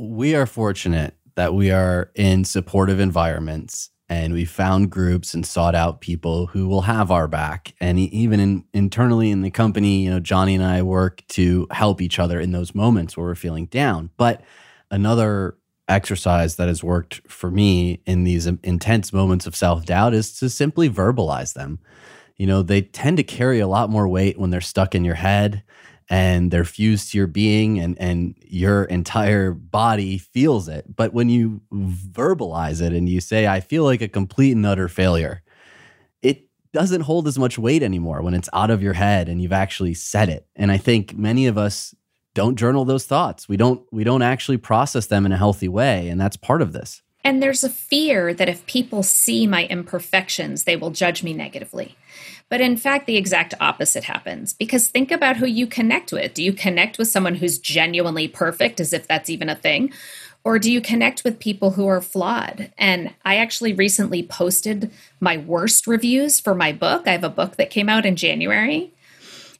we 0.00 0.34
are 0.34 0.46
fortunate 0.46 1.14
that 1.34 1.52
we 1.52 1.70
are 1.70 2.10
in 2.14 2.44
supportive 2.44 2.98
environments 2.98 3.90
and 4.08 4.32
we 4.32 4.44
found 4.46 4.90
groups 4.90 5.34
and 5.34 5.46
sought 5.46 5.74
out 5.74 6.00
people 6.00 6.46
who 6.46 6.66
will 6.66 6.80
have 6.80 7.10
our 7.10 7.28
back. 7.28 7.74
And 7.80 7.98
even 7.98 8.40
in, 8.40 8.64
internally 8.72 9.30
in 9.30 9.42
the 9.42 9.50
company 9.50 10.04
you 10.04 10.10
know 10.10 10.18
johnny 10.18 10.54
and 10.54 10.64
i 10.64 10.82
work 10.82 11.22
to 11.28 11.66
help 11.70 12.00
each 12.00 12.18
other 12.18 12.40
in 12.40 12.52
those 12.52 12.74
moments 12.74 13.16
where 13.16 13.26
we're 13.26 13.34
feeling 13.34 13.66
down. 13.66 14.10
But 14.16 14.42
another 14.90 15.58
exercise 15.86 16.56
that 16.56 16.68
has 16.68 16.82
worked 16.82 17.20
for 17.28 17.50
me 17.50 18.00
in 18.06 18.24
these 18.24 18.46
intense 18.46 19.12
moments 19.12 19.46
of 19.46 19.54
self-doubt 19.54 20.14
is 20.14 20.38
to 20.38 20.48
simply 20.48 20.88
verbalize 20.88 21.52
them. 21.52 21.78
You 22.36 22.46
know 22.46 22.62
they 22.62 22.80
tend 22.80 23.18
to 23.18 23.22
carry 23.22 23.60
a 23.60 23.68
lot 23.68 23.90
more 23.90 24.08
weight 24.08 24.38
when 24.38 24.48
they're 24.48 24.62
stuck 24.62 24.94
in 24.94 25.04
your 25.04 25.16
head 25.16 25.62
and 26.10 26.50
they're 26.50 26.64
fused 26.64 27.12
to 27.12 27.18
your 27.18 27.28
being 27.28 27.78
and 27.78 27.96
and 27.98 28.34
your 28.42 28.84
entire 28.84 29.52
body 29.52 30.18
feels 30.18 30.68
it. 30.68 30.94
But 30.94 31.14
when 31.14 31.30
you 31.30 31.62
verbalize 31.72 32.82
it 32.82 32.92
and 32.92 33.08
you 33.08 33.20
say 33.20 33.46
i 33.46 33.60
feel 33.60 33.84
like 33.84 34.02
a 34.02 34.08
complete 34.08 34.52
and 34.52 34.66
utter 34.66 34.88
failure 34.88 35.42
it 36.20 36.48
doesn't 36.72 37.02
hold 37.02 37.28
as 37.28 37.38
much 37.38 37.58
weight 37.58 37.82
anymore 37.82 38.22
when 38.22 38.34
it's 38.34 38.48
out 38.52 38.70
of 38.70 38.82
your 38.82 38.92
head 38.94 39.28
and 39.28 39.40
you've 39.40 39.52
actually 39.52 39.94
said 39.94 40.28
it. 40.28 40.46
And 40.56 40.72
i 40.72 40.76
think 40.76 41.16
many 41.16 41.46
of 41.46 41.56
us 41.56 41.94
don't 42.34 42.56
journal 42.56 42.84
those 42.84 43.06
thoughts. 43.06 43.48
We 43.48 43.56
don't 43.56 43.82
we 43.92 44.04
don't 44.04 44.22
actually 44.22 44.58
process 44.58 45.06
them 45.06 45.24
in 45.24 45.32
a 45.32 45.36
healthy 45.36 45.68
way 45.68 46.08
and 46.08 46.20
that's 46.20 46.36
part 46.36 46.62
of 46.62 46.72
this. 46.72 47.02
And 47.22 47.42
there's 47.42 47.64
a 47.64 47.70
fear 47.70 48.32
that 48.32 48.48
if 48.48 48.64
people 48.66 49.02
see 49.02 49.46
my 49.46 49.66
imperfections 49.66 50.64
they 50.64 50.76
will 50.76 50.90
judge 50.90 51.22
me 51.22 51.32
negatively 51.32 51.96
but 52.50 52.60
in 52.60 52.76
fact, 52.76 53.06
the 53.06 53.16
exact 53.16 53.54
opposite 53.60 54.04
happens 54.04 54.52
because 54.52 54.88
think 54.88 55.10
about 55.10 55.36
who 55.36 55.46
you 55.46 55.66
connect 55.66 56.12
with. 56.12 56.34
Do 56.34 56.42
you 56.42 56.52
connect 56.52 56.98
with 56.98 57.08
someone 57.08 57.36
who's 57.36 57.58
genuinely 57.58 58.26
perfect, 58.28 58.80
as 58.80 58.92
if 58.92 59.06
that's 59.06 59.30
even 59.30 59.48
a 59.48 59.54
thing? 59.54 59.92
Or 60.42 60.58
do 60.58 60.72
you 60.72 60.80
connect 60.80 61.22
with 61.22 61.38
people 61.38 61.72
who 61.72 61.86
are 61.86 62.00
flawed? 62.00 62.72
And 62.76 63.14
I 63.24 63.36
actually 63.36 63.72
recently 63.72 64.24
posted 64.24 64.90
my 65.20 65.36
worst 65.36 65.86
reviews 65.86 66.40
for 66.40 66.54
my 66.54 66.72
book. 66.72 67.06
I 67.06 67.12
have 67.12 67.24
a 67.24 67.30
book 67.30 67.56
that 67.56 67.70
came 67.70 67.88
out 67.88 68.04
in 68.04 68.16
January. 68.16 68.92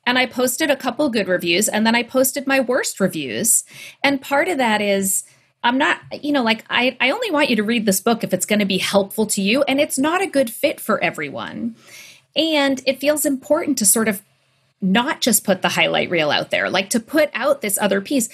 And 0.05 0.19
I 0.19 0.27
posted 0.27 0.71
a 0.71 0.77
couple 0.77 1.09
good 1.11 1.29
reviews 1.29 1.69
and 1.69 1.87
then 1.87 1.95
I 1.95 2.03
posted 2.03 2.47
my 2.47 2.59
worst 2.59 2.99
reviews. 2.99 3.65
And 4.03 4.21
part 4.21 4.49
of 4.49 4.59
that 4.59 4.81
is, 4.81 5.25
I'm 5.63 5.77
not, 5.77 6.01
you 6.23 6.33
know, 6.33 6.43
like 6.43 6.65
I, 6.71 6.97
I 7.01 7.11
only 7.11 7.31
want 7.31 7.51
you 7.51 7.57
to 7.57 7.63
read 7.63 7.85
this 7.85 8.01
book 8.01 8.25
if 8.25 8.33
it's 8.33 8.47
going 8.47 8.61
to 8.61 8.65
be 8.65 8.79
helpful 8.79 9.27
to 9.27 9.43
you. 9.43 9.63
And 9.65 9.79
it's 9.79 9.99
not 9.99 10.23
a 10.23 10.27
good 10.27 10.51
fit 10.51 10.81
for 10.81 11.03
everyone. 11.05 11.77
And 12.37 12.83
it 12.87 13.01
feels 13.01 13.25
important 13.25 13.79
to 13.79 13.87
sort 13.87 14.09
of 14.09 14.23
not 14.81 15.21
just 15.21 15.45
put 15.45 15.63
the 15.63 15.71
highlight 15.71 16.11
reel 16.11 16.31
out 16.31 16.51
there, 16.51 16.71
like 16.71 16.91
to 16.91 17.01
put 17.01 17.31
out 17.35 17.61
this 17.61 17.79
other 17.79 18.01
piece. 18.01 18.29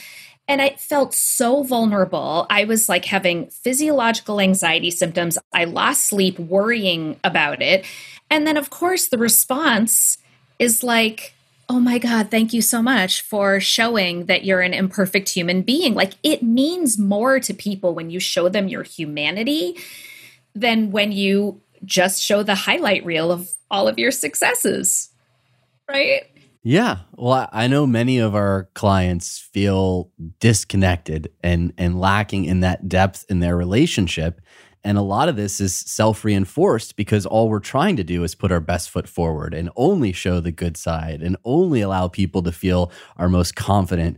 And 0.49 0.62
I 0.62 0.70
felt 0.70 1.12
so 1.12 1.64
vulnerable. 1.64 2.47
I 2.49 2.64
was 2.64 2.88
like 2.88 3.07
having 3.07 3.49
physiological 3.49 4.40
anxiety 4.40 4.92
symptoms. 4.92 5.38
I 5.53 5.64
lost 5.64 6.05
sleep 6.05 6.38
worrying 6.38 7.18
about 7.24 7.62
it. 7.62 7.84
And 8.30 8.47
then, 8.47 8.57
of 8.57 8.70
course, 8.70 9.09
the 9.09 9.18
response 9.18 10.18
is 10.59 10.84
like, 10.84 11.34
oh 11.68 11.80
my 11.80 11.99
God, 11.99 12.30
thank 12.30 12.53
you 12.53 12.62
so 12.62 12.80
much 12.80 13.22
for 13.22 13.59
showing 13.59 14.26
that 14.26 14.44
you're 14.44 14.61
an 14.61 14.72
imperfect 14.72 15.28
human 15.28 15.62
being. 15.62 15.94
Like 15.94 16.12
it 16.22 16.42
means 16.42 16.99
more 16.99 17.40
to 17.40 17.53
people 17.53 17.94
when 17.94 18.09
you 18.09 18.20
show 18.20 18.49
them 18.49 18.68
your 18.68 18.84
humanity 18.84 19.76
than 20.55 20.92
when 20.92 21.11
you 21.11 21.61
just 21.85 22.22
show 22.22 22.43
the 22.43 22.55
highlight 22.55 23.05
reel 23.05 23.31
of 23.31 23.51
all 23.70 23.89
of 23.89 23.99
your 23.99 24.11
successes. 24.11 25.11
Right? 25.89 26.22
Yeah. 26.62 26.99
Well, 27.14 27.49
I 27.53 27.68
know 27.68 27.87
many 27.87 28.18
of 28.18 28.35
our 28.35 28.68
clients 28.74 29.39
feel 29.39 30.11
disconnected 30.41 31.31
and 31.41 31.72
and 31.79 32.01
lacking 32.01 32.45
in 32.45 32.59
that 32.61 32.89
depth 32.89 33.24
in 33.29 33.39
their 33.39 33.57
relationship. 33.57 34.41
And 34.83 34.99
a 34.99 35.03
lot 35.03 35.29
of 35.29 35.37
this 35.37 35.61
is 35.61 35.77
self 35.77 36.24
reinforced 36.24 36.97
because 36.97 37.24
all 37.24 37.49
we're 37.49 37.61
trying 37.61 37.97
to 37.97 38.05
do 38.05 38.24
is 38.24 38.35
put 38.35 38.51
our 38.51 38.61
best 38.61 38.91
foot 38.91 39.09
forward 39.09 39.55
and 39.55 39.70
only 39.77 40.12
show 40.12 40.41
the 40.41 40.53
good 40.53 40.77
side 40.77 41.22
and 41.22 41.37
only 41.45 41.83
allow 41.83 42.09
people 42.09 42.43
to 42.43 42.53
feel 42.53 42.91
our 43.16 43.29
most 43.29 43.55
confident 43.55 44.16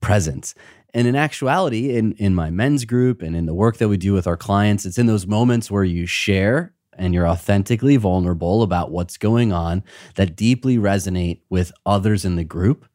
presence. 0.00 0.54
And 0.92 1.06
in 1.06 1.16
actuality, 1.16 1.96
in, 1.96 2.12
in 2.12 2.34
my 2.34 2.50
men's 2.50 2.86
group 2.86 3.20
and 3.20 3.36
in 3.36 3.44
the 3.44 3.54
work 3.54 3.76
that 3.76 3.88
we 3.88 3.98
do 3.98 4.14
with 4.14 4.26
our 4.26 4.36
clients, 4.36 4.86
it's 4.86 4.96
in 4.96 5.06
those 5.06 5.26
moments 5.26 5.70
where 5.70 5.84
you 5.84 6.06
share 6.06 6.72
and 6.98 7.14
you're 7.14 7.28
authentically 7.28 7.96
vulnerable 7.96 8.62
about 8.62 8.90
what's 8.90 9.16
going 9.16 9.52
on 9.52 9.82
that 10.14 10.36
deeply 10.36 10.76
resonate 10.76 11.40
with 11.48 11.72
others 11.84 12.24
in 12.24 12.36
the 12.36 12.44
group 12.44 12.86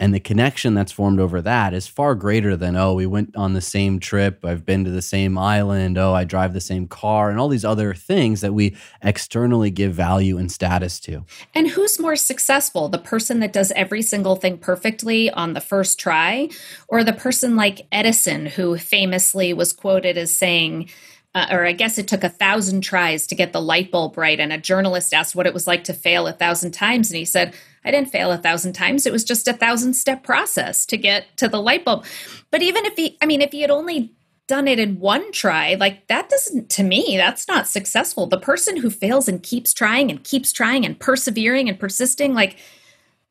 And 0.00 0.14
the 0.14 0.20
connection 0.20 0.74
that's 0.74 0.92
formed 0.92 1.18
over 1.18 1.42
that 1.42 1.74
is 1.74 1.88
far 1.88 2.14
greater 2.14 2.56
than, 2.56 2.76
oh, 2.76 2.94
we 2.94 3.06
went 3.06 3.34
on 3.34 3.54
the 3.54 3.60
same 3.60 3.98
trip. 3.98 4.44
I've 4.44 4.64
been 4.64 4.84
to 4.84 4.90
the 4.92 5.02
same 5.02 5.36
island. 5.36 5.98
Oh, 5.98 6.14
I 6.14 6.22
drive 6.22 6.52
the 6.52 6.60
same 6.60 6.86
car, 6.86 7.30
and 7.30 7.40
all 7.40 7.48
these 7.48 7.64
other 7.64 7.94
things 7.94 8.40
that 8.40 8.54
we 8.54 8.76
externally 9.02 9.72
give 9.72 9.94
value 9.94 10.38
and 10.38 10.52
status 10.52 11.00
to. 11.00 11.24
And 11.52 11.68
who's 11.68 11.98
more 11.98 12.14
successful, 12.14 12.88
the 12.88 12.98
person 12.98 13.40
that 13.40 13.52
does 13.52 13.72
every 13.72 14.02
single 14.02 14.36
thing 14.36 14.58
perfectly 14.58 15.30
on 15.30 15.54
the 15.54 15.60
first 15.60 15.98
try, 15.98 16.48
or 16.86 17.02
the 17.02 17.12
person 17.12 17.56
like 17.56 17.88
Edison, 17.90 18.46
who 18.46 18.78
famously 18.78 19.52
was 19.52 19.72
quoted 19.72 20.16
as 20.16 20.32
saying, 20.32 20.90
uh, 21.34 21.46
or 21.50 21.66
I 21.66 21.72
guess 21.72 21.98
it 21.98 22.08
took 22.08 22.24
a 22.24 22.28
thousand 22.28 22.80
tries 22.80 23.26
to 23.26 23.34
get 23.34 23.52
the 23.52 23.60
light 23.60 23.90
bulb 23.90 24.16
right. 24.16 24.40
And 24.40 24.52
a 24.52 24.58
journalist 24.58 25.12
asked 25.12 25.36
what 25.36 25.46
it 25.46 25.54
was 25.54 25.66
like 25.66 25.84
to 25.84 25.92
fail 25.92 26.26
a 26.26 26.32
thousand 26.32 26.72
times. 26.72 27.10
And 27.10 27.18
he 27.18 27.24
said, 27.24 27.54
I 27.84 27.90
didn't 27.90 28.10
fail 28.10 28.32
a 28.32 28.38
thousand 28.38 28.72
times. 28.72 29.06
It 29.06 29.12
was 29.12 29.24
just 29.24 29.46
a 29.46 29.52
thousand 29.52 29.94
step 29.94 30.22
process 30.24 30.86
to 30.86 30.96
get 30.96 31.36
to 31.36 31.48
the 31.48 31.60
light 31.60 31.84
bulb. 31.84 32.04
But 32.50 32.62
even 32.62 32.84
if 32.86 32.94
he, 32.96 33.18
I 33.20 33.26
mean, 33.26 33.42
if 33.42 33.52
he 33.52 33.60
had 33.60 33.70
only 33.70 34.14
done 34.46 34.66
it 34.66 34.78
in 34.78 34.98
one 34.98 35.30
try, 35.30 35.74
like 35.74 36.06
that 36.08 36.30
doesn't, 36.30 36.70
to 36.70 36.82
me, 36.82 37.16
that's 37.18 37.46
not 37.46 37.68
successful. 37.68 38.26
The 38.26 38.40
person 38.40 38.78
who 38.78 38.88
fails 38.88 39.28
and 39.28 39.42
keeps 39.42 39.74
trying 39.74 40.10
and 40.10 40.24
keeps 40.24 40.52
trying 40.52 40.86
and 40.86 40.98
persevering 40.98 41.68
and 41.68 41.78
persisting, 41.78 42.32
like 42.32 42.56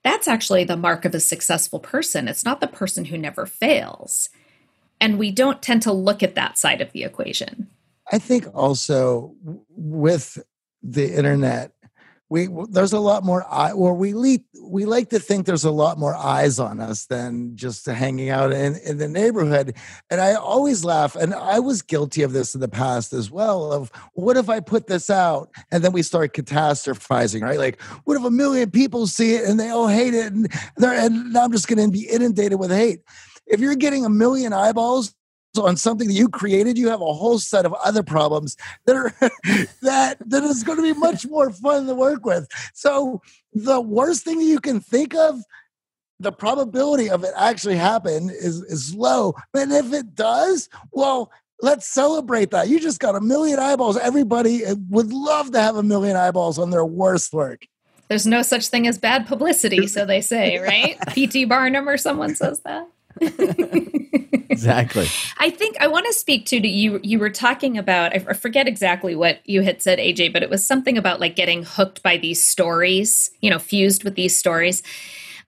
that's 0.04 0.28
actually 0.28 0.64
the 0.64 0.78
mark 0.78 1.04
of 1.04 1.16
a 1.16 1.20
successful 1.20 1.80
person. 1.80 2.28
It's 2.28 2.46
not 2.46 2.62
the 2.62 2.68
person 2.68 3.06
who 3.06 3.18
never 3.18 3.48
fails. 3.48 4.30
And 5.02 5.20
we 5.20 5.32
don't 5.32 5.62
tend 5.62 5.82
to 5.82 5.92
look 5.92 6.22
at 6.24 6.36
that 6.36 6.58
side 6.58 6.82
of 6.82 6.92
the 6.92 7.04
equation. 7.04 7.70
I 8.12 8.20
think 8.20 8.48
also 8.54 9.36
with 9.70 10.38
the 10.82 11.16
internet, 11.16 11.72
we 12.30 12.50
there's 12.70 12.94
a 12.94 13.00
lot 13.00 13.24
more 13.24 13.46
eye, 13.50 13.72
or 13.72 13.94
we 13.94 14.44
we 14.62 14.86
like 14.86 15.10
to 15.10 15.20
think 15.20 15.46
there's 15.46 15.64
a 15.64 15.72
lot 15.72 15.98
more 15.98 16.14
eyes 16.14 16.60
on 16.60 16.82
us 16.82 17.06
than 17.06 17.56
just 17.56 17.86
hanging 17.86 18.30
out 18.30 18.52
in, 18.52 18.76
in 18.86 18.98
the 18.98 19.08
neighborhood. 19.08 19.76
And 20.10 20.20
I 20.20 20.34
always 20.34 20.84
laugh, 20.84 21.16
and 21.16 21.34
I 21.34 21.60
was 21.60 21.82
guilty 21.82 22.24
of 22.24 22.34
this 22.34 22.54
in 22.54 22.60
the 22.60 22.68
past 22.68 23.14
as 23.14 23.32
well. 23.32 23.72
Of 23.72 23.92
what 24.14 24.36
if 24.36 24.50
I 24.50 24.60
put 24.60 24.88
this 24.88 25.10
out 25.10 25.50
and 25.72 25.84
then 25.84 25.94
we 25.94 26.02
start 26.04 26.34
catastrophizing, 26.34 27.44
right? 27.44 27.60
Like, 27.60 27.82
what 28.04 28.18
if 28.18 28.26
a 28.26 28.32
million 28.32 28.72
people 28.72 29.08
see 29.08 29.36
it 29.36 29.46
and 29.46 29.58
they 29.58 29.70
all 29.70 29.88
hate 29.88 30.14
it, 30.14 30.34
and 30.34 30.52
they're 30.76 30.94
and 30.94 31.38
I'm 31.38 31.52
just 31.54 31.70
going 31.70 31.86
to 31.86 31.92
be 31.92 32.10
inundated 32.10 32.60
with 32.60 32.72
hate. 32.72 33.04
If 33.46 33.62
you're 33.62 33.76
getting 33.76 34.04
a 34.04 34.10
million 34.10 34.52
eyeballs 34.52 35.16
on 35.58 35.78
something 35.78 36.08
that 36.08 36.14
you 36.14 36.30
created, 36.30 36.78
you 36.78 36.90
have 36.90 37.02
a 37.02 37.14
whole 37.14 37.40
set 37.40 37.66
of 37.66 37.74
other 37.74 38.04
problems 38.04 38.56
that 38.86 38.96
are 38.96 39.14
that 39.82 40.18
that 40.20 40.44
is 40.44 40.64
going 40.64 40.78
to 40.78 40.84
be 40.84 40.98
much 41.00 41.26
more 41.28 41.52
fun 41.52 41.88
to 41.88 41.96
work 41.96 42.26
with. 42.26 42.48
So 42.74 43.22
the 43.54 43.82
worst 43.82 44.24
thing 44.24 44.42
you 44.42 44.60
can 44.60 44.80
think 44.80 45.16
of, 45.16 45.42
the 46.20 46.32
probability 46.32 47.10
of 47.10 47.24
it 47.24 47.32
actually 47.36 47.78
happen 47.78 48.30
is 48.30 48.62
is 48.64 48.94
low. 48.96 49.34
But 49.54 49.70
if 49.70 49.94
it 49.94 50.16
does, 50.16 50.70
well, 50.92 51.32
let's 51.62 51.88
celebrate 51.88 52.52
that. 52.52 52.70
You 52.70 52.80
just 52.80 53.00
got 53.00 53.16
a 53.16 53.22
million 53.22 53.60
eyeballs. 53.60 53.98
Everybody 53.98 54.66
uh, 54.66 54.76
would 54.90 55.12
love 55.12 55.52
to 55.52 55.62
have 55.62 55.76
a 55.76 55.84
million 55.84 56.16
eyeballs 56.16 56.60
on 56.60 56.70
their 56.70 56.86
worst 56.86 57.34
work. 57.34 57.66
There's 58.08 58.26
no 58.26 58.42
such 58.42 58.70
thing 58.70 58.88
as 58.88 58.98
bad 58.98 59.28
publicity, 59.28 59.88
so 59.88 60.06
they 60.06 60.22
say, 60.22 60.58
right? 60.60 60.98
P.T. 61.14 61.46
Barnum 61.46 61.90
or 61.90 61.98
someone 61.98 62.36
says 62.36 62.62
that. 62.62 62.88
exactly. 64.50 65.08
I 65.38 65.50
think 65.50 65.78
I 65.80 65.88
want 65.88 66.06
to 66.08 66.14
speak 66.14 66.46
to, 66.48 66.60
to 66.60 66.68
you. 66.68 67.00
You 67.04 67.20
were 67.20 67.30
talking 67.30 67.78
about 67.78 68.14
I 68.14 68.20
forget 68.20 68.68
exactly 68.68 69.16
what 69.16 69.40
you 69.46 69.62
had 69.62 69.82
said, 69.82 70.00
AJ, 70.00 70.34
but 70.34 70.44
it 70.44 70.50
was 70.50 70.66
something 70.66 70.98
about 70.98 71.20
like 71.20 71.36
getting 71.36 71.64
hooked 71.64 72.04
by 72.04 72.18
these 72.18 72.42
stories. 72.42 73.30
You 73.42 73.50
know, 73.50 73.60
fused 73.60 74.04
with 74.04 74.16
these 74.16 74.36
stories. 74.36 74.84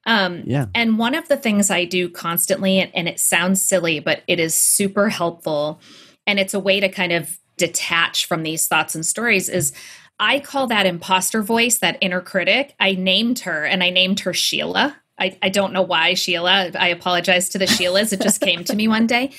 Um, 0.05 0.43
yeah. 0.45 0.67
And 0.74 0.97
one 0.97 1.13
of 1.13 1.28
the 1.28 1.38
things 1.38 1.70
I 1.70 1.86
do 1.86 2.09
constantly, 2.09 2.80
and, 2.80 2.91
and 2.95 3.07
it 3.07 3.20
sounds 3.20 3.61
silly, 3.61 3.99
but 3.99 4.24
it 4.28 4.39
is 4.39 4.53
super 4.55 5.09
helpful, 5.09 5.82
and 6.26 6.39
it's 6.39 6.53
a 6.53 6.59
way 6.59 6.80
to 6.80 6.89
kind 6.89 7.11
of 7.11 7.38
detach 7.57 8.26
from 8.26 8.43
these 8.43 8.67
thoughts 8.67 8.95
and 8.95 9.05
stories. 9.05 9.49
Is 9.49 9.74
I 10.20 10.39
call 10.39 10.67
that 10.67 10.86
imposter 10.86 11.41
voice, 11.41 11.80
that 11.80 11.97
inner 12.01 12.22
critic. 12.22 12.76
I 12.80 12.93
named 12.93 13.39
her, 13.39 13.65
and 13.65 13.84
I 13.84 13.89
named 13.89 14.22
her 14.22 14.34
Sheila 14.34 14.95
I, 15.20 15.38
I 15.41 15.49
don't 15.49 15.74
know 15.74 15.82
why, 15.82 16.13
Sheila. 16.13 16.72
I 16.80 16.88
apologize 16.89 17.49
to 17.49 17.57
the 17.57 17.65
Sheilas. 17.65 18.13
It 18.13 18.22
just 18.22 18.41
came 18.41 18.63
to 18.63 18.76
me 18.76 18.88
one 18.88 19.07
day. 19.07 19.32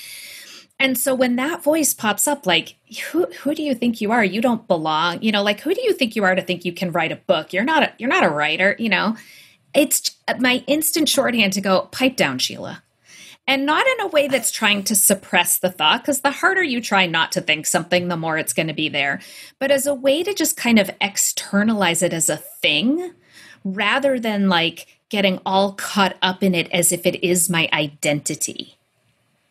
And 0.79 0.97
so 0.97 1.13
when 1.13 1.35
that 1.35 1.61
voice 1.63 1.93
pops 1.93 2.27
up, 2.27 2.45
like, 2.45 2.75
who 3.11 3.25
who 3.25 3.53
do 3.53 3.61
you 3.61 3.75
think 3.75 4.01
you 4.01 4.11
are? 4.11 4.23
You 4.23 4.41
don't 4.41 4.67
belong. 4.67 5.21
You 5.21 5.31
know, 5.31 5.43
like 5.43 5.59
who 5.59 5.75
do 5.75 5.81
you 5.81 5.93
think 5.93 6.15
you 6.15 6.23
are 6.23 6.33
to 6.33 6.41
think 6.41 6.65
you 6.65 6.73
can 6.73 6.91
write 6.91 7.11
a 7.11 7.17
book? 7.17 7.53
You're 7.53 7.63
not 7.63 7.83
a 7.83 7.93
you're 7.99 8.09
not 8.09 8.23
a 8.23 8.29
writer, 8.29 8.75
you 8.79 8.89
know. 8.89 9.15
It's 9.75 10.17
my 10.39 10.63
instant 10.67 11.07
shorthand 11.07 11.53
to 11.53 11.61
go, 11.61 11.83
pipe 11.91 12.15
down, 12.15 12.39
Sheila. 12.39 12.83
And 13.47 13.65
not 13.65 13.85
in 13.87 14.01
a 14.01 14.07
way 14.07 14.27
that's 14.27 14.51
trying 14.51 14.83
to 14.85 14.95
suppress 14.95 15.59
the 15.59 15.71
thought, 15.71 16.01
because 16.01 16.21
the 16.21 16.31
harder 16.31 16.63
you 16.63 16.81
try 16.81 17.05
not 17.05 17.31
to 17.33 17.41
think 17.41 17.65
something, 17.65 18.07
the 18.07 18.17
more 18.17 18.37
it's 18.37 18.53
going 18.53 18.67
to 18.67 18.73
be 18.73 18.89
there. 18.89 19.19
But 19.59 19.71
as 19.71 19.87
a 19.87 19.95
way 19.95 20.23
to 20.23 20.33
just 20.33 20.57
kind 20.57 20.77
of 20.77 20.91
externalize 20.99 22.01
it 22.01 22.13
as 22.13 22.29
a 22.29 22.37
thing 22.37 23.13
rather 23.63 24.19
than 24.19 24.49
like 24.49 24.87
getting 25.11 25.39
all 25.45 25.73
caught 25.73 26.17
up 26.21 26.41
in 26.41 26.55
it 26.55 26.71
as 26.71 26.91
if 26.91 27.05
it 27.05 27.21
is 27.23 27.49
my 27.49 27.69
identity. 27.73 28.77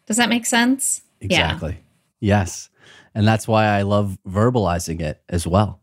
Does 0.07 0.17
that 0.17 0.31
make 0.31 0.47
sense? 0.47 1.03
Exactly. 1.21 1.79
Yeah. 2.19 2.39
Yes. 2.39 2.71
And 3.15 3.29
that's 3.29 3.47
why 3.47 3.67
I 3.67 3.83
love 3.83 4.19
verbalizing 4.27 5.01
it 5.01 5.23
as 5.29 5.47
well, 5.47 5.79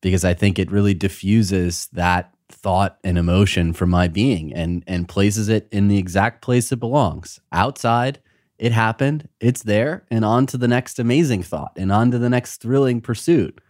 because 0.00 0.24
I 0.24 0.32
think 0.32 0.58
it 0.58 0.72
really 0.72 0.94
diffuses 0.94 1.88
that 1.92 2.34
thought 2.48 2.98
and 3.04 3.18
emotion 3.18 3.74
from 3.74 3.90
my 3.90 4.08
being 4.08 4.54
and 4.54 4.82
and 4.86 5.06
places 5.06 5.50
it 5.50 5.68
in 5.70 5.88
the 5.88 5.98
exact 5.98 6.40
place 6.40 6.72
it 6.72 6.80
belongs. 6.80 7.38
Outside, 7.52 8.20
it 8.58 8.72
happened, 8.72 9.28
it's 9.40 9.62
there, 9.62 10.04
and 10.10 10.24
on 10.24 10.46
to 10.46 10.56
the 10.56 10.68
next 10.68 10.98
amazing 10.98 11.42
thought 11.42 11.72
and 11.76 11.92
on 11.92 12.10
to 12.10 12.18
the 12.18 12.30
next 12.30 12.62
thrilling 12.62 13.02
pursuit 13.02 13.60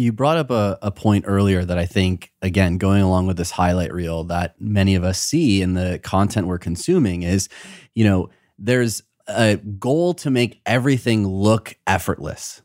you 0.00 0.12
brought 0.12 0.38
up 0.38 0.50
a, 0.50 0.78
a 0.80 0.90
point 0.90 1.26
earlier 1.28 1.62
that 1.62 1.76
I 1.76 1.84
think, 1.84 2.32
again, 2.40 2.78
going 2.78 3.02
along 3.02 3.26
with 3.26 3.36
this 3.36 3.50
highlight 3.50 3.92
reel 3.92 4.24
that 4.24 4.58
many 4.58 4.94
of 4.94 5.04
us 5.04 5.20
see 5.20 5.60
in 5.60 5.74
the 5.74 6.00
content 6.02 6.46
we're 6.46 6.58
consuming 6.58 7.22
is, 7.22 7.50
you 7.94 8.04
know, 8.04 8.30
there's 8.58 9.02
a 9.28 9.56
goal 9.56 10.14
to 10.14 10.30
make 10.30 10.62
everything 10.64 11.28
look 11.28 11.76
effortless. 11.86 12.62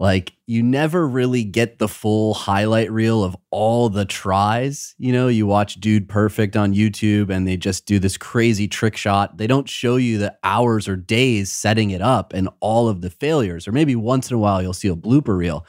Like 0.00 0.32
you 0.46 0.64
never 0.64 1.06
really 1.06 1.44
get 1.44 1.78
the 1.78 1.88
full 1.88 2.34
highlight 2.34 2.90
reel 2.90 3.22
of 3.22 3.36
all 3.50 3.88
the 3.88 4.04
tries. 4.04 4.96
You 4.98 5.12
know, 5.12 5.28
you 5.28 5.46
watch 5.46 5.76
Dude 5.76 6.08
Perfect 6.08 6.56
on 6.56 6.74
YouTube 6.74 7.30
and 7.30 7.46
they 7.46 7.56
just 7.56 7.86
do 7.86 8.00
this 8.00 8.16
crazy 8.16 8.66
trick 8.66 8.96
shot. 8.96 9.38
They 9.38 9.46
don't 9.46 9.68
show 9.68 9.94
you 9.94 10.18
the 10.18 10.36
hours 10.42 10.88
or 10.88 10.96
days 10.96 11.52
setting 11.52 11.90
it 11.90 12.02
up 12.02 12.32
and 12.32 12.48
all 12.58 12.88
of 12.88 13.00
the 13.00 13.10
failures. 13.10 13.68
Or 13.68 13.72
maybe 13.72 13.94
once 13.94 14.28
in 14.28 14.36
a 14.36 14.40
while 14.40 14.60
you'll 14.60 14.72
see 14.72 14.88
a 14.88 14.96
blooper 14.96 15.36
reel. 15.36 15.64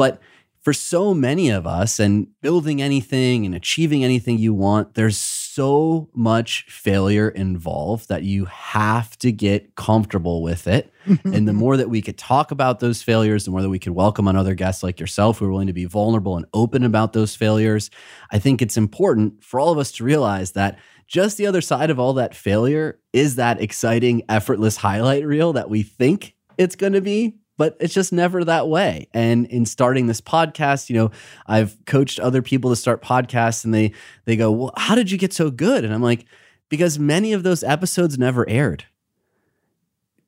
But 0.00 0.18
for 0.62 0.72
so 0.72 1.12
many 1.12 1.50
of 1.50 1.66
us 1.66 2.00
and 2.00 2.28
building 2.40 2.80
anything 2.80 3.44
and 3.44 3.54
achieving 3.54 4.02
anything 4.02 4.38
you 4.38 4.54
want, 4.54 4.94
there's 4.94 5.18
so 5.18 6.08
much 6.14 6.64
failure 6.70 7.28
involved 7.28 8.08
that 8.08 8.22
you 8.22 8.46
have 8.46 9.18
to 9.18 9.30
get 9.30 9.74
comfortable 9.74 10.42
with 10.42 10.66
it. 10.66 10.90
and 11.24 11.46
the 11.46 11.52
more 11.52 11.76
that 11.76 11.90
we 11.90 12.00
could 12.00 12.16
talk 12.16 12.50
about 12.50 12.80
those 12.80 13.02
failures, 13.02 13.44
the 13.44 13.50
more 13.50 13.60
that 13.60 13.68
we 13.68 13.78
could 13.78 13.92
welcome 13.92 14.26
on 14.26 14.36
other 14.36 14.54
guests 14.54 14.82
like 14.82 14.98
yourself 14.98 15.38
who 15.38 15.44
are 15.44 15.50
willing 15.50 15.66
to 15.66 15.74
be 15.74 15.84
vulnerable 15.84 16.38
and 16.38 16.46
open 16.54 16.82
about 16.82 17.12
those 17.12 17.36
failures, 17.36 17.90
I 18.32 18.38
think 18.38 18.62
it's 18.62 18.78
important 18.78 19.44
for 19.44 19.60
all 19.60 19.70
of 19.70 19.76
us 19.76 19.92
to 19.92 20.04
realize 20.04 20.52
that 20.52 20.78
just 21.06 21.36
the 21.36 21.46
other 21.46 21.60
side 21.60 21.90
of 21.90 21.98
all 21.98 22.14
that 22.14 22.34
failure 22.34 22.98
is 23.12 23.36
that 23.36 23.60
exciting, 23.60 24.22
effortless 24.30 24.78
highlight 24.78 25.26
reel 25.26 25.52
that 25.52 25.68
we 25.68 25.82
think 25.82 26.36
it's 26.56 26.76
going 26.76 26.94
to 26.94 27.02
be 27.02 27.39
but 27.60 27.76
it's 27.78 27.92
just 27.92 28.10
never 28.10 28.42
that 28.42 28.68
way. 28.68 29.06
And 29.12 29.44
in 29.48 29.66
starting 29.66 30.06
this 30.06 30.22
podcast, 30.22 30.88
you 30.88 30.96
know, 30.96 31.10
I've 31.46 31.76
coached 31.84 32.18
other 32.18 32.40
people 32.40 32.70
to 32.70 32.76
start 32.76 33.02
podcasts 33.02 33.66
and 33.66 33.74
they 33.74 33.92
they 34.24 34.34
go, 34.34 34.50
"Well, 34.50 34.72
how 34.78 34.94
did 34.94 35.10
you 35.10 35.18
get 35.18 35.34
so 35.34 35.50
good?" 35.50 35.84
And 35.84 35.92
I'm 35.92 36.00
like, 36.00 36.24
"Because 36.70 36.98
many 36.98 37.34
of 37.34 37.42
those 37.42 37.62
episodes 37.62 38.18
never 38.18 38.48
aired." 38.48 38.86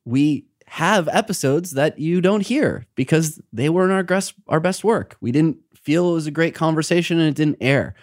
We 0.05 0.45
have 0.67 1.07
episodes 1.07 1.71
that 1.71 1.97
you 1.97 2.21
don't 2.21 2.45
hear 2.45 2.85
because 2.93 3.41
they 3.51 3.67
weren't 3.67 4.11
our 4.11 4.21
our 4.47 4.59
best 4.59 4.83
work. 4.83 5.17
We 5.19 5.31
didn't 5.31 5.57
feel 5.73 6.11
it 6.11 6.13
was 6.13 6.27
a 6.27 6.31
great 6.31 6.53
conversation 6.53 7.17
and 7.17 7.29
it 7.29 7.35
didn't 7.35 7.57
air. 7.61 7.95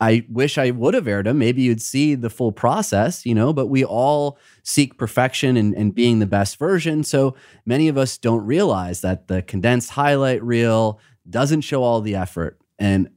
I 0.00 0.26
wish 0.28 0.58
I 0.58 0.70
would 0.72 0.94
have 0.94 1.08
aired 1.08 1.26
them. 1.26 1.38
Maybe 1.38 1.62
you'd 1.62 1.80
see 1.80 2.14
the 2.14 2.28
full 2.28 2.52
process, 2.52 3.24
you 3.24 3.34
know, 3.34 3.52
but 3.52 3.66
we 3.66 3.84
all 3.84 4.38
seek 4.62 4.98
perfection 4.98 5.56
and, 5.56 5.74
and 5.74 5.94
being 5.94 6.18
the 6.18 6.26
best 6.26 6.58
version. 6.58 7.02
So 7.02 7.34
many 7.64 7.88
of 7.88 7.96
us 7.96 8.18
don't 8.18 8.44
realize 8.44 9.00
that 9.00 9.28
the 9.28 9.40
condensed 9.42 9.90
highlight 9.90 10.42
reel 10.42 11.00
doesn't 11.28 11.62
show 11.62 11.82
all 11.82 12.02
the 12.02 12.14
effort. 12.14 12.58
And 12.78 13.08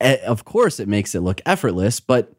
eh, 0.00 0.16
of 0.26 0.44
course, 0.44 0.80
it 0.80 0.88
makes 0.88 1.14
it 1.14 1.20
look 1.20 1.40
effortless, 1.46 2.00
but 2.00 2.34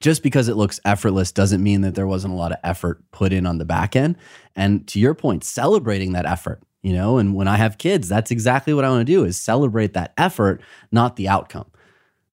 just 0.00 0.22
because 0.22 0.48
it 0.48 0.56
looks 0.56 0.80
effortless 0.84 1.30
doesn't 1.30 1.62
mean 1.62 1.82
that 1.82 1.94
there 1.94 2.06
wasn't 2.06 2.34
a 2.34 2.36
lot 2.36 2.52
of 2.52 2.58
effort 2.64 3.00
put 3.12 3.32
in 3.32 3.46
on 3.46 3.58
the 3.58 3.64
back 3.64 3.94
end. 3.94 4.16
And 4.56 4.86
to 4.88 4.98
your 4.98 5.14
point, 5.14 5.44
celebrating 5.44 6.12
that 6.12 6.26
effort, 6.26 6.62
you 6.82 6.92
know, 6.92 7.16
and 7.18 7.34
when 7.34 7.48
I 7.48 7.56
have 7.56 7.78
kids, 7.78 8.08
that's 8.08 8.32
exactly 8.32 8.74
what 8.74 8.84
I 8.84 8.90
want 8.90 9.06
to 9.06 9.12
do 9.12 9.24
is 9.24 9.40
celebrate 9.40 9.94
that 9.94 10.12
effort, 10.18 10.60
not 10.90 11.16
the 11.16 11.28
outcome 11.28 11.66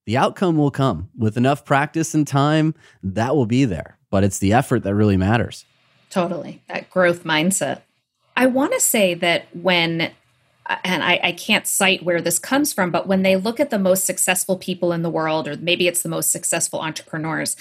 the 0.05 0.17
outcome 0.17 0.57
will 0.57 0.71
come 0.71 1.09
with 1.17 1.37
enough 1.37 1.65
practice 1.65 2.13
and 2.13 2.27
time 2.27 2.75
that 3.01 3.35
will 3.35 3.45
be 3.45 3.65
there 3.65 3.97
but 4.13 4.23
it's 4.23 4.37
the 4.37 4.53
effort 4.53 4.83
that 4.83 4.93
really 4.93 5.17
matters. 5.17 5.65
Totally. 6.11 6.61
That 6.67 6.87
growth 6.91 7.23
mindset. 7.23 7.81
I 8.37 8.45
want 8.45 8.71
to 8.73 8.79
say 8.79 9.15
that 9.15 9.47
when 9.55 10.11
and 10.83 11.03
I, 11.03 11.19
I, 11.23 11.31
can't 11.31 11.65
cite 11.65 12.03
where 12.03 12.21
this 12.21 12.37
comes 12.37 12.71
from, 12.71 12.91
but 12.91 13.07
when 13.07 13.23
they 13.23 13.35
look 13.35 13.59
at 13.59 13.71
the 13.71 13.79
most 13.79 14.05
successful 14.05 14.55
people 14.55 14.93
in 14.93 15.01
the 15.01 15.09
world, 15.09 15.47
or 15.47 15.57
maybe 15.57 15.87
it's 15.87 16.03
the 16.03 16.09
most 16.09 16.31
successful 16.31 16.79
entrepreneurs, 16.79 17.57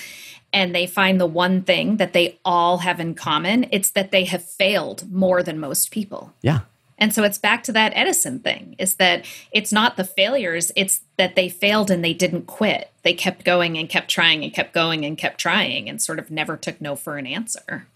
and 0.53 0.75
they 0.75 0.87
find 0.87 1.19
the 1.19 1.27
one 1.27 1.63
thing 1.63 1.97
that 1.97 2.13
they 2.13 2.39
all 2.45 2.79
have 2.79 3.01
in 3.01 3.15
common, 3.15 3.67
it's 3.73 3.91
that 3.93 4.11
they 4.11 4.25
have 4.27 4.45
failed 4.45 5.11
more 5.11 5.43
than 5.43 5.59
most 5.59 5.91
people. 5.91 6.35
Yeah. 6.43 6.61
And 6.99 7.13
so 7.13 7.23
it's 7.25 7.39
back 7.39 7.63
to 7.65 7.73
that 7.73 7.93
Edison 7.95 8.39
thing 8.41 8.77
is 8.79 8.95
that 8.97 9.25
it's 9.51 9.73
not 9.73 9.97
the 9.97 10.05
failures, 10.05 10.71
it's 10.77 11.01
that 11.17 11.35
they 11.35 11.49
failed 11.49 11.91
and 11.91 12.05
they 12.05 12.15
didn't 12.15 12.47
quit. 12.47 12.91
They 13.03 13.15
kept 13.15 13.45
going 13.45 13.77
and 13.77 13.89
kept 13.89 14.09
trying 14.09 14.45
and 14.45 14.53
kept 14.53 14.73
going 14.73 15.05
and 15.05 15.19
kept 15.19 15.39
trying 15.39 15.89
and 15.89 16.01
sort 16.01 16.19
of 16.19 16.31
never 16.31 16.57
took 16.57 16.81
no 16.81 16.95
for 16.95 17.17
an 17.17 17.27
answer. 17.27 17.87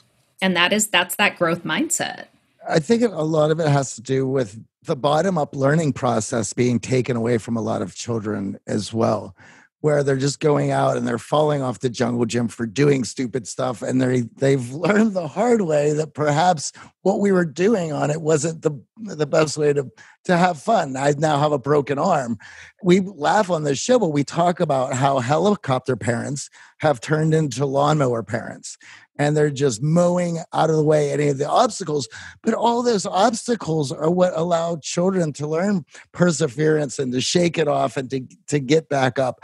And 0.40 0.56
that 0.56 0.72
is 0.72 0.88
that's 0.88 1.16
that 1.16 1.38
growth 1.38 1.64
mindset. 1.64 2.26
I 2.68 2.80
think 2.80 3.02
a 3.02 3.08
lot 3.08 3.50
of 3.50 3.60
it 3.60 3.68
has 3.68 3.94
to 3.94 4.02
do 4.02 4.26
with 4.26 4.60
the 4.82 4.96
bottom 4.96 5.38
up 5.38 5.54
learning 5.54 5.92
process 5.92 6.52
being 6.52 6.80
taken 6.80 7.16
away 7.16 7.38
from 7.38 7.56
a 7.56 7.60
lot 7.60 7.82
of 7.82 7.94
children 7.94 8.58
as 8.66 8.92
well 8.92 9.34
where 9.80 10.02
they're 10.02 10.16
just 10.16 10.40
going 10.40 10.70
out 10.70 10.96
and 10.96 11.06
they're 11.06 11.18
falling 11.18 11.62
off 11.62 11.80
the 11.80 11.90
jungle 11.90 12.24
gym 12.24 12.48
for 12.48 12.66
doing 12.66 13.04
stupid 13.04 13.46
stuff 13.46 13.82
and 13.82 14.00
they 14.00 14.22
they've 14.36 14.70
learned 14.72 15.14
the 15.14 15.28
hard 15.28 15.62
way 15.62 15.92
that 15.92 16.14
perhaps 16.14 16.72
what 17.02 17.20
we 17.20 17.30
were 17.30 17.44
doing 17.44 17.92
on 17.92 18.10
it 18.10 18.20
wasn't 18.20 18.62
the 18.62 18.72
the 18.96 19.26
best 19.26 19.56
way 19.56 19.72
to 19.72 19.90
to 20.24 20.36
have 20.36 20.60
fun. 20.60 20.96
I 20.96 21.14
now 21.16 21.38
have 21.38 21.52
a 21.52 21.58
broken 21.58 22.00
arm. 22.00 22.36
We 22.82 22.98
laugh 22.98 23.50
on 23.50 23.62
this 23.62 23.78
show 23.78 23.98
but 23.98 24.08
we 24.08 24.24
talk 24.24 24.60
about 24.60 24.94
how 24.94 25.18
helicopter 25.18 25.96
parents 25.96 26.50
have 26.78 27.00
turned 27.00 27.32
into 27.32 27.64
lawnmower 27.64 28.22
parents 28.22 28.76
and 29.18 29.36
they're 29.36 29.50
just 29.50 29.82
mowing 29.82 30.38
out 30.52 30.70
of 30.70 30.76
the 30.76 30.84
way 30.84 31.12
any 31.12 31.28
of 31.28 31.38
the 31.38 31.48
obstacles. 31.48 32.08
But 32.42 32.54
all 32.54 32.82
those 32.82 33.06
obstacles 33.06 33.92
are 33.92 34.10
what 34.10 34.32
allow 34.36 34.76
children 34.82 35.32
to 35.34 35.46
learn 35.46 35.84
perseverance 36.12 36.98
and 36.98 37.12
to 37.12 37.20
shake 37.20 37.58
it 37.58 37.68
off 37.68 37.96
and 37.96 38.10
to, 38.10 38.22
to 38.48 38.58
get 38.58 38.88
back 38.88 39.18
up. 39.18 39.40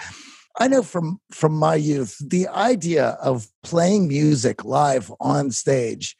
I 0.58 0.68
know 0.68 0.82
from 0.82 1.18
from 1.30 1.54
my 1.54 1.76
youth, 1.76 2.16
the 2.20 2.46
idea 2.48 3.16
of 3.22 3.48
playing 3.62 4.08
music 4.08 4.64
live 4.64 5.10
on 5.18 5.50
stage 5.50 6.14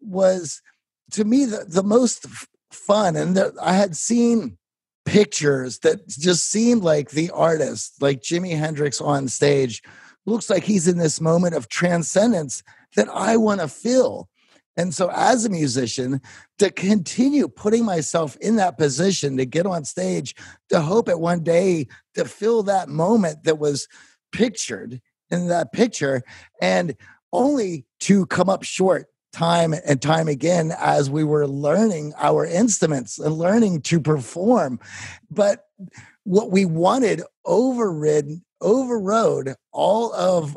was 0.00 0.62
to 1.12 1.24
me 1.24 1.44
the, 1.44 1.64
the 1.66 1.84
most 1.84 2.26
fun. 2.70 3.16
And 3.16 3.36
the, 3.36 3.54
I 3.62 3.74
had 3.74 3.96
seen 3.96 4.58
pictures 5.04 5.78
that 5.80 6.06
just 6.08 6.50
seemed 6.50 6.82
like 6.82 7.10
the 7.10 7.30
artist, 7.30 8.02
like 8.02 8.20
Jimi 8.20 8.56
Hendrix 8.58 9.00
on 9.00 9.28
stage, 9.28 9.82
looks 10.26 10.50
like 10.50 10.64
he's 10.64 10.86
in 10.86 10.98
this 10.98 11.20
moment 11.20 11.54
of 11.54 11.68
transcendence 11.68 12.62
that 12.96 13.08
I 13.08 13.36
want 13.36 13.60
to 13.60 13.68
feel. 13.68 14.28
And 14.76 14.94
so, 14.94 15.10
as 15.12 15.44
a 15.44 15.50
musician, 15.50 16.20
to 16.58 16.70
continue 16.70 17.48
putting 17.48 17.84
myself 17.84 18.36
in 18.36 18.56
that 18.56 18.78
position 18.78 19.36
to 19.36 19.44
get 19.44 19.66
on 19.66 19.84
stage, 19.84 20.36
to 20.68 20.80
hope 20.80 21.08
at 21.08 21.20
one 21.20 21.42
day 21.42 21.88
to 22.14 22.24
feel 22.24 22.62
that 22.62 22.88
moment 22.88 23.42
that 23.42 23.58
was 23.58 23.88
pictured 24.30 25.00
in 25.30 25.48
that 25.48 25.72
picture, 25.72 26.22
and 26.62 26.94
only 27.32 27.84
to 28.00 28.24
come 28.26 28.48
up 28.48 28.62
short 28.62 29.06
time 29.32 29.74
and 29.86 30.00
time 30.00 30.28
again 30.28 30.72
as 30.78 31.10
we 31.10 31.24
were 31.24 31.46
learning 31.46 32.12
our 32.16 32.46
instruments 32.46 33.18
and 33.18 33.34
learning 33.36 33.82
to 33.82 34.00
perform. 34.00 34.78
But 35.30 35.64
what 36.24 36.50
we 36.50 36.64
wanted 36.64 37.22
overrid 37.44 38.40
overrode 38.60 39.54
all 39.72 40.12
of 40.14 40.56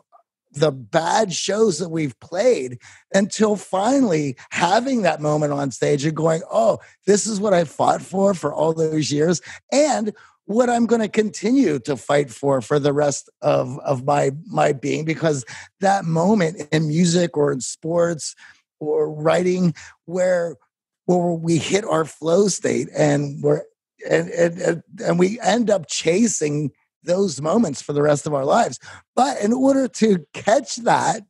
the 0.54 0.72
bad 0.72 1.34
shows 1.34 1.80
that 1.80 1.90
we've 1.90 2.20
played 2.20 2.80
until 3.14 3.56
finally 3.56 4.36
having 4.50 5.04
that 5.04 5.22
moment 5.22 5.54
on 5.54 5.72
stage 5.72 6.06
and 6.06 6.16
going, 6.16 6.42
oh, 6.52 6.80
this 7.06 7.26
is 7.26 7.40
what 7.40 7.54
I 7.54 7.64
fought 7.64 8.02
for 8.02 8.34
for 8.34 8.54
all 8.54 8.74
those 8.74 9.12
years. 9.12 9.42
And 9.72 10.14
what 10.46 10.70
I'm 10.70 10.86
going 10.86 11.02
to 11.02 11.08
continue 11.08 11.80
to 11.80 11.96
fight 11.96 12.30
for 12.30 12.62
for 12.62 12.80
the 12.80 12.94
rest 12.94 13.30
of, 13.42 13.80
of 13.80 14.04
my 14.04 14.32
my 14.48 14.74
being 14.74 15.06
because 15.06 15.46
that 15.80 16.04
moment 16.04 16.68
in 16.72 16.88
music 16.88 17.38
or 17.38 17.52
in 17.52 17.62
sports 17.62 18.36
or 18.80 19.12
writing 19.12 19.74
where 20.06 20.58
where 21.06 21.34
we 21.34 21.58
hit 21.58 21.86
our 21.86 22.06
flow 22.06 22.48
state 22.48 22.90
and 22.96 23.42
we're 23.42 23.62
and, 24.10 24.30
and 24.30 24.84
and 25.04 25.20
we 25.20 25.40
end 25.42 25.70
up 25.70 25.86
chasing 25.88 26.72
those 27.04 27.42
moments 27.42 27.82
for 27.82 27.94
the 27.94 28.02
rest 28.02 28.28
of 28.28 28.34
our 28.34 28.46
lives. 28.46 28.80
But 29.16 29.42
in 29.42 29.54
order 29.54 29.88
to 29.88 30.26
catch 30.34 30.78
that, 30.78 31.24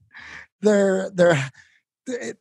there 0.61 1.09
there 1.11 1.51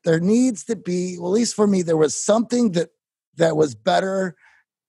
there 0.05 0.21
needs 0.21 0.65
to 0.65 0.77
be, 0.77 1.19
well, 1.19 1.33
at 1.33 1.35
least 1.35 1.55
for 1.55 1.67
me, 1.67 1.83
there 1.83 1.97
was 1.97 2.15
something 2.15 2.73
that 2.73 2.91
that 3.37 3.57
was 3.57 3.75
better 3.75 4.37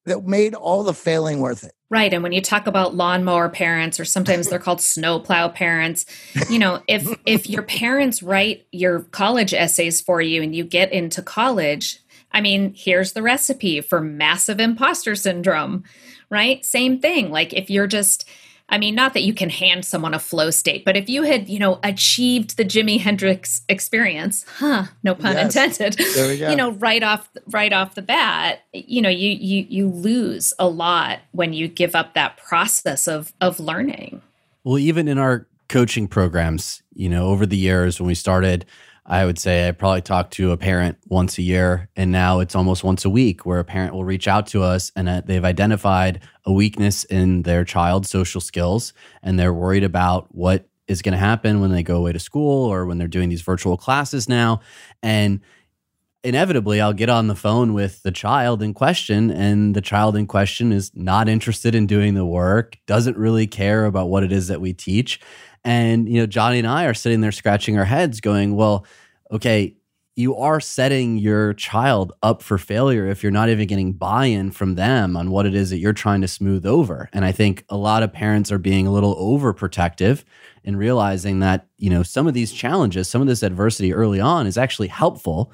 that 0.05 0.25
made 0.25 0.55
all 0.55 0.83
the 0.83 0.93
failing 0.93 1.39
worth 1.39 1.63
it. 1.63 1.73
Right. 1.89 2.11
And 2.13 2.23
when 2.23 2.31
you 2.31 2.41
talk 2.41 2.67
about 2.67 2.95
lawnmower 2.95 3.49
parents, 3.49 3.99
or 3.99 4.05
sometimes 4.05 4.47
they're 4.47 4.59
called 4.59 4.81
snowplow 4.81 5.49
parents, 5.49 6.05
you 6.49 6.57
know, 6.57 6.81
if 6.87 7.07
if 7.25 7.49
your 7.49 7.63
parents 7.63 8.23
write 8.23 8.65
your 8.71 9.01
college 9.01 9.53
essays 9.53 10.01
for 10.01 10.21
you 10.21 10.41
and 10.41 10.55
you 10.55 10.63
get 10.63 10.91
into 10.91 11.21
college, 11.21 11.99
I 12.31 12.41
mean, 12.41 12.73
here's 12.75 13.13
the 13.13 13.21
recipe 13.21 13.81
for 13.81 13.99
massive 14.01 14.59
imposter 14.59 15.15
syndrome, 15.15 15.83
right? 16.31 16.65
Same 16.65 16.99
thing. 16.99 17.29
Like 17.29 17.53
if 17.53 17.69
you're 17.69 17.85
just, 17.85 18.27
I 18.69 18.77
mean, 18.77 18.95
not 18.95 19.13
that 19.13 19.23
you 19.23 19.33
can 19.33 19.49
hand 19.49 19.83
someone 19.85 20.13
a 20.13 20.19
flow 20.19 20.49
state, 20.49 20.85
but 20.85 20.95
if 20.95 21.09
you 21.09 21.23
had, 21.23 21.49
you 21.49 21.59
know, 21.59 21.79
achieved 21.83 22.55
the 22.55 22.63
Jimi 22.63 22.99
Hendrix 22.99 23.61
experience, 23.67 24.45
huh? 24.57 24.85
No 25.03 25.13
pun 25.13 25.35
yes. 25.35 25.57
intended. 25.57 25.99
You 26.49 26.55
know, 26.55 26.71
right 26.71 27.03
off, 27.03 27.29
right 27.47 27.73
off 27.73 27.95
the 27.95 28.01
bat, 28.01 28.61
you 28.73 29.01
know, 29.01 29.09
you 29.09 29.29
you 29.29 29.67
you 29.69 29.89
lose 29.89 30.53
a 30.57 30.67
lot 30.67 31.19
when 31.31 31.53
you 31.53 31.67
give 31.67 31.95
up 31.95 32.13
that 32.13 32.37
process 32.37 33.07
of 33.07 33.33
of 33.41 33.59
learning. 33.59 34.21
Well, 34.63 34.79
even 34.79 35.07
in 35.07 35.17
our 35.17 35.47
coaching 35.67 36.07
programs, 36.07 36.81
you 36.93 37.09
know, 37.09 37.27
over 37.27 37.45
the 37.45 37.57
years 37.57 37.99
when 37.99 38.07
we 38.07 38.15
started 38.15 38.65
I 39.05 39.25
would 39.25 39.39
say 39.39 39.67
I 39.67 39.71
probably 39.71 40.01
talk 40.01 40.29
to 40.31 40.51
a 40.51 40.57
parent 40.57 40.97
once 41.07 41.37
a 41.37 41.41
year, 41.41 41.89
and 41.95 42.11
now 42.11 42.39
it's 42.39 42.55
almost 42.55 42.83
once 42.83 43.03
a 43.03 43.09
week 43.09 43.45
where 43.45 43.59
a 43.59 43.63
parent 43.63 43.93
will 43.93 44.05
reach 44.05 44.27
out 44.27 44.47
to 44.47 44.61
us 44.61 44.91
and 44.95 45.09
uh, 45.09 45.21
they've 45.25 45.43
identified 45.43 46.21
a 46.45 46.53
weakness 46.53 47.03
in 47.05 47.41
their 47.41 47.65
child's 47.65 48.09
social 48.09 48.41
skills, 48.41 48.93
and 49.23 49.39
they're 49.39 49.53
worried 49.53 49.83
about 49.83 50.33
what 50.33 50.67
is 50.87 51.01
going 51.01 51.13
to 51.13 51.17
happen 51.17 51.61
when 51.61 51.71
they 51.71 51.83
go 51.83 51.97
away 51.97 52.11
to 52.11 52.19
school 52.19 52.65
or 52.65 52.85
when 52.85 52.97
they're 52.97 53.07
doing 53.07 53.29
these 53.29 53.41
virtual 53.41 53.77
classes 53.77 54.29
now. 54.29 54.59
And 55.01 55.41
inevitably, 56.23 56.79
I'll 56.79 56.93
get 56.93 57.09
on 57.09 57.27
the 57.27 57.35
phone 57.35 57.73
with 57.73 58.03
the 58.03 58.11
child 58.11 58.61
in 58.61 58.73
question, 58.73 59.31
and 59.31 59.75
the 59.75 59.81
child 59.81 60.15
in 60.15 60.27
question 60.27 60.71
is 60.71 60.91
not 60.93 61.27
interested 61.27 61.73
in 61.73 61.87
doing 61.87 62.13
the 62.13 62.25
work, 62.25 62.77
doesn't 62.85 63.17
really 63.17 63.47
care 63.47 63.85
about 63.85 64.09
what 64.09 64.23
it 64.23 64.31
is 64.31 64.47
that 64.49 64.61
we 64.61 64.73
teach. 64.73 65.19
And, 65.63 66.09
you 66.09 66.19
know, 66.19 66.25
Johnny 66.25 66.59
and 66.59 66.67
I 66.67 66.85
are 66.85 66.93
sitting 66.93 67.21
there 67.21 67.31
scratching 67.31 67.77
our 67.77 67.85
heads 67.85 68.19
going, 68.19 68.55
well, 68.55 68.85
okay, 69.31 69.75
you 70.15 70.35
are 70.35 70.59
setting 70.59 71.17
your 71.17 71.53
child 71.53 72.11
up 72.21 72.41
for 72.41 72.57
failure 72.57 73.07
if 73.07 73.23
you're 73.23 73.31
not 73.31 73.49
even 73.49 73.67
getting 73.67 73.93
buy 73.93 74.25
in 74.25 74.51
from 74.51 74.75
them 74.75 75.15
on 75.15 75.31
what 75.31 75.45
it 75.45 75.55
is 75.55 75.69
that 75.69 75.77
you're 75.77 75.93
trying 75.93 76.21
to 76.21 76.27
smooth 76.27 76.65
over. 76.65 77.09
And 77.13 77.23
I 77.23 77.31
think 77.31 77.63
a 77.69 77.77
lot 77.77 78.03
of 78.03 78.11
parents 78.11 78.51
are 78.51 78.57
being 78.57 78.85
a 78.85 78.91
little 78.91 79.15
overprotective 79.15 80.23
and 80.65 80.77
realizing 80.77 81.39
that, 81.39 81.67
you 81.77 81.89
know, 81.89 82.03
some 82.03 82.27
of 82.27 82.33
these 82.33 82.51
challenges, 82.51 83.07
some 83.07 83.21
of 83.21 83.27
this 83.27 83.41
adversity 83.41 83.93
early 83.93 84.19
on 84.19 84.47
is 84.47 84.57
actually 84.57 84.89
helpful 84.89 85.51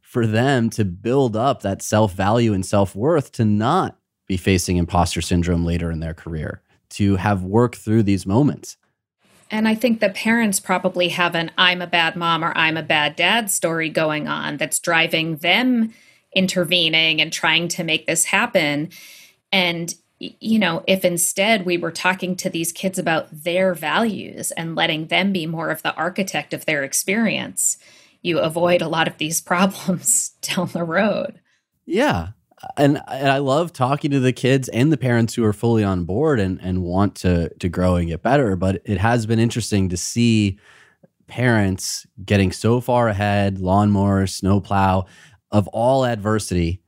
for 0.00 0.26
them 0.26 0.70
to 0.70 0.84
build 0.84 1.36
up 1.36 1.62
that 1.62 1.80
self 1.80 2.12
value 2.12 2.52
and 2.52 2.66
self 2.66 2.96
worth 2.96 3.30
to 3.32 3.44
not 3.44 3.96
be 4.26 4.36
facing 4.36 4.76
imposter 4.76 5.20
syndrome 5.20 5.64
later 5.64 5.90
in 5.90 6.00
their 6.00 6.14
career, 6.14 6.62
to 6.88 7.16
have 7.16 7.44
worked 7.44 7.76
through 7.76 8.02
these 8.02 8.26
moments. 8.26 8.76
And 9.50 9.66
I 9.66 9.74
think 9.74 10.00
the 10.00 10.10
parents 10.10 10.60
probably 10.60 11.08
have 11.08 11.34
an 11.34 11.50
I'm 11.58 11.82
a 11.82 11.86
bad 11.86 12.16
mom 12.16 12.44
or 12.44 12.56
I'm 12.56 12.76
a 12.76 12.82
bad 12.82 13.16
dad 13.16 13.50
story 13.50 13.88
going 13.88 14.28
on 14.28 14.56
that's 14.56 14.78
driving 14.78 15.36
them 15.36 15.92
intervening 16.34 17.20
and 17.20 17.32
trying 17.32 17.66
to 17.68 17.84
make 17.84 18.06
this 18.06 18.26
happen. 18.26 18.90
And, 19.50 19.92
you 20.18 20.58
know, 20.58 20.84
if 20.86 21.04
instead 21.04 21.66
we 21.66 21.76
were 21.76 21.90
talking 21.90 22.36
to 22.36 22.50
these 22.50 22.70
kids 22.70 22.98
about 22.98 23.28
their 23.32 23.74
values 23.74 24.52
and 24.52 24.76
letting 24.76 25.08
them 25.08 25.32
be 25.32 25.46
more 25.46 25.70
of 25.70 25.82
the 25.82 25.94
architect 25.94 26.54
of 26.54 26.66
their 26.66 26.84
experience, 26.84 27.76
you 28.22 28.38
avoid 28.38 28.82
a 28.82 28.88
lot 28.88 29.08
of 29.08 29.18
these 29.18 29.40
problems 29.40 30.30
down 30.42 30.68
the 30.68 30.84
road. 30.84 31.40
Yeah 31.84 32.28
and 32.76 33.00
and 33.08 33.28
I 33.28 33.38
love 33.38 33.72
talking 33.72 34.10
to 34.10 34.20
the 34.20 34.32
kids 34.32 34.68
and 34.68 34.92
the 34.92 34.96
parents 34.96 35.34
who 35.34 35.44
are 35.44 35.52
fully 35.52 35.84
on 35.84 36.04
board 36.04 36.40
and 36.40 36.60
and 36.60 36.82
want 36.82 37.14
to 37.16 37.48
to 37.58 37.68
grow 37.68 37.96
and 37.96 38.08
get 38.08 38.22
better. 38.22 38.56
But 38.56 38.82
it 38.84 38.98
has 38.98 39.26
been 39.26 39.38
interesting 39.38 39.88
to 39.90 39.96
see 39.96 40.58
parents 41.26 42.06
getting 42.24 42.52
so 42.52 42.80
far 42.80 43.08
ahead, 43.08 43.58
lawnmower, 43.58 44.26
snowplow, 44.26 45.06
of 45.50 45.68
all 45.68 46.04
adversity. 46.04 46.82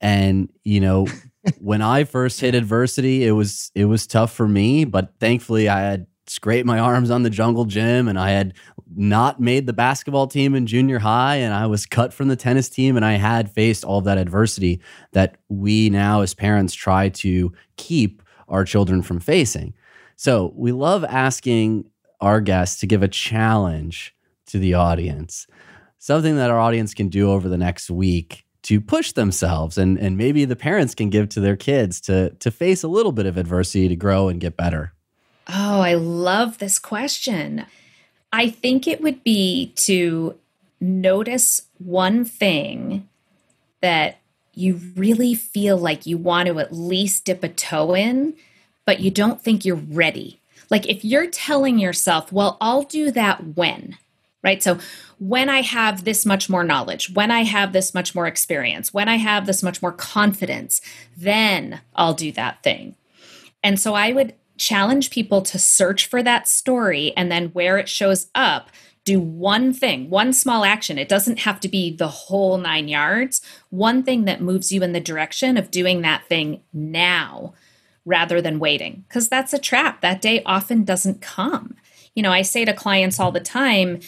And 0.00 0.50
you 0.64 0.80
know, 0.80 1.06
when 1.60 1.82
I 1.82 2.04
first 2.04 2.40
hit 2.40 2.54
adversity, 2.54 3.26
it 3.26 3.32
was 3.32 3.70
it 3.74 3.84
was 3.84 4.06
tough 4.06 4.32
for 4.32 4.48
me, 4.48 4.84
but 4.84 5.14
thankfully 5.20 5.68
I 5.68 5.80
had 5.80 6.06
scrape 6.28 6.66
my 6.66 6.78
arms 6.78 7.10
on 7.10 7.22
the 7.22 7.30
jungle 7.30 7.64
gym 7.64 8.08
and 8.08 8.18
I 8.18 8.30
had 8.30 8.54
not 8.94 9.40
made 9.40 9.66
the 9.66 9.72
basketball 9.72 10.26
team 10.26 10.54
in 10.54 10.66
junior 10.66 10.98
high 10.98 11.36
and 11.36 11.52
I 11.54 11.66
was 11.66 11.86
cut 11.86 12.12
from 12.12 12.28
the 12.28 12.36
tennis 12.36 12.68
team 12.68 12.96
and 12.96 13.04
I 13.04 13.14
had 13.14 13.50
faced 13.50 13.84
all 13.84 13.98
of 13.98 14.04
that 14.04 14.18
adversity 14.18 14.80
that 15.12 15.36
we 15.48 15.90
now 15.90 16.22
as 16.22 16.34
parents 16.34 16.74
try 16.74 17.08
to 17.10 17.52
keep 17.76 18.22
our 18.48 18.64
children 18.64 19.02
from 19.02 19.20
facing. 19.20 19.74
So 20.16 20.52
we 20.56 20.72
love 20.72 21.04
asking 21.04 21.90
our 22.20 22.40
guests 22.40 22.80
to 22.80 22.86
give 22.86 23.02
a 23.02 23.08
challenge 23.08 24.14
to 24.46 24.58
the 24.58 24.74
audience, 24.74 25.46
something 25.98 26.36
that 26.36 26.50
our 26.50 26.58
audience 26.58 26.94
can 26.94 27.08
do 27.08 27.30
over 27.30 27.48
the 27.48 27.58
next 27.58 27.90
week 27.90 28.44
to 28.62 28.80
push 28.80 29.12
themselves 29.12 29.78
and, 29.78 29.98
and 29.98 30.16
maybe 30.16 30.44
the 30.44 30.56
parents 30.56 30.94
can 30.94 31.10
give 31.10 31.28
to 31.28 31.40
their 31.40 31.56
kids 31.56 32.00
to, 32.00 32.30
to 32.40 32.50
face 32.50 32.82
a 32.82 32.88
little 32.88 33.12
bit 33.12 33.26
of 33.26 33.36
adversity 33.36 33.88
to 33.88 33.94
grow 33.94 34.28
and 34.28 34.40
get 34.40 34.56
better. 34.56 34.92
Oh, 35.48 35.80
I 35.80 35.94
love 35.94 36.58
this 36.58 36.78
question. 36.78 37.66
I 38.32 38.50
think 38.50 38.86
it 38.86 39.00
would 39.00 39.22
be 39.22 39.72
to 39.76 40.36
notice 40.80 41.62
one 41.78 42.24
thing 42.24 43.08
that 43.80 44.18
you 44.54 44.80
really 44.96 45.34
feel 45.34 45.76
like 45.76 46.06
you 46.06 46.18
want 46.18 46.48
to 46.48 46.58
at 46.58 46.72
least 46.72 47.26
dip 47.26 47.44
a 47.44 47.48
toe 47.48 47.94
in, 47.94 48.34
but 48.84 49.00
you 49.00 49.10
don't 49.10 49.40
think 49.40 49.64
you're 49.64 49.76
ready. 49.76 50.40
Like 50.70 50.88
if 50.88 51.04
you're 51.04 51.28
telling 51.28 51.78
yourself, 51.78 52.32
well, 52.32 52.56
I'll 52.60 52.82
do 52.82 53.10
that 53.12 53.56
when, 53.56 53.96
right? 54.42 54.62
So 54.62 54.78
when 55.18 55.48
I 55.48 55.60
have 55.60 56.04
this 56.04 56.26
much 56.26 56.48
more 56.48 56.64
knowledge, 56.64 57.10
when 57.10 57.30
I 57.30 57.44
have 57.44 57.72
this 57.72 57.94
much 57.94 58.14
more 58.14 58.26
experience, 58.26 58.92
when 58.92 59.08
I 59.08 59.16
have 59.16 59.46
this 59.46 59.62
much 59.62 59.80
more 59.82 59.92
confidence, 59.92 60.80
then 61.16 61.80
I'll 61.94 62.14
do 62.14 62.32
that 62.32 62.62
thing. 62.62 62.96
And 63.62 63.78
so 63.78 63.94
I 63.94 64.12
would 64.12 64.34
challenge 64.58 65.10
people 65.10 65.42
to 65.42 65.58
search 65.58 66.06
for 66.06 66.22
that 66.22 66.48
story 66.48 67.12
and 67.16 67.30
then 67.30 67.48
where 67.48 67.78
it 67.78 67.88
shows 67.88 68.28
up 68.34 68.70
do 69.06 69.20
one 69.20 69.72
thing, 69.72 70.10
one 70.10 70.32
small 70.32 70.64
action. 70.64 70.98
It 70.98 71.08
doesn't 71.08 71.38
have 71.38 71.60
to 71.60 71.68
be 71.68 71.94
the 71.94 72.08
whole 72.08 72.58
nine 72.58 72.88
yards. 72.88 73.40
One 73.70 74.02
thing 74.02 74.24
that 74.24 74.42
moves 74.42 74.72
you 74.72 74.82
in 74.82 74.92
the 74.92 75.00
direction 75.00 75.56
of 75.56 75.70
doing 75.70 76.02
that 76.02 76.26
thing 76.26 76.60
now 76.72 77.54
rather 78.04 78.42
than 78.42 78.58
waiting, 78.58 79.04
because 79.08 79.28
that's 79.28 79.52
a 79.52 79.58
trap. 79.58 80.00
That 80.00 80.20
day 80.20 80.42
often 80.44 80.84
doesn't 80.84 81.22
come. 81.22 81.76
You 82.14 82.22
know, 82.22 82.32
I 82.32 82.42
say 82.42 82.64
to 82.64 82.72
clients 82.72 83.20
all 83.20 83.30
the 83.30 83.40
time, 83.40 84.00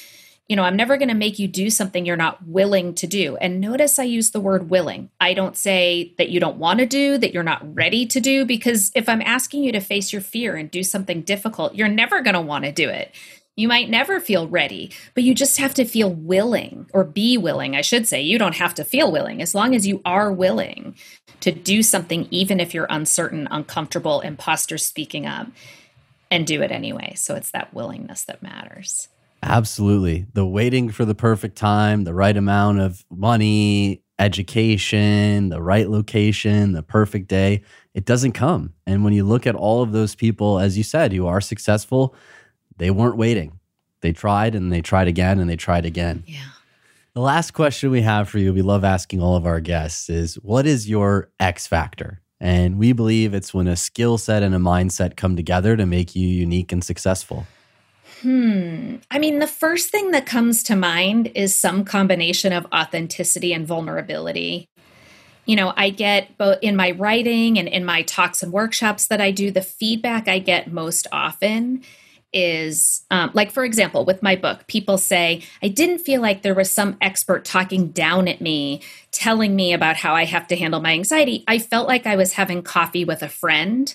you 0.48 0.56
know, 0.56 0.62
I'm 0.64 0.76
never 0.76 0.96
going 0.96 1.10
to 1.10 1.14
make 1.14 1.38
you 1.38 1.46
do 1.46 1.68
something 1.68 2.06
you're 2.06 2.16
not 2.16 2.46
willing 2.46 2.94
to 2.94 3.06
do. 3.06 3.36
And 3.36 3.60
notice 3.60 3.98
I 3.98 4.04
use 4.04 4.30
the 4.30 4.40
word 4.40 4.70
willing. 4.70 5.10
I 5.20 5.34
don't 5.34 5.56
say 5.56 6.14
that 6.16 6.30
you 6.30 6.40
don't 6.40 6.56
want 6.56 6.80
to 6.80 6.86
do, 6.86 7.18
that 7.18 7.34
you're 7.34 7.42
not 7.42 7.74
ready 7.74 8.06
to 8.06 8.18
do, 8.18 8.46
because 8.46 8.90
if 8.94 9.10
I'm 9.10 9.20
asking 9.20 9.64
you 9.64 9.72
to 9.72 9.80
face 9.80 10.10
your 10.10 10.22
fear 10.22 10.56
and 10.56 10.70
do 10.70 10.82
something 10.82 11.20
difficult, 11.20 11.74
you're 11.74 11.86
never 11.86 12.22
going 12.22 12.34
to 12.34 12.40
want 12.40 12.64
to 12.64 12.72
do 12.72 12.88
it. 12.88 13.14
You 13.56 13.68
might 13.68 13.90
never 13.90 14.20
feel 14.20 14.48
ready, 14.48 14.92
but 15.14 15.24
you 15.24 15.34
just 15.34 15.58
have 15.58 15.74
to 15.74 15.84
feel 15.84 16.10
willing 16.10 16.86
or 16.94 17.04
be 17.04 17.36
willing. 17.36 17.76
I 17.76 17.80
should 17.82 18.06
say, 18.06 18.22
you 18.22 18.38
don't 18.38 18.56
have 18.56 18.72
to 18.74 18.84
feel 18.84 19.12
willing 19.12 19.42
as 19.42 19.54
long 19.54 19.74
as 19.74 19.86
you 19.86 20.00
are 20.04 20.32
willing 20.32 20.96
to 21.40 21.52
do 21.52 21.82
something, 21.82 22.26
even 22.30 22.60
if 22.60 22.72
you're 22.72 22.86
uncertain, 22.88 23.48
uncomfortable, 23.50 24.20
imposter 24.20 24.78
speaking 24.78 25.26
up, 25.26 25.48
and 26.30 26.46
do 26.46 26.62
it 26.62 26.70
anyway. 26.70 27.14
So 27.16 27.34
it's 27.34 27.50
that 27.50 27.74
willingness 27.74 28.22
that 28.24 28.42
matters. 28.42 29.08
Absolutely. 29.42 30.26
The 30.32 30.46
waiting 30.46 30.90
for 30.90 31.04
the 31.04 31.14
perfect 31.14 31.56
time, 31.56 32.04
the 32.04 32.14
right 32.14 32.36
amount 32.36 32.80
of 32.80 33.04
money, 33.10 34.02
education, 34.18 35.48
the 35.48 35.62
right 35.62 35.88
location, 35.88 36.72
the 36.72 36.82
perfect 36.82 37.28
day, 37.28 37.62
it 37.94 38.04
doesn't 38.04 38.32
come. 38.32 38.74
And 38.86 39.04
when 39.04 39.12
you 39.12 39.24
look 39.24 39.46
at 39.46 39.54
all 39.54 39.82
of 39.82 39.92
those 39.92 40.14
people, 40.14 40.58
as 40.58 40.76
you 40.76 40.82
said, 40.82 41.12
who 41.12 41.26
are 41.26 41.40
successful, 41.40 42.14
they 42.76 42.90
weren't 42.90 43.16
waiting. 43.16 43.60
They 44.00 44.12
tried 44.12 44.54
and 44.54 44.72
they 44.72 44.80
tried 44.80 45.08
again 45.08 45.38
and 45.38 45.48
they 45.48 45.56
tried 45.56 45.84
again. 45.84 46.24
Yeah. 46.26 46.38
The 47.14 47.20
last 47.20 47.52
question 47.52 47.90
we 47.90 48.02
have 48.02 48.28
for 48.28 48.38
you, 48.38 48.52
we 48.52 48.62
love 48.62 48.84
asking 48.84 49.20
all 49.20 49.34
of 49.34 49.46
our 49.46 49.60
guests, 49.60 50.08
is 50.08 50.36
what 50.36 50.66
is 50.66 50.88
your 50.88 51.30
X 51.40 51.66
factor? 51.66 52.20
And 52.40 52.78
we 52.78 52.92
believe 52.92 53.34
it's 53.34 53.52
when 53.52 53.66
a 53.66 53.74
skill 53.74 54.18
set 54.18 54.44
and 54.44 54.54
a 54.54 54.58
mindset 54.58 55.16
come 55.16 55.34
together 55.34 55.76
to 55.76 55.86
make 55.86 56.14
you 56.14 56.28
unique 56.28 56.70
and 56.70 56.84
successful. 56.84 57.46
Hmm. 58.22 58.96
I 59.10 59.18
mean, 59.18 59.38
the 59.38 59.46
first 59.46 59.90
thing 59.90 60.10
that 60.10 60.26
comes 60.26 60.62
to 60.64 60.76
mind 60.76 61.30
is 61.34 61.54
some 61.54 61.84
combination 61.84 62.52
of 62.52 62.66
authenticity 62.74 63.52
and 63.52 63.66
vulnerability. 63.66 64.68
You 65.46 65.56
know, 65.56 65.72
I 65.76 65.90
get 65.90 66.36
both 66.36 66.58
in 66.60 66.76
my 66.76 66.90
writing 66.90 67.58
and 67.58 67.68
in 67.68 67.84
my 67.84 68.02
talks 68.02 68.42
and 68.42 68.52
workshops 68.52 69.06
that 69.06 69.20
I 69.20 69.30
do, 69.30 69.50
the 69.50 69.62
feedback 69.62 70.28
I 70.28 70.40
get 70.40 70.72
most 70.72 71.06
often 71.12 71.82
is 72.32 73.06
um, 73.10 73.30
like, 73.32 73.50
for 73.50 73.64
example, 73.64 74.04
with 74.04 74.22
my 74.22 74.36
book, 74.36 74.66
people 74.66 74.98
say, 74.98 75.42
I 75.62 75.68
didn't 75.68 76.00
feel 76.00 76.20
like 76.20 76.42
there 76.42 76.54
was 76.54 76.70
some 76.70 76.98
expert 77.00 77.44
talking 77.44 77.88
down 77.88 78.28
at 78.28 78.40
me, 78.40 78.82
telling 79.12 79.56
me 79.56 79.72
about 79.72 79.96
how 79.96 80.14
I 80.14 80.24
have 80.24 80.46
to 80.48 80.56
handle 80.56 80.80
my 80.80 80.92
anxiety. 80.92 81.44
I 81.48 81.58
felt 81.58 81.88
like 81.88 82.06
I 82.06 82.16
was 82.16 82.34
having 82.34 82.62
coffee 82.62 83.04
with 83.04 83.22
a 83.22 83.28
friend. 83.28 83.94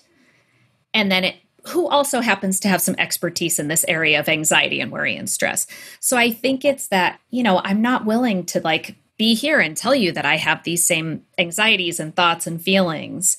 And 0.94 1.12
then 1.12 1.24
it 1.24 1.36
who 1.68 1.88
also 1.88 2.22
happens 2.22 2.60
to 2.60 2.68
have 2.68 2.82
some 2.82 2.96
expertise 2.98 3.60
in 3.60 3.68
this 3.68 3.86
area 3.88 4.20
of 4.20 4.28
anxiety 4.28 4.82
and 4.82 4.92
worry 4.92 5.16
and 5.16 5.30
stress. 5.30 5.66
So 6.00 6.18
I 6.18 6.32
think 6.32 6.66
it's 6.66 6.88
that, 6.88 7.20
you 7.30 7.44
know, 7.44 7.62
I'm 7.64 7.82
not 7.82 8.06
willing 8.06 8.46
to 8.48 8.60
like 8.62 8.96
be 9.18 9.34
here 9.34 9.60
and 9.60 9.78
tell 9.78 9.96
you 9.96 10.12
that 10.12 10.26
I 10.26 10.38
have 10.38 10.64
these 10.64 10.86
same 10.86 11.24
anxieties 11.38 12.00
and 12.00 12.16
thoughts 12.16 12.48
and 12.48 12.62
feelings. 12.62 13.38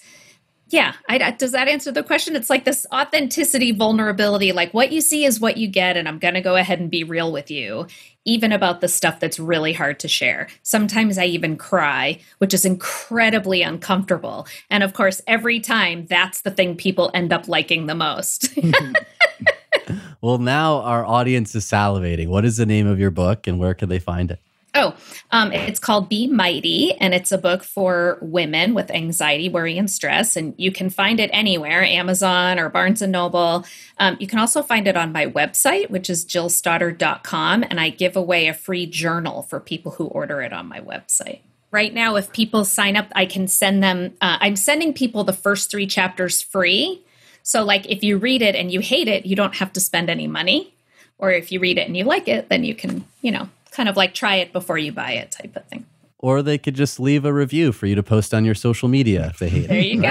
Yeah, 0.69 0.95
I, 1.09 1.31
does 1.33 1.53
that 1.53 1.69
answer 1.69 1.93
the 1.93 2.03
question? 2.03 2.35
It's 2.35 2.51
like 2.51 2.65
this 2.65 2.87
authenticity, 2.93 3.71
vulnerability, 3.73 4.53
like 4.53 4.73
what 4.73 4.93
you 4.93 5.01
see 5.01 5.25
is 5.25 5.39
what 5.39 5.57
you 5.57 5.69
get, 5.69 5.97
and 5.97 6.09
I'm 6.09 6.19
going 6.19 6.35
to 6.35 6.41
go 6.41 6.57
ahead 6.57 6.81
and 6.81 6.91
be 6.91 7.05
real 7.05 7.31
with 7.31 7.51
you 7.51 7.87
even 8.25 8.53
about 8.53 8.81
the 8.81 8.89
stuff 8.89 9.21
that's 9.21 9.39
really 9.39 9.73
hard 9.73 10.01
to 10.01 10.09
share. 10.09 10.49
Sometimes 10.63 11.19
I 11.19 11.27
even 11.27 11.57
cry, 11.57 12.21
which 12.39 12.55
is 12.55 12.65
incredibly 12.65 13.63
uncomfortable. 13.63 14.47
And 14.71 14.83
of 14.83 14.95
course, 14.95 15.21
every 15.27 15.61
time 15.61 16.07
that's 16.07 16.41
the 16.41 16.51
thing 16.51 16.77
people 16.77 17.11
end 17.13 17.33
up 17.33 17.49
liking 17.49 17.87
the 17.87 17.95
most. 17.95 18.59
well, 20.21 20.39
now 20.39 20.81
our 20.81 21.05
audience 21.05 21.55
is 21.55 21.65
salivating. 21.65 22.29
What 22.29 22.45
is 22.45 22.57
the 22.57 22.67
name 22.67 22.87
of 22.87 22.99
your 22.99 23.11
book 23.11 23.47
and 23.47 23.59
where 23.59 23.75
can 23.75 23.89
they 23.89 23.99
find 23.99 24.31
it? 24.31 24.41
Oh, 24.77 24.97
um, 25.31 25.53
it's 25.53 25.79
called 25.79 26.09
Be 26.09 26.27
Mighty, 26.27 26.95
and 26.95 27.15
it's 27.15 27.31
a 27.31 27.39
book 27.39 27.63
for 27.63 28.19
women 28.21 28.75
with 28.75 28.91
anxiety, 28.91 29.49
worry, 29.49 29.79
and 29.79 29.89
stress. 29.89 30.35
And 30.35 30.53
you 30.57 30.73
can 30.73 30.91
find 30.91 31.21
it 31.21 31.31
anywhere 31.33 31.85
Amazon 31.85 32.59
or 32.59 32.69
Barnes 32.69 33.01
and 33.01 33.13
Noble. 33.13 33.65
Um, 33.99 34.17
you 34.19 34.27
can 34.27 34.41
also 34.41 34.63
find 34.63 34.89
it 34.89 34.97
on 34.97 35.13
my 35.13 35.27
website, 35.27 35.91
which 35.91 36.11
is 36.11 36.25
jillstoddard.com. 36.25 37.63
And 37.63 37.79
I 37.79 37.91
give 37.91 38.17
away 38.17 38.49
a 38.49 38.55
free 38.55 38.87
journal 38.87 39.43
for 39.43 39.61
people 39.61 39.93
who 39.93 40.07
order 40.07 40.43
it 40.43 40.53
on 40.53 40.67
my 40.67 40.81
website. 40.81 41.43
Right 41.71 41.95
now, 41.95 42.17
if 42.17 42.33
people 42.33 42.65
sign 42.65 42.97
up, 42.97 43.07
I 43.15 43.27
can 43.27 43.47
send 43.47 43.81
them, 43.81 44.15
uh, 44.21 44.39
I'm 44.41 44.57
sending 44.57 44.93
people 44.93 45.23
the 45.23 45.33
first 45.33 45.71
three 45.71 45.87
chapters 45.87 46.43
free. 46.43 47.05
So, 47.45 47.63
like, 47.63 47.87
if 47.87 48.03
you 48.03 48.19
read 48.19 48.43
it 48.43 48.57
and 48.57 48.73
you 48.73 48.81
hate 48.81 49.07
it, 49.07 49.25
you 49.25 49.37
don't 49.37 49.55
have 49.57 49.73
to 49.75 49.81
spend 49.81 50.11
any 50.11 50.27
money. 50.27 50.75
Or 51.19 51.31
if 51.31 51.53
you 51.53 51.61
read 51.61 51.79
it 51.79 51.87
and 51.87 51.97
you 51.97 52.05
like 52.05 52.27
it, 52.27 52.49
then 52.49 52.65
you 52.65 52.75
can, 52.75 53.05
you 53.23 53.31
know, 53.31 53.49
kind 53.75 53.89
of 53.89 53.97
like 53.97 54.15
try 54.15 54.37
it 54.37 54.53
before 54.53 54.79
you 54.79 54.93
buy 54.93 55.13
it 55.13 55.31
type 55.31 55.55
of 55.57 55.67
thing. 55.67 55.87
Or 56.19 56.43
they 56.43 56.57
could 56.57 56.75
just 56.75 56.99
leave 56.99 57.27
a 57.27 57.33
review 57.33 57.73
for 57.73 57.87
you 57.87 57.95
to 57.97 58.03
post 58.03 58.33
on 58.33 58.47
your 58.47 58.55
social 58.55 58.89
media 58.89 59.27
if 59.27 59.39
they 59.39 59.51
hate 59.51 59.69
there 59.69 59.79
it. 59.79 60.01
There 60.01 60.01
you 60.01 60.01
go. 60.01 60.05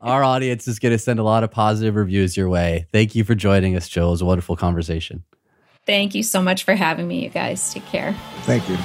Our 0.00 0.24
audience 0.24 0.66
is 0.66 0.78
going 0.78 0.92
to 0.92 0.98
send 0.98 1.18
a 1.18 1.22
lot 1.22 1.44
of 1.44 1.50
positive 1.50 1.94
reviews 1.94 2.36
your 2.36 2.48
way. 2.48 2.86
Thank 2.92 3.14
you 3.14 3.24
for 3.24 3.34
joining 3.34 3.76
us, 3.76 3.88
Joe. 3.88 4.08
It 4.08 4.12
was 4.12 4.22
a 4.22 4.24
wonderful 4.24 4.56
conversation. 4.56 5.24
Thank 5.84 6.14
you 6.14 6.22
so 6.22 6.40
much 6.40 6.64
for 6.64 6.74
having 6.74 7.06
me, 7.06 7.24
you 7.24 7.28
guys. 7.28 7.72
Take 7.72 7.86
care. 7.86 8.14
Thank 8.42 8.68
you. 8.68 8.76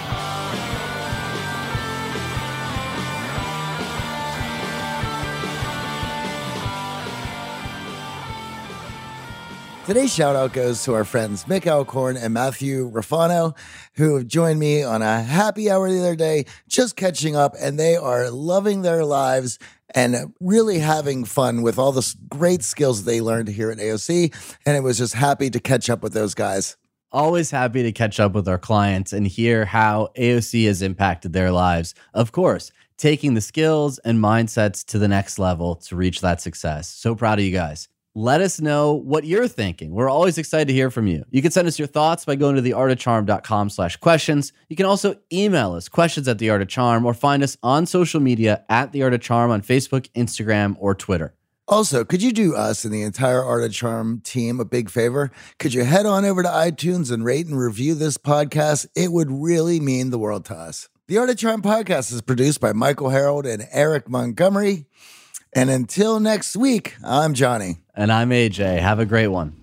Today's 9.87 10.13
shout 10.13 10.35
out 10.35 10.53
goes 10.53 10.83
to 10.83 10.93
our 10.93 11.03
friends 11.03 11.45
Mick 11.45 11.65
Alcorn 11.65 12.15
and 12.15 12.35
Matthew 12.35 12.91
Rafano, 12.91 13.57
who 13.95 14.15
have 14.15 14.27
joined 14.27 14.59
me 14.59 14.83
on 14.83 15.01
a 15.01 15.23
happy 15.23 15.71
hour 15.71 15.89
the 15.89 15.99
other 15.99 16.15
day, 16.15 16.45
just 16.69 16.95
catching 16.95 17.35
up, 17.35 17.55
and 17.59 17.79
they 17.79 17.95
are 17.95 18.29
loving 18.29 18.83
their 18.83 19.03
lives 19.03 19.57
and 19.95 20.35
really 20.39 20.77
having 20.77 21.25
fun 21.25 21.63
with 21.63 21.79
all 21.79 21.91
the 21.91 22.15
great 22.29 22.61
skills 22.63 23.05
they 23.05 23.21
learned 23.21 23.47
here 23.47 23.71
at 23.71 23.79
AOC. 23.79 24.31
And 24.67 24.77
it 24.77 24.81
was 24.81 24.99
just 24.99 25.15
happy 25.15 25.49
to 25.49 25.59
catch 25.59 25.89
up 25.89 26.03
with 26.03 26.13
those 26.13 26.35
guys. 26.35 26.77
Always 27.11 27.49
happy 27.49 27.81
to 27.81 27.91
catch 27.91 28.19
up 28.19 28.33
with 28.33 28.47
our 28.47 28.59
clients 28.59 29.13
and 29.13 29.25
hear 29.25 29.65
how 29.65 30.09
AOC 30.15 30.67
has 30.67 30.83
impacted 30.83 31.33
their 31.33 31.51
lives. 31.51 31.95
Of 32.13 32.31
course, 32.31 32.71
taking 32.97 33.33
the 33.33 33.41
skills 33.41 33.97
and 33.99 34.19
mindsets 34.19 34.85
to 34.85 34.99
the 34.99 35.07
next 35.07 35.39
level 35.39 35.75
to 35.77 35.95
reach 35.95 36.21
that 36.21 36.39
success. 36.39 36.87
So 36.87 37.15
proud 37.15 37.39
of 37.39 37.45
you 37.45 37.51
guys 37.51 37.89
let 38.13 38.41
us 38.41 38.59
know 38.59 38.93
what 38.93 39.23
you're 39.23 39.47
thinking. 39.47 39.91
We're 39.91 40.09
always 40.09 40.37
excited 40.37 40.67
to 40.67 40.73
hear 40.73 40.91
from 40.91 41.07
you. 41.07 41.23
You 41.29 41.41
can 41.41 41.51
send 41.51 41.67
us 41.67 41.79
your 41.79 41.87
thoughts 41.87 42.25
by 42.25 42.35
going 42.35 42.55
to 42.55 42.61
theartofcharm.com 42.61 43.69
slash 43.69 43.97
questions. 43.97 44.51
You 44.69 44.75
can 44.75 44.85
also 44.85 45.15
email 45.31 45.73
us 45.73 45.87
questions 45.87 46.27
at 46.27 46.37
the 46.39 46.49
art 46.49 46.61
of 46.61 46.67
charm 46.67 47.05
or 47.05 47.13
find 47.13 47.43
us 47.43 47.57
on 47.63 47.85
social 47.85 48.19
media 48.19 48.65
at 48.69 48.91
the 48.91 49.03
art 49.03 49.13
of 49.13 49.21
charm 49.21 49.51
on 49.51 49.61
Facebook, 49.61 50.09
Instagram, 50.11 50.75
or 50.79 50.93
Twitter. 50.93 51.33
Also, 51.67 52.03
could 52.03 52.21
you 52.21 52.33
do 52.33 52.53
us 52.53 52.83
and 52.83 52.93
the 52.93 53.01
entire 53.01 53.41
Art 53.41 53.63
of 53.63 53.71
Charm 53.71 54.19
team 54.19 54.59
a 54.59 54.65
big 54.65 54.89
favor? 54.89 55.31
Could 55.57 55.73
you 55.73 55.85
head 55.85 56.05
on 56.05 56.25
over 56.25 56.43
to 56.43 56.49
iTunes 56.49 57.09
and 57.09 57.23
rate 57.23 57.45
and 57.45 57.57
review 57.57 57.95
this 57.95 58.17
podcast? 58.17 58.87
It 58.93 59.13
would 59.13 59.31
really 59.31 59.79
mean 59.79 60.09
the 60.09 60.19
world 60.19 60.43
to 60.45 60.55
us. 60.55 60.89
The 61.07 61.17
Art 61.17 61.29
of 61.29 61.37
Charm 61.37 61.61
podcast 61.61 62.11
is 62.11 62.21
produced 62.21 62.59
by 62.59 62.73
Michael 62.73 63.09
Harold 63.09 63.45
and 63.45 63.67
Eric 63.71 64.09
Montgomery. 64.09 64.85
And 65.53 65.69
until 65.69 66.19
next 66.19 66.57
week, 66.57 66.95
I'm 67.05 67.33
Johnny. 67.33 67.80
And 67.95 68.11
I'm 68.11 68.29
AJ. 68.29 68.79
Have 68.79 68.99
a 68.99 69.05
great 69.05 69.27
one. 69.27 69.55